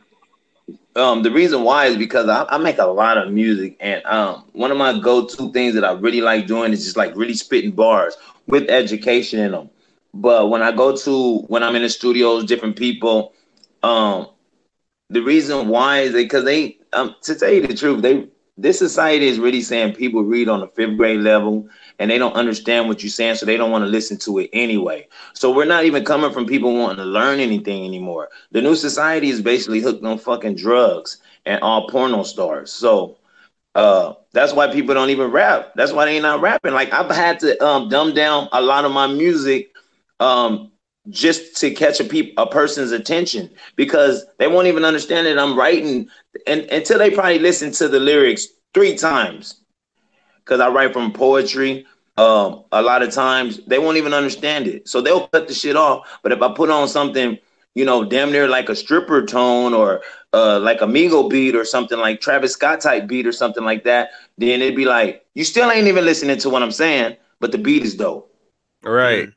Um, 0.96 1.24
the 1.24 1.32
reason 1.32 1.64
why 1.64 1.88
is 1.88 1.98
because 1.98 2.30
I, 2.30 2.46
I 2.50 2.58
make 2.58 2.78
a 2.78 2.86
lot 2.86 3.18
of 3.18 3.32
music, 3.32 3.78
and 3.80 4.06
um, 4.06 4.46
one 4.54 4.72
of 4.72 4.78
my 4.78 4.98
go-to 5.00 5.52
things 5.52 5.74
that 5.76 5.84
I 5.84 5.94
really 5.94 6.22
like 6.22 6.48
doing 6.48 6.72
is 6.72 6.84
just 6.84 6.98
like 6.98 7.16
really 7.16 7.34
spitting 7.34 7.72
bars 7.72 8.16
with 8.48 8.70
education 8.70 9.40
in 9.40 9.52
them. 9.52 9.70
But 10.14 10.50
when 10.50 10.62
I 10.62 10.72
go 10.72 10.96
to 10.96 11.40
when 11.48 11.64
I'm 11.64 11.76
in 11.76 11.84
the 11.84 11.90
studios, 11.90 12.46
different 12.46 12.76
people, 12.78 13.34
um, 13.84 14.28
the 15.10 15.22
reason 15.22 15.68
why 15.70 16.00
is 16.00 16.14
because 16.14 16.46
they, 16.46 16.78
um, 16.94 17.16
to 17.24 17.36
tell 17.36 17.52
you 17.52 17.62
the 17.66 17.74
truth, 17.74 18.02
they 18.02 18.28
this 18.58 18.78
society 18.78 19.28
is 19.28 19.40
really 19.40 19.62
saying 19.62 19.94
people 19.94 20.24
read 20.24 20.48
on 20.48 20.60
the 20.60 20.68
fifth 20.68 20.98
grade 20.98 21.20
level 21.22 21.68
and 22.00 22.10
they 22.10 22.18
don't 22.18 22.34
understand 22.36 22.88
what 22.88 23.02
you're 23.04 23.10
saying, 23.10 23.36
so 23.36 23.46
they 23.46 23.58
don't 23.58 23.72
want 23.72 23.84
to 23.84 23.90
listen 23.90 24.18
to 24.20 24.40
it 24.40 24.50
anyway. 24.54 25.08
So 25.34 25.52
we're 25.52 25.66
not 25.66 25.86
even 25.86 26.04
coming 26.06 26.32
from 26.32 26.46
people 26.46 26.74
wanting 26.74 26.98
to 26.98 27.06
learn 27.06 27.40
anything 27.40 27.86
anymore. 27.86 28.30
The 28.52 28.62
new 28.62 28.76
society 28.76 29.30
is 29.30 29.42
basically 29.42 29.82
hooked 29.82 30.04
on 30.06 30.18
fucking 30.20 30.56
drugs 30.56 31.18
and 31.46 31.62
all 31.62 31.88
porno 31.88 32.24
stars. 32.24 32.72
So 32.72 33.18
uh 33.76 34.14
that's 34.34 34.54
why 34.54 34.72
people 34.72 34.94
don't 34.94 35.10
even 35.10 35.32
rap. 35.32 35.74
That's 35.76 35.92
why 35.92 36.06
they 36.06 36.16
ain't 36.16 36.24
not 36.24 36.42
rapping. 36.42 36.74
Like 36.74 36.94
I've 36.94 37.10
had 37.12 37.40
to 37.42 37.64
um 37.66 37.90
dumb 37.90 38.14
down 38.14 38.50
a 38.52 38.62
lot 38.62 38.86
of 38.86 38.92
my 38.92 39.08
music 39.08 39.73
um 40.24 40.72
just 41.10 41.58
to 41.58 41.72
catch 41.72 42.00
a 42.00 42.34
a 42.38 42.48
person's 42.48 42.92
attention 42.92 43.50
because 43.76 44.26
they 44.40 44.48
won't 44.48 44.68
even 44.68 44.86
understand 44.86 45.28
that 45.28 45.38
I'm 45.38 45.58
writing 45.58 46.08
and 46.48 46.62
until 46.62 46.98
they 46.98 47.12
probably 47.12 47.40
listen 47.40 47.72
to 47.74 47.90
the 47.90 48.00
lyrics 48.00 48.48
three 48.74 48.96
times 48.96 49.64
because 50.44 50.60
I 50.60 50.70
write 50.70 50.94
from 50.94 51.12
poetry. 51.12 51.86
Um, 52.16 52.66
a 52.72 52.82
lot 52.82 53.02
of 53.02 53.12
times 53.12 53.60
they 53.66 53.80
won't 53.80 53.98
even 53.98 54.14
understand 54.14 54.68
it, 54.68 54.88
so 54.88 55.02
they'll 55.02 55.28
cut 55.30 55.48
the 55.48 55.54
shit 55.54 55.76
off. 55.76 56.20
But 56.22 56.32
if 56.32 56.42
I 56.44 56.54
put 56.54 56.70
on 56.70 56.88
something, 56.88 57.40
you 57.74 57.86
know, 57.86 58.04
damn 58.04 58.32
near 58.32 58.48
like 58.48 58.70
a 58.70 58.76
stripper 58.76 59.26
tone 59.26 59.74
or 59.74 60.04
uh, 60.32 60.60
like 60.60 60.82
a 60.82 60.86
Migo 60.86 61.28
beat 61.28 61.56
or 61.56 61.66
something 61.66 61.98
like 61.98 62.22
Travis 62.22 62.54
Scott 62.54 62.82
type 62.82 63.08
beat 63.08 63.26
or 63.26 63.32
something 63.32 63.64
like 63.64 63.84
that, 63.86 64.12
then 64.38 64.62
it'd 64.62 64.76
be 64.76 64.86
like 64.86 65.26
you 65.34 65.44
still 65.44 65.72
ain't 65.72 65.88
even 65.88 66.06
listening 66.06 66.38
to 66.38 66.50
what 66.52 66.62
I'm 66.62 66.72
saying, 66.72 67.18
but 67.40 67.52
the 67.52 67.58
beat 67.58 67.84
is 67.84 67.96
dope. 67.96 68.32
Right. 68.84 69.30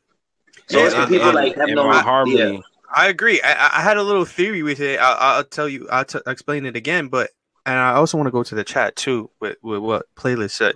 So 0.68 0.82
Yeah, 0.82 0.88
the 1.00 1.06
people 1.06 1.26
and- 1.26 1.34
like 1.34 1.56
have 1.56 1.68
no 1.68 1.86
my 1.86 2.02
idea. 2.02 2.60
I 2.94 3.08
agree. 3.08 3.40
I- 3.42 3.78
I, 3.78 3.82
had 3.82 3.96
a 3.96 4.02
little 4.02 4.24
theory 4.24 4.62
with 4.62 4.80
it. 4.80 4.98
I, 5.00 5.12
I'll 5.12 5.44
tell 5.44 5.68
you. 5.68 5.88
I'll 5.90 6.04
t- 6.04 6.20
explain 6.26 6.64
it 6.66 6.76
again. 6.76 7.08
But 7.08 7.30
and 7.64 7.78
I 7.78 7.92
also 7.94 8.16
want 8.16 8.28
to 8.28 8.32
go 8.32 8.42
to 8.42 8.54
the 8.54 8.64
chat 8.64 8.94
too 8.96 9.30
with, 9.40 9.56
with 9.62 9.80
what 9.80 10.06
playlist 10.16 10.52
said. 10.52 10.74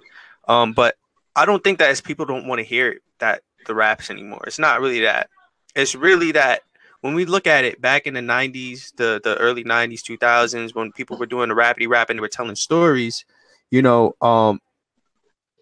Um, 0.48 0.72
but 0.72 0.96
I 1.36 1.46
don't 1.46 1.62
think 1.62 1.78
that 1.78 1.90
as 1.90 2.00
people 2.00 2.26
don't 2.26 2.46
want 2.46 2.58
to 2.58 2.64
hear 2.64 2.98
that 3.20 3.42
the 3.66 3.74
raps 3.74 4.10
anymore. 4.10 4.42
It's 4.46 4.58
not 4.58 4.80
really 4.80 5.00
that. 5.00 5.30
It's 5.76 5.94
really 5.94 6.32
that 6.32 6.62
when 7.00 7.14
we 7.14 7.24
look 7.24 7.46
at 7.46 7.64
it 7.64 7.80
back 7.80 8.06
in 8.06 8.14
the 8.14 8.20
'90s, 8.20 8.94
the 8.96 9.20
the 9.22 9.36
early 9.36 9.64
'90s, 9.64 10.02
2000s, 10.02 10.74
when 10.74 10.92
people 10.92 11.16
were 11.16 11.26
doing 11.26 11.48
the 11.48 11.54
rapidy 11.54 11.88
rap 11.88 12.10
and 12.10 12.18
they 12.18 12.20
were 12.20 12.28
telling 12.28 12.56
stories, 12.56 13.24
you 13.70 13.82
know, 13.82 14.14
um, 14.20 14.60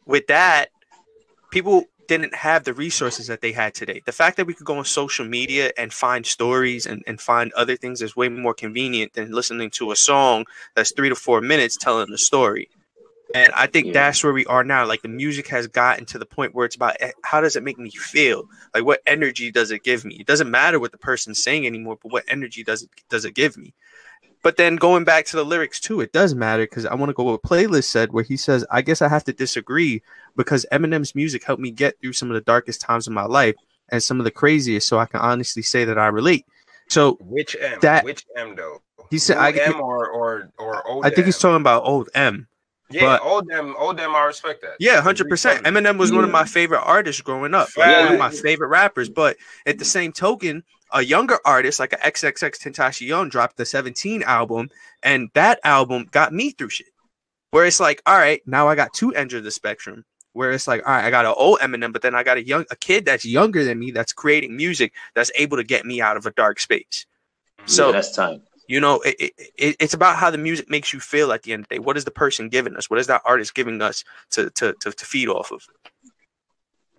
with 0.06 0.26
that, 0.28 0.70
people 1.50 1.84
didn't 2.08 2.34
have 2.34 2.64
the 2.64 2.74
resources 2.74 3.28
that 3.28 3.40
they 3.42 3.52
had 3.52 3.74
today. 3.74 4.02
The 4.04 4.12
fact 4.12 4.36
that 4.38 4.46
we 4.46 4.54
could 4.54 4.66
go 4.66 4.78
on 4.78 4.84
social 4.84 5.26
media 5.26 5.72
and 5.78 5.92
find 5.92 6.26
stories 6.26 6.86
and, 6.86 7.02
and 7.06 7.20
find 7.20 7.52
other 7.52 7.76
things 7.76 8.02
is 8.02 8.16
way 8.16 8.28
more 8.28 8.54
convenient 8.54 9.14
than 9.14 9.32
listening 9.32 9.70
to 9.72 9.92
a 9.92 9.96
song 9.96 10.46
that's 10.74 10.92
three 10.92 11.10
to 11.10 11.14
four 11.16 11.40
minutes 11.40 11.76
telling 11.76 12.10
the 12.10 12.18
story. 12.18 12.70
And 13.34 13.52
I 13.54 13.66
think 13.66 13.88
Yeah. 13.88 13.92
that's 13.92 14.24
where 14.24 14.32
we 14.32 14.46
are 14.46 14.64
now. 14.64 14.86
Like 14.86 15.02
the 15.02 15.08
music 15.08 15.48
has 15.48 15.66
gotten 15.66 16.06
to 16.06 16.18
the 16.18 16.26
point 16.26 16.54
where 16.54 16.64
it's 16.66 16.76
about 16.76 16.96
eh, 17.00 17.12
how 17.22 17.40
does 17.42 17.56
it 17.56 17.62
make 17.62 17.78
me 17.78 17.90
feel? 17.90 18.44
Like 18.74 18.84
what 18.84 19.02
energy 19.06 19.50
does 19.52 19.70
it 19.70 19.84
give 19.84 20.04
me? 20.04 20.16
It 20.16 20.26
doesn't 20.26 20.50
matter 20.50 20.80
what 20.80 20.92
the 20.92 20.98
person's 20.98 21.42
saying 21.42 21.66
anymore, 21.66 21.98
but 22.02 22.12
what 22.12 22.24
energy 22.28 22.64
does 22.64 22.82
it 22.84 22.90
does 23.10 23.26
it 23.26 23.34
give 23.34 23.56
me? 23.58 23.74
But 24.48 24.56
then 24.56 24.76
going 24.76 25.04
back 25.04 25.26
to 25.26 25.36
the 25.36 25.44
lyrics 25.44 25.78
too, 25.78 26.00
it 26.00 26.10
does 26.14 26.34
matter 26.34 26.62
because 26.62 26.86
I 26.86 26.94
want 26.94 27.10
to 27.10 27.12
go 27.12 27.24
what 27.24 27.42
playlist 27.42 27.84
said 27.84 28.14
where 28.14 28.24
he 28.24 28.38
says, 28.38 28.64
I 28.70 28.80
guess 28.80 29.02
I 29.02 29.08
have 29.08 29.24
to 29.24 29.32
disagree 29.34 30.02
because 30.38 30.64
Eminem's 30.72 31.14
music 31.14 31.44
helped 31.44 31.60
me 31.60 31.70
get 31.70 32.00
through 32.00 32.14
some 32.14 32.30
of 32.30 32.34
the 32.34 32.40
darkest 32.40 32.80
times 32.80 33.06
of 33.06 33.12
my 33.12 33.26
life 33.26 33.56
and 33.90 34.02
some 34.02 34.18
of 34.18 34.24
the 34.24 34.30
craziest, 34.30 34.88
so 34.88 34.98
I 34.98 35.04
can 35.04 35.20
honestly 35.20 35.60
say 35.60 35.84
that 35.84 35.98
I 35.98 36.06
relate. 36.06 36.46
So 36.88 37.18
Which 37.20 37.56
M? 37.60 37.78
That- 37.82 38.06
Which 38.06 38.24
M 38.38 38.56
though? 38.56 38.80
he 39.10 39.18
said, 39.18 39.34
New 39.34 39.60
I, 39.60 39.66
M 39.66 39.82
or 39.82 40.08
or 40.08 40.50
or 40.58 40.88
old 40.88 41.04
I 41.04 41.10
think 41.10 41.26
he's 41.26 41.38
talking 41.38 41.60
about 41.60 41.84
old 41.84 42.08
M. 42.14 42.48
Yeah, 42.90 43.02
but- 43.02 43.22
old 43.22 43.50
M, 43.52 43.74
old 43.76 44.00
M. 44.00 44.14
I 44.16 44.24
respect 44.24 44.62
that. 44.62 44.76
Yeah, 44.80 45.02
hundred 45.02 45.28
percent. 45.28 45.66
Eminem 45.66 45.98
was 45.98 46.10
one 46.10 46.24
of 46.24 46.30
my 46.30 46.46
favorite 46.46 46.80
artists 46.80 47.20
growing 47.20 47.52
up, 47.52 47.68
like 47.76 48.04
one 48.04 48.14
of 48.14 48.18
my 48.18 48.30
favorite 48.30 48.68
rappers. 48.68 49.10
But 49.10 49.36
at 49.66 49.78
the 49.78 49.84
same 49.84 50.10
token, 50.10 50.64
a 50.92 51.02
younger 51.02 51.38
artist 51.44 51.80
like 51.80 51.92
a 51.92 51.96
XXXTentacion 51.96 53.06
Young 53.06 53.28
dropped 53.28 53.56
the 53.56 53.64
17 53.64 54.22
album, 54.22 54.70
and 55.02 55.28
that 55.34 55.60
album 55.64 56.06
got 56.10 56.32
me 56.32 56.50
through 56.50 56.70
shit. 56.70 56.88
Where 57.50 57.64
it's 57.64 57.80
like, 57.80 58.02
all 58.06 58.16
right, 58.16 58.42
now 58.46 58.68
I 58.68 58.74
got 58.74 58.92
two 58.92 59.14
ends 59.14 59.34
of 59.34 59.44
the 59.44 59.50
spectrum. 59.50 60.04
Where 60.34 60.52
it's 60.52 60.68
like, 60.68 60.86
all 60.86 60.92
right, 60.92 61.04
I 61.04 61.10
got 61.10 61.24
an 61.24 61.34
old 61.36 61.60
Eminem, 61.60 61.92
but 61.92 62.02
then 62.02 62.14
I 62.14 62.22
got 62.22 62.36
a 62.36 62.46
young, 62.46 62.64
a 62.70 62.76
kid 62.76 63.06
that's 63.06 63.24
younger 63.24 63.64
than 63.64 63.78
me 63.78 63.90
that's 63.90 64.12
creating 64.12 64.56
music 64.56 64.92
that's 65.14 65.32
able 65.34 65.56
to 65.56 65.64
get 65.64 65.84
me 65.84 66.00
out 66.00 66.16
of 66.16 66.26
a 66.26 66.30
dark 66.32 66.60
space. 66.60 67.06
So 67.64 67.86
yeah, 67.86 67.92
that's 67.92 68.12
time. 68.12 68.42
you 68.68 68.80
know, 68.80 69.00
it, 69.00 69.16
it, 69.18 69.32
it, 69.56 69.76
it's 69.80 69.94
about 69.94 70.16
how 70.16 70.30
the 70.30 70.38
music 70.38 70.70
makes 70.70 70.92
you 70.92 71.00
feel 71.00 71.32
at 71.32 71.42
the 71.42 71.52
end 71.52 71.64
of 71.64 71.68
the 71.68 71.76
day. 71.76 71.78
What 71.80 71.96
is 71.96 72.04
the 72.04 72.10
person 72.10 72.50
giving 72.50 72.76
us? 72.76 72.88
What 72.88 73.00
is 73.00 73.08
that 73.08 73.22
artist 73.24 73.54
giving 73.54 73.82
us 73.82 74.04
to 74.30 74.50
to 74.50 74.74
to, 74.80 74.92
to 74.92 75.04
feed 75.04 75.28
off 75.28 75.50
of? 75.50 75.66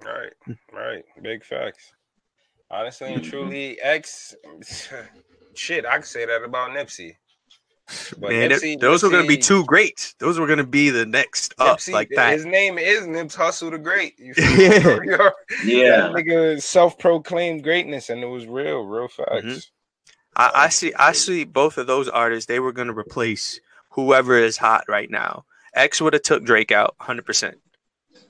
Right, 0.03 0.33
right. 0.73 1.03
Big 1.21 1.45
facts. 1.45 1.93
Honestly 2.71 3.13
and 3.13 3.23
truly, 3.29 3.79
X. 3.81 4.35
Shit, 5.55 5.85
I 5.85 5.97
could 5.97 6.05
say 6.05 6.25
that 6.25 6.43
about 6.43 6.71
Nipsey. 6.71 7.15
But 8.19 8.29
Man, 8.29 8.51
Nipsey- 8.51 8.75
it- 8.75 8.79
those 8.81 9.01
were 9.01 9.09
gonna 9.09 9.27
be 9.27 9.37
two 9.37 9.65
greats. 9.65 10.13
Those 10.19 10.39
were 10.39 10.45
gonna 10.45 10.63
be 10.63 10.91
the 10.91 11.05
next 11.07 11.55
up 11.57 11.79
Nipsey, 11.79 11.91
like 11.93 12.09
that. 12.15 12.33
His 12.33 12.45
name 12.45 12.77
is 12.77 13.07
Nipsey 13.07 13.35
Hussle 13.35 13.71
the 13.71 13.79
Great. 13.79 14.17
You 14.19 14.33
feel 14.35 14.45
Yeah. 14.61 14.99
me? 14.99 15.15
Yeah. 15.65 15.89
That 15.97 16.11
nigga 16.13 16.61
self-proclaimed 16.61 17.63
greatness, 17.63 18.09
and 18.11 18.21
it 18.21 18.27
was 18.27 18.45
real, 18.45 18.81
real 18.83 19.07
facts. 19.07 19.43
Mhm. 19.43 19.65
I, 20.35 20.51
I 20.53 20.69
see. 20.69 20.93
I 20.93 21.11
see 21.13 21.43
both 21.45 21.79
of 21.79 21.87
those 21.87 22.07
artists. 22.07 22.45
They 22.45 22.59
were 22.59 22.71
gonna 22.71 22.93
replace 22.93 23.59
whoever 23.89 24.37
is 24.37 24.57
hot 24.57 24.83
right 24.87 25.09
now. 25.09 25.45
X 25.73 25.99
would 25.99 26.13
have 26.13 26.21
took 26.21 26.43
Drake 26.43 26.71
out 26.71 26.93
100. 26.99 27.25
percent 27.25 27.57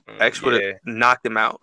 Mm, 0.08 0.20
X 0.20 0.40
would 0.42 0.54
have 0.54 0.62
yeah. 0.62 0.72
knocked 0.86 1.24
him 1.26 1.36
out. 1.36 1.60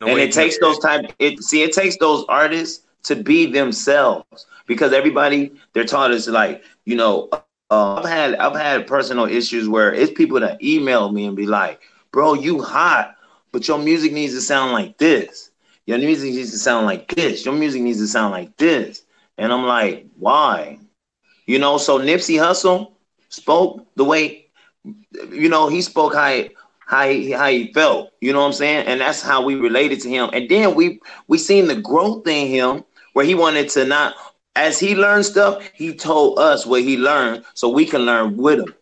No 0.00 0.08
and 0.08 0.18
it 0.18 0.32
takes 0.32 0.58
those 0.58 0.78
type 0.78 1.12
it 1.18 1.42
see 1.42 1.62
it 1.62 1.72
takes 1.72 1.96
those 1.98 2.24
artists 2.28 2.86
to 3.04 3.16
be 3.16 3.46
themselves 3.46 4.46
because 4.66 4.92
everybody 4.92 5.52
they're 5.72 5.84
taught 5.84 6.10
us 6.12 6.28
like 6.28 6.62
you 6.84 6.96
know 6.96 7.28
uh, 7.32 7.94
I've 7.94 8.04
had 8.04 8.34
I've 8.36 8.54
had 8.56 8.86
personal 8.86 9.26
issues 9.26 9.68
where 9.68 9.92
it's 9.92 10.12
people 10.12 10.40
that 10.40 10.62
email 10.62 11.10
me 11.10 11.26
and 11.26 11.36
be 11.36 11.46
like, 11.46 11.80
bro, 12.12 12.34
you 12.34 12.62
hot, 12.62 13.14
but 13.52 13.66
your 13.66 13.78
music 13.78 14.12
needs 14.12 14.32
to 14.34 14.40
sound 14.40 14.72
like 14.72 14.98
this. 14.98 15.50
Your 15.86 15.98
music 15.98 16.32
needs 16.32 16.50
to 16.52 16.58
sound 16.58 16.86
like 16.86 17.08
this. 17.08 17.44
Your 17.44 17.54
music 17.54 17.82
needs 17.82 17.98
to 17.98 18.06
sound 18.06 18.32
like 18.32 18.56
this. 18.56 19.02
And 19.38 19.52
I'm 19.52 19.64
like, 19.66 20.06
why? 20.18 20.78
You 21.46 21.58
know, 21.58 21.78
so 21.78 21.98
Nipsey 21.98 22.38
Hussle 22.38 22.92
spoke 23.28 23.86
the 23.96 24.04
way, 24.04 24.46
you 25.32 25.48
know, 25.48 25.68
he 25.68 25.80
spoke 25.82 26.14
how 26.14 26.42
how 26.86 27.08
he, 27.08 27.32
how 27.32 27.48
he 27.48 27.72
felt. 27.72 28.12
You 28.20 28.32
know 28.32 28.40
what 28.40 28.46
I'm 28.48 28.52
saying? 28.54 28.86
And 28.88 29.00
that's 29.00 29.22
how 29.22 29.44
we 29.44 29.56
related 29.56 30.00
to 30.02 30.10
him. 30.10 30.30
And 30.34 30.48
then 30.48 30.74
we 30.74 31.00
we 31.28 31.38
seen 31.38 31.68
the 31.68 31.76
growth 31.76 32.26
in 32.28 32.48
him 32.48 32.84
where 33.14 33.26
he 33.26 33.34
wanted 33.34 33.70
to 33.70 33.86
not, 33.86 34.14
as 34.56 34.80
he 34.80 34.96
learned 34.96 35.26
stuff, 35.26 35.62
he 35.74 35.94
told 35.94 36.38
us 36.38 36.66
what 36.66 36.82
he 36.82 36.96
learned 36.98 37.44
so 37.54 37.68
we 37.70 37.86
can 37.86 38.02
learn 38.02 38.36
with 38.38 38.60
him. 38.60 38.74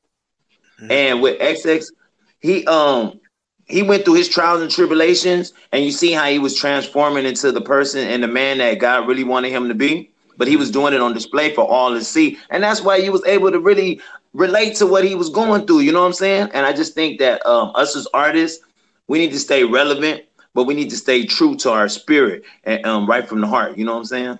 Mhm. 0.82 0.90
And 0.90 1.22
with 1.22 1.40
XX, 1.40 1.92
he 2.40 2.66
um 2.66 3.20
he 3.66 3.82
went 3.82 4.04
through 4.04 4.14
his 4.14 4.28
trials 4.28 4.62
and 4.62 4.70
tribulations, 4.70 5.52
and 5.72 5.84
you 5.84 5.92
see 5.92 6.12
how 6.12 6.26
he 6.26 6.38
was 6.38 6.56
transforming 6.56 7.24
into 7.26 7.52
the 7.52 7.60
person 7.60 8.06
and 8.06 8.22
the 8.22 8.28
man 8.28 8.58
that 8.58 8.78
God 8.78 9.08
really 9.08 9.24
wanted 9.24 9.50
him 9.50 9.68
to 9.68 9.74
be. 9.74 10.10
But 10.36 10.48
he 10.48 10.56
was 10.56 10.70
doing 10.70 10.94
it 10.94 11.00
on 11.00 11.14
display 11.14 11.54
for 11.54 11.64
all 11.66 11.92
to 11.94 12.02
see, 12.04 12.38
and 12.50 12.62
that's 12.62 12.82
why 12.82 13.00
he 13.00 13.10
was 13.10 13.24
able 13.26 13.50
to 13.52 13.60
really 13.60 14.00
relate 14.34 14.74
to 14.76 14.86
what 14.86 15.04
he 15.04 15.14
was 15.14 15.30
going 15.30 15.66
through. 15.66 15.80
You 15.80 15.92
know 15.92 16.00
what 16.00 16.08
I'm 16.08 16.12
saying? 16.12 16.50
And 16.52 16.66
I 16.66 16.72
just 16.72 16.94
think 16.94 17.18
that 17.20 17.44
um, 17.46 17.72
us 17.74 17.96
as 17.96 18.06
artists, 18.12 18.64
we 19.08 19.18
need 19.18 19.32
to 19.32 19.38
stay 19.38 19.64
relevant, 19.64 20.24
but 20.52 20.64
we 20.64 20.74
need 20.74 20.90
to 20.90 20.96
stay 20.96 21.24
true 21.24 21.56
to 21.56 21.70
our 21.70 21.88
spirit 21.88 22.44
and 22.64 22.84
um, 22.84 23.06
right 23.06 23.26
from 23.26 23.40
the 23.40 23.46
heart. 23.46 23.78
You 23.78 23.84
know 23.84 23.92
what 23.92 24.00
I'm 24.00 24.04
saying? 24.04 24.38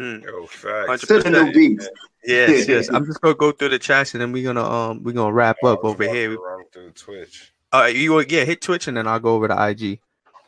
Mm. 0.00 0.24
Yo, 0.24 0.46
facts. 0.46 1.06
To 1.06 1.22
the 1.22 1.30
new 1.30 1.52
beats. 1.52 1.88
Yes, 2.24 2.68
yes. 2.68 2.88
I'm 2.88 3.06
just 3.06 3.20
gonna 3.20 3.34
go 3.34 3.52
through 3.52 3.70
the 3.70 3.78
chats 3.78 4.14
and 4.14 4.20
then 4.20 4.32
we're 4.32 4.44
gonna 4.44 4.64
um 4.64 5.02
we're 5.02 5.12
gonna 5.12 5.32
wrap 5.32 5.56
I 5.64 5.68
up 5.68 5.84
over 5.84 6.04
here. 6.04 6.30
to 6.30 6.40
Run 6.40 6.64
through 6.72 6.90
Twitch. 6.92 7.52
Uh, 7.72 7.90
you 7.92 8.18
yeah, 8.28 8.44
hit 8.44 8.60
Twitch 8.60 8.88
and 8.88 8.96
then 8.96 9.06
I'll 9.06 9.20
go 9.20 9.34
over 9.34 9.48
to 9.48 9.68
IG. 9.68 10.00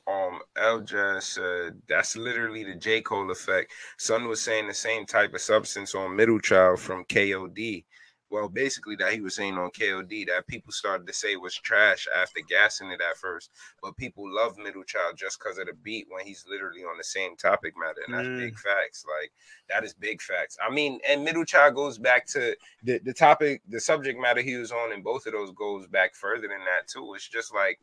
Um, 0.07 0.41
Elja 0.57 1.23
said 1.23 1.81
that's 1.89 2.17
literally 2.17 2.65
the 2.65 2.75
J 2.75 3.01
Cole 3.01 3.31
effect. 3.31 3.73
Son 3.99 4.27
was 4.27 4.41
saying 4.41 4.67
the 4.67 4.75
same 4.75 5.07
type 5.07 5.35
of 5.35 5.41
substance 5.41 5.95
on 5.95 6.17
Middle 6.17 6.41
Child 6.41 6.81
from 6.81 7.05
KOD. 7.05 7.85
Well, 8.31 8.49
basically 8.49 8.95
that 8.97 9.13
he 9.13 9.21
was 9.21 9.35
saying 9.35 9.59
on 9.59 9.71
KOD 9.71 10.27
that 10.29 10.47
people 10.47 10.73
started 10.73 11.07
to 11.09 11.13
say 11.13 11.35
was 11.37 11.55
trash 11.55 12.07
after 12.17 12.41
gassing 12.49 12.91
it 12.91 13.01
at 13.01 13.17
first, 13.17 13.51
but 13.83 13.97
people 13.97 14.33
love 14.33 14.57
Middle 14.57 14.85
Child 14.85 15.17
just 15.17 15.39
because 15.39 15.59
of 15.59 15.67
the 15.67 15.73
beat 15.83 16.07
when 16.09 16.25
he's 16.25 16.45
literally 16.49 16.83
on 16.85 16.97
the 16.97 17.05
same 17.05 17.37
topic 17.37 17.75
matter, 17.77 18.03
and 18.07 18.15
that's 18.15 18.29
Mm. 18.29 18.39
big 18.39 18.59
facts. 18.59 19.05
Like 19.05 19.33
that 19.69 19.85
is 19.85 19.95
big 19.95 20.23
facts. 20.23 20.57
I 20.63 20.71
mean, 20.71 21.01
and 21.09 21.25
Middle 21.25 21.45
Child 21.45 21.75
goes 21.75 21.99
back 21.99 22.25
to 22.29 22.57
the 22.85 22.99
the 23.01 23.13
topic, 23.13 23.63
the 23.69 23.81
subject 23.81 24.19
matter 24.21 24.41
he 24.43 24.57
was 24.57 24.71
on, 24.71 24.93
and 24.93 25.03
both 25.03 25.27
of 25.27 25.33
those 25.33 25.51
goes 25.53 25.87
back 25.89 26.15
further 26.15 26.49
than 26.49 26.61
that 26.61 26.87
too. 26.87 27.15
It's 27.15 27.29
just 27.29 27.53
like 27.53 27.81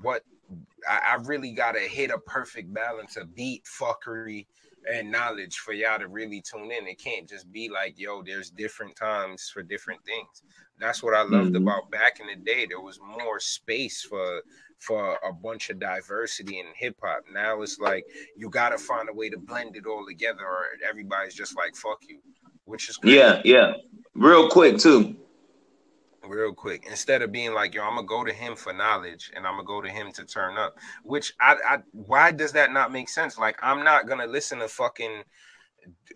what 0.00 0.24
I, 0.88 1.00
I 1.12 1.14
really 1.16 1.52
gotta 1.52 1.80
hit 1.80 2.10
a 2.10 2.18
perfect 2.18 2.72
balance 2.72 3.16
of 3.16 3.34
beat 3.34 3.64
fuckery 3.64 4.46
and 4.90 5.10
knowledge 5.10 5.58
for 5.58 5.72
y'all 5.72 5.98
to 5.98 6.08
really 6.08 6.40
tune 6.42 6.70
in. 6.70 6.86
It 6.86 6.98
can't 6.98 7.28
just 7.28 7.50
be 7.52 7.68
like, 7.68 7.98
yo, 7.98 8.22
there's 8.22 8.50
different 8.50 8.96
times 8.96 9.50
for 9.52 9.62
different 9.62 10.04
things. 10.04 10.42
That's 10.78 11.02
what 11.02 11.14
I 11.14 11.22
loved 11.22 11.52
Mhm. 11.54 11.62
about 11.62 11.90
back 11.90 12.20
in 12.20 12.26
the 12.26 12.36
day. 12.36 12.66
There 12.66 12.80
was 12.80 12.98
more 13.00 13.38
space 13.40 14.02
for 14.02 14.42
for 14.78 15.16
a 15.22 15.32
bunch 15.32 15.70
of 15.70 15.78
diversity 15.78 16.58
in 16.58 16.66
hip 16.74 16.96
hop. 17.00 17.22
Now 17.32 17.62
it's 17.62 17.78
like 17.78 18.04
you 18.36 18.50
gotta 18.50 18.76
find 18.76 19.08
a 19.08 19.12
way 19.12 19.30
to 19.30 19.38
blend 19.38 19.76
it 19.76 19.86
all 19.86 20.04
together, 20.04 20.44
or 20.44 20.70
everybody's 20.84 21.34
just 21.34 21.56
like 21.56 21.76
fuck 21.76 22.00
you, 22.08 22.20
which 22.64 22.88
is 22.88 22.96
crazy 22.96 23.16
Yeah, 23.18 23.40
yeah. 23.44 23.74
Real 24.14 24.48
quick 24.48 24.78
too. 24.78 25.16
Real 26.26 26.52
quick. 26.52 26.86
Instead 26.88 27.22
of 27.22 27.32
being 27.32 27.52
like 27.52 27.74
yo 27.74 27.82
i'm 27.82 27.94
gonna 27.94 28.06
go 28.06 28.24
to 28.24 28.32
him 28.32 28.56
for 28.56 28.72
knowledge 28.72 29.30
and 29.34 29.46
i'm 29.46 29.54
gonna 29.54 29.64
go 29.64 29.80
to 29.80 29.88
him 29.88 30.12
to 30.12 30.24
turn 30.24 30.56
up 30.56 30.76
which 31.04 31.32
i, 31.40 31.56
I 31.68 31.78
why 31.92 32.32
does 32.32 32.52
that 32.52 32.72
not 32.72 32.92
make 32.92 33.08
sense? 33.08 33.38
Like 33.38 33.58
i'm 33.62 33.84
not 33.84 34.06
gonna 34.06 34.26
listen 34.26 34.58
to 34.60 34.68
fucking 34.68 35.22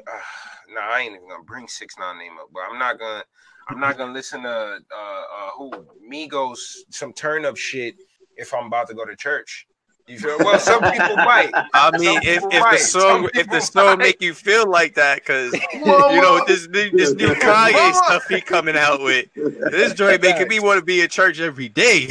uh, 0.06 0.74
nah 0.74 0.80
i 0.80 1.00
ain't 1.00 1.14
even 1.14 1.28
gonna 1.28 1.42
bring 1.42 1.68
six 1.68 1.94
nine 1.98 2.18
name 2.18 2.32
up 2.40 2.48
but 2.52 2.62
i'm 2.70 2.78
not 2.78 2.98
gonna 2.98 3.24
i'm 3.68 3.80
not 3.80 3.98
gonna 3.98 4.12
listen 4.12 4.42
to 4.42 4.48
uh 4.48 4.78
uh 4.94 5.50
who? 5.56 5.70
Migos 6.10 6.58
some 6.90 7.12
turn 7.12 7.44
up 7.44 7.56
shit 7.56 7.96
if 8.36 8.54
i'm 8.54 8.66
about 8.66 8.88
to 8.88 8.94
go 8.94 9.04
to 9.04 9.16
church 9.16 9.66
you 10.08 10.18
feel 10.18 10.38
well 10.38 10.58
some 10.58 10.80
people 10.82 11.16
might 11.16 11.50
I 11.74 11.90
Some 11.92 12.00
mean, 12.00 12.20
if, 12.22 12.34
people 12.42 12.48
if 12.48 12.52
the 12.52 12.60
might. 12.60 12.76
song 12.78 13.28
if 13.34 13.48
the 13.48 13.60
song 13.60 13.84
might. 13.86 13.98
make 13.98 14.22
you 14.22 14.34
feel 14.34 14.68
like 14.70 14.94
that, 14.94 15.16
because 15.16 15.52
you 15.74 15.84
know 15.84 16.44
this 16.46 16.68
new 16.68 16.90
this 16.92 17.12
new 17.14 17.28
Kanye 17.34 17.72
Mama. 17.72 17.94
stuff 17.94 18.26
he 18.28 18.40
coming 18.40 18.76
out 18.76 19.00
with, 19.00 19.26
this 19.34 19.94
joint 19.94 20.22
making 20.22 20.48
me 20.48 20.60
want 20.60 20.78
to 20.78 20.84
be 20.84 21.00
in 21.00 21.08
church 21.08 21.40
every 21.40 21.68
day. 21.68 22.06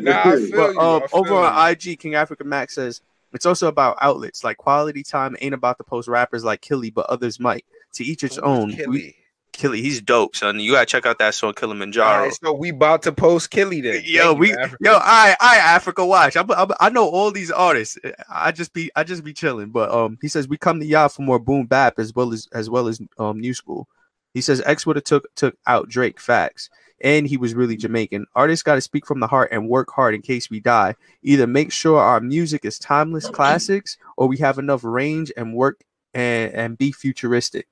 nah, 0.00 0.22
I 0.24 0.36
feel 0.50 0.50
but 0.56 0.72
you, 0.74 0.80
um, 0.80 1.02
I 1.02 1.06
feel 1.08 1.20
over 1.20 1.28
you. 1.30 1.36
on 1.36 1.70
IG, 1.72 1.98
King 1.98 2.14
Africa 2.14 2.44
Max 2.44 2.74
says 2.76 3.00
it's 3.32 3.46
also 3.46 3.66
about 3.68 3.96
outlets. 4.00 4.44
Like 4.44 4.56
quality 4.58 5.02
time 5.02 5.36
ain't 5.40 5.54
about 5.54 5.78
to 5.78 5.84
post 5.84 6.06
rappers 6.08 6.44
like 6.44 6.60
Killy, 6.60 6.90
but 6.90 7.06
others 7.06 7.40
might. 7.40 7.64
To 7.94 8.04
each 8.04 8.24
its 8.24 8.36
Who's 8.36 8.44
own. 8.44 8.68
We, 8.88 9.16
Killy? 9.52 9.82
He's 9.82 10.00
dope, 10.00 10.34
son. 10.34 10.58
You 10.60 10.72
gotta 10.72 10.86
check 10.86 11.06
out 11.06 11.18
that 11.18 11.34
song 11.34 11.54
Kilimanjaro. 11.54 12.24
right, 12.24 12.32
so 12.32 12.52
we 12.52 12.70
about 12.70 13.02
to 13.02 13.12
post 13.12 13.50
Killy 13.50 13.80
then. 13.80 14.02
Yo, 14.04 14.28
Thank 14.28 14.38
we 14.38 14.50
yo, 14.80 14.98
I 15.00 15.36
I 15.40 15.56
Africa 15.58 16.04
watch. 16.04 16.36
I'm, 16.36 16.50
I'm, 16.50 16.70
I 16.80 16.90
know 16.90 17.08
all 17.08 17.30
these 17.30 17.50
artists. 17.50 17.98
I 18.28 18.52
just 18.52 18.72
be 18.72 18.90
I 18.96 19.04
just 19.04 19.24
be 19.24 19.32
chilling. 19.32 19.70
But 19.70 19.90
um, 19.90 20.18
he 20.20 20.28
says 20.28 20.48
we 20.48 20.56
come 20.56 20.80
to 20.80 20.86
y'all 20.86 21.08
for 21.08 21.22
more 21.22 21.38
boom 21.38 21.66
bap 21.66 21.98
as 21.98 22.14
well 22.14 22.32
as 22.32 22.48
as 22.52 22.68
well 22.70 22.88
as 22.88 23.00
um 23.18 23.38
new 23.40 23.54
school. 23.54 23.88
He 24.34 24.40
says 24.40 24.62
X 24.64 24.86
would 24.86 24.96
have 24.96 25.04
took 25.04 25.34
took 25.34 25.56
out 25.66 25.88
Drake 25.88 26.18
facts, 26.18 26.70
and 27.00 27.26
he 27.26 27.36
was 27.36 27.54
really 27.54 27.76
Jamaican. 27.76 28.26
Artists 28.34 28.62
got 28.62 28.76
to 28.76 28.80
speak 28.80 29.06
from 29.06 29.20
the 29.20 29.26
heart 29.26 29.50
and 29.52 29.68
work 29.68 29.90
hard 29.90 30.14
in 30.14 30.22
case 30.22 30.50
we 30.50 30.60
die. 30.60 30.94
Either 31.22 31.46
make 31.46 31.72
sure 31.72 31.98
our 31.98 32.20
music 32.20 32.64
is 32.64 32.78
timeless 32.78 33.28
classics, 33.28 33.98
or 34.16 34.26
we 34.26 34.38
have 34.38 34.58
enough 34.58 34.82
range 34.84 35.30
and 35.36 35.54
work 35.54 35.82
and 36.14 36.52
and 36.54 36.78
be 36.78 36.92
futuristic. 36.92 37.66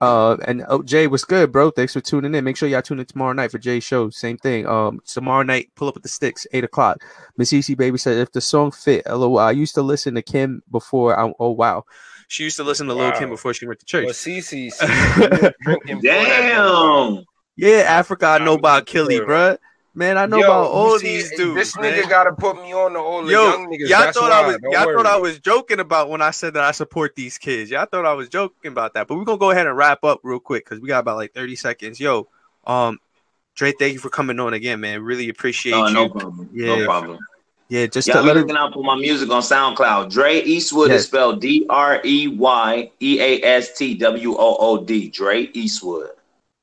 Uh 0.00 0.36
and 0.46 0.64
oh 0.68 0.82
Jay, 0.82 1.06
what's 1.06 1.24
good, 1.24 1.52
bro? 1.52 1.70
Thanks 1.70 1.92
for 1.92 2.00
tuning 2.00 2.34
in. 2.34 2.44
Make 2.44 2.56
sure 2.56 2.68
y'all 2.68 2.82
tune 2.82 2.98
in 2.98 3.06
tomorrow 3.06 3.32
night 3.32 3.50
for 3.50 3.58
Jay's 3.58 3.84
show. 3.84 4.10
Same 4.10 4.36
thing. 4.36 4.66
Um, 4.66 5.00
tomorrow 5.06 5.42
night, 5.42 5.70
pull 5.76 5.88
up 5.88 5.94
with 5.94 6.02
the 6.02 6.08
sticks, 6.08 6.46
eight 6.52 6.64
o'clock. 6.64 6.98
Miss 7.36 7.52
Cece 7.52 7.76
baby 7.76 7.98
said 7.98 8.18
if 8.18 8.32
the 8.32 8.40
song 8.40 8.72
fit, 8.72 9.06
lol. 9.06 9.38
I 9.38 9.52
used 9.52 9.74
to 9.76 9.82
listen 9.82 10.14
to 10.14 10.22
Kim 10.22 10.62
before. 10.70 11.18
I, 11.18 11.32
oh 11.38 11.52
wow, 11.52 11.84
she 12.32 12.44
used 12.44 12.56
to 12.56 12.64
listen 12.64 12.86
to 12.86 12.94
Lil 12.94 13.12
Kim 13.12 13.28
before 13.28 13.52
she 13.52 13.66
went 13.66 13.78
to 13.80 13.84
church. 13.84 14.06
Well, 14.06 14.14
Cece, 14.14 14.72
Cece 14.74 15.52
drinking 15.62 16.00
Damn. 16.00 17.24
yeah, 17.56 17.84
Africa, 17.86 18.26
I 18.26 18.38
know 18.38 18.54
about 18.54 18.86
Killy, 18.86 19.16
yeah. 19.16 19.20
bruh. 19.20 19.58
Man, 19.94 20.16
I 20.16 20.24
know 20.24 20.38
Yo, 20.38 20.44
about 20.44 20.70
all 20.70 20.98
see, 20.98 21.18
these 21.18 21.30
dudes. 21.32 21.54
This 21.54 21.76
man. 21.76 21.92
nigga 21.92 22.08
gotta 22.08 22.32
put 22.32 22.56
me 22.56 22.72
on 22.72 22.92
to 22.92 22.98
all 22.98 23.22
the 23.22 23.32
Yo, 23.32 23.42
young 23.50 23.68
niggas. 23.68 23.88
y'all 23.88 24.00
That's 24.00 24.18
thought 24.18 24.30
why. 24.30 24.40
I 24.42 24.46
was 24.46 24.56
Don't 24.58 24.72
y'all 24.72 24.86
worry. 24.86 24.96
thought 24.96 25.06
I 25.06 25.16
was 25.18 25.38
joking 25.38 25.80
about 25.80 26.08
when 26.08 26.22
I 26.22 26.30
said 26.30 26.54
that 26.54 26.64
I 26.64 26.70
support 26.70 27.14
these 27.14 27.36
kids. 27.36 27.70
Y'all 27.70 27.84
thought 27.84 28.06
I 28.06 28.14
was 28.14 28.30
joking 28.30 28.72
about 28.72 28.94
that. 28.94 29.06
But 29.06 29.18
we're 29.18 29.24
gonna 29.24 29.36
go 29.38 29.50
ahead 29.50 29.66
and 29.66 29.76
wrap 29.76 30.02
up 30.02 30.20
real 30.22 30.40
quick 30.40 30.64
because 30.64 30.80
we 30.80 30.88
got 30.88 31.00
about 31.00 31.16
like 31.16 31.34
30 31.34 31.56
seconds. 31.56 32.00
Yo, 32.00 32.26
um, 32.66 32.98
Dre, 33.54 33.72
thank 33.78 33.92
you 33.92 33.98
for 33.98 34.08
coming 34.08 34.40
on 34.40 34.54
again, 34.54 34.80
man. 34.80 35.02
Really 35.02 35.28
appreciate 35.28 35.72
No, 35.72 35.86
you. 35.88 35.94
no 35.94 36.08
problem. 36.08 36.48
Yeah. 36.54 36.76
No 36.78 36.84
problem. 36.86 37.18
Yeah, 37.68 37.86
just 37.86 38.08
Y'all 38.08 38.16
to 38.16 38.22
be 38.22 38.28
let 38.28 38.36
it, 38.36 38.40
looking 38.40 38.56
out 38.56 38.72
for 38.72 38.82
my 38.82 38.96
music 38.96 39.30
on 39.30 39.40
SoundCloud. 39.42 40.10
Dre 40.10 40.42
Eastwood 40.42 40.90
Yes. 40.90 41.00
is 41.00 41.06
spelled 41.06 41.40
D 41.40 41.66
R 41.68 42.00
E 42.04 42.28
Y 42.28 42.90
E 43.00 43.20
A 43.20 43.42
S 43.42 43.76
T 43.76 43.94
W 43.94 44.34
O 44.38 44.56
O 44.58 44.84
D. 44.84 45.08
Dre 45.08 45.50
Eastwood. 45.52 46.10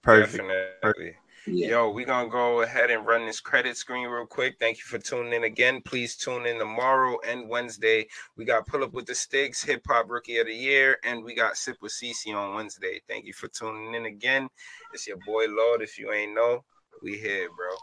perfect. 0.01 0.43
Definitely. 0.81 1.13
Yeah. 1.51 1.69
Yo, 1.69 1.89
we 1.89 2.05
gonna 2.05 2.29
go 2.29 2.61
ahead 2.61 2.91
and 2.91 3.05
run 3.05 3.25
this 3.25 3.39
credit 3.39 3.75
screen 3.75 4.07
real 4.07 4.25
quick. 4.25 4.57
Thank 4.59 4.77
you 4.77 4.83
for 4.83 4.99
tuning 4.99 5.33
in 5.33 5.43
again. 5.43 5.81
Please 5.81 6.15
tune 6.15 6.45
in 6.45 6.59
tomorrow 6.59 7.17
and 7.27 7.49
Wednesday. 7.49 8.07
We 8.37 8.45
got 8.45 8.67
Pull 8.67 8.83
Up 8.83 8.93
with 8.93 9.07
the 9.07 9.15
Sticks, 9.15 9.63
Hip 9.63 9.81
Hop 9.87 10.09
Rookie 10.09 10.37
of 10.37 10.47
the 10.47 10.53
Year, 10.53 10.97
and 11.03 11.23
we 11.23 11.33
got 11.33 11.57
Sip 11.57 11.77
with 11.81 11.91
CC 11.91 12.35
on 12.35 12.53
Wednesday. 12.53 13.01
Thank 13.07 13.25
you 13.25 13.33
for 13.33 13.47
tuning 13.47 13.95
in 13.95 14.05
again. 14.05 14.47
It's 14.93 15.07
your 15.07 15.17
boy 15.25 15.45
Lord. 15.49 15.81
If 15.81 15.97
you 15.97 16.11
ain't 16.11 16.35
know, 16.35 16.63
we 17.01 17.17
here, 17.17 17.49
bro. 17.55 17.75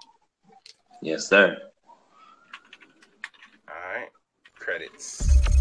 Yes, 1.02 1.28
sir. 1.28 1.56
All 3.68 3.94
right. 3.94 4.08
Credits. 4.58 5.36
Bye. 5.40 5.55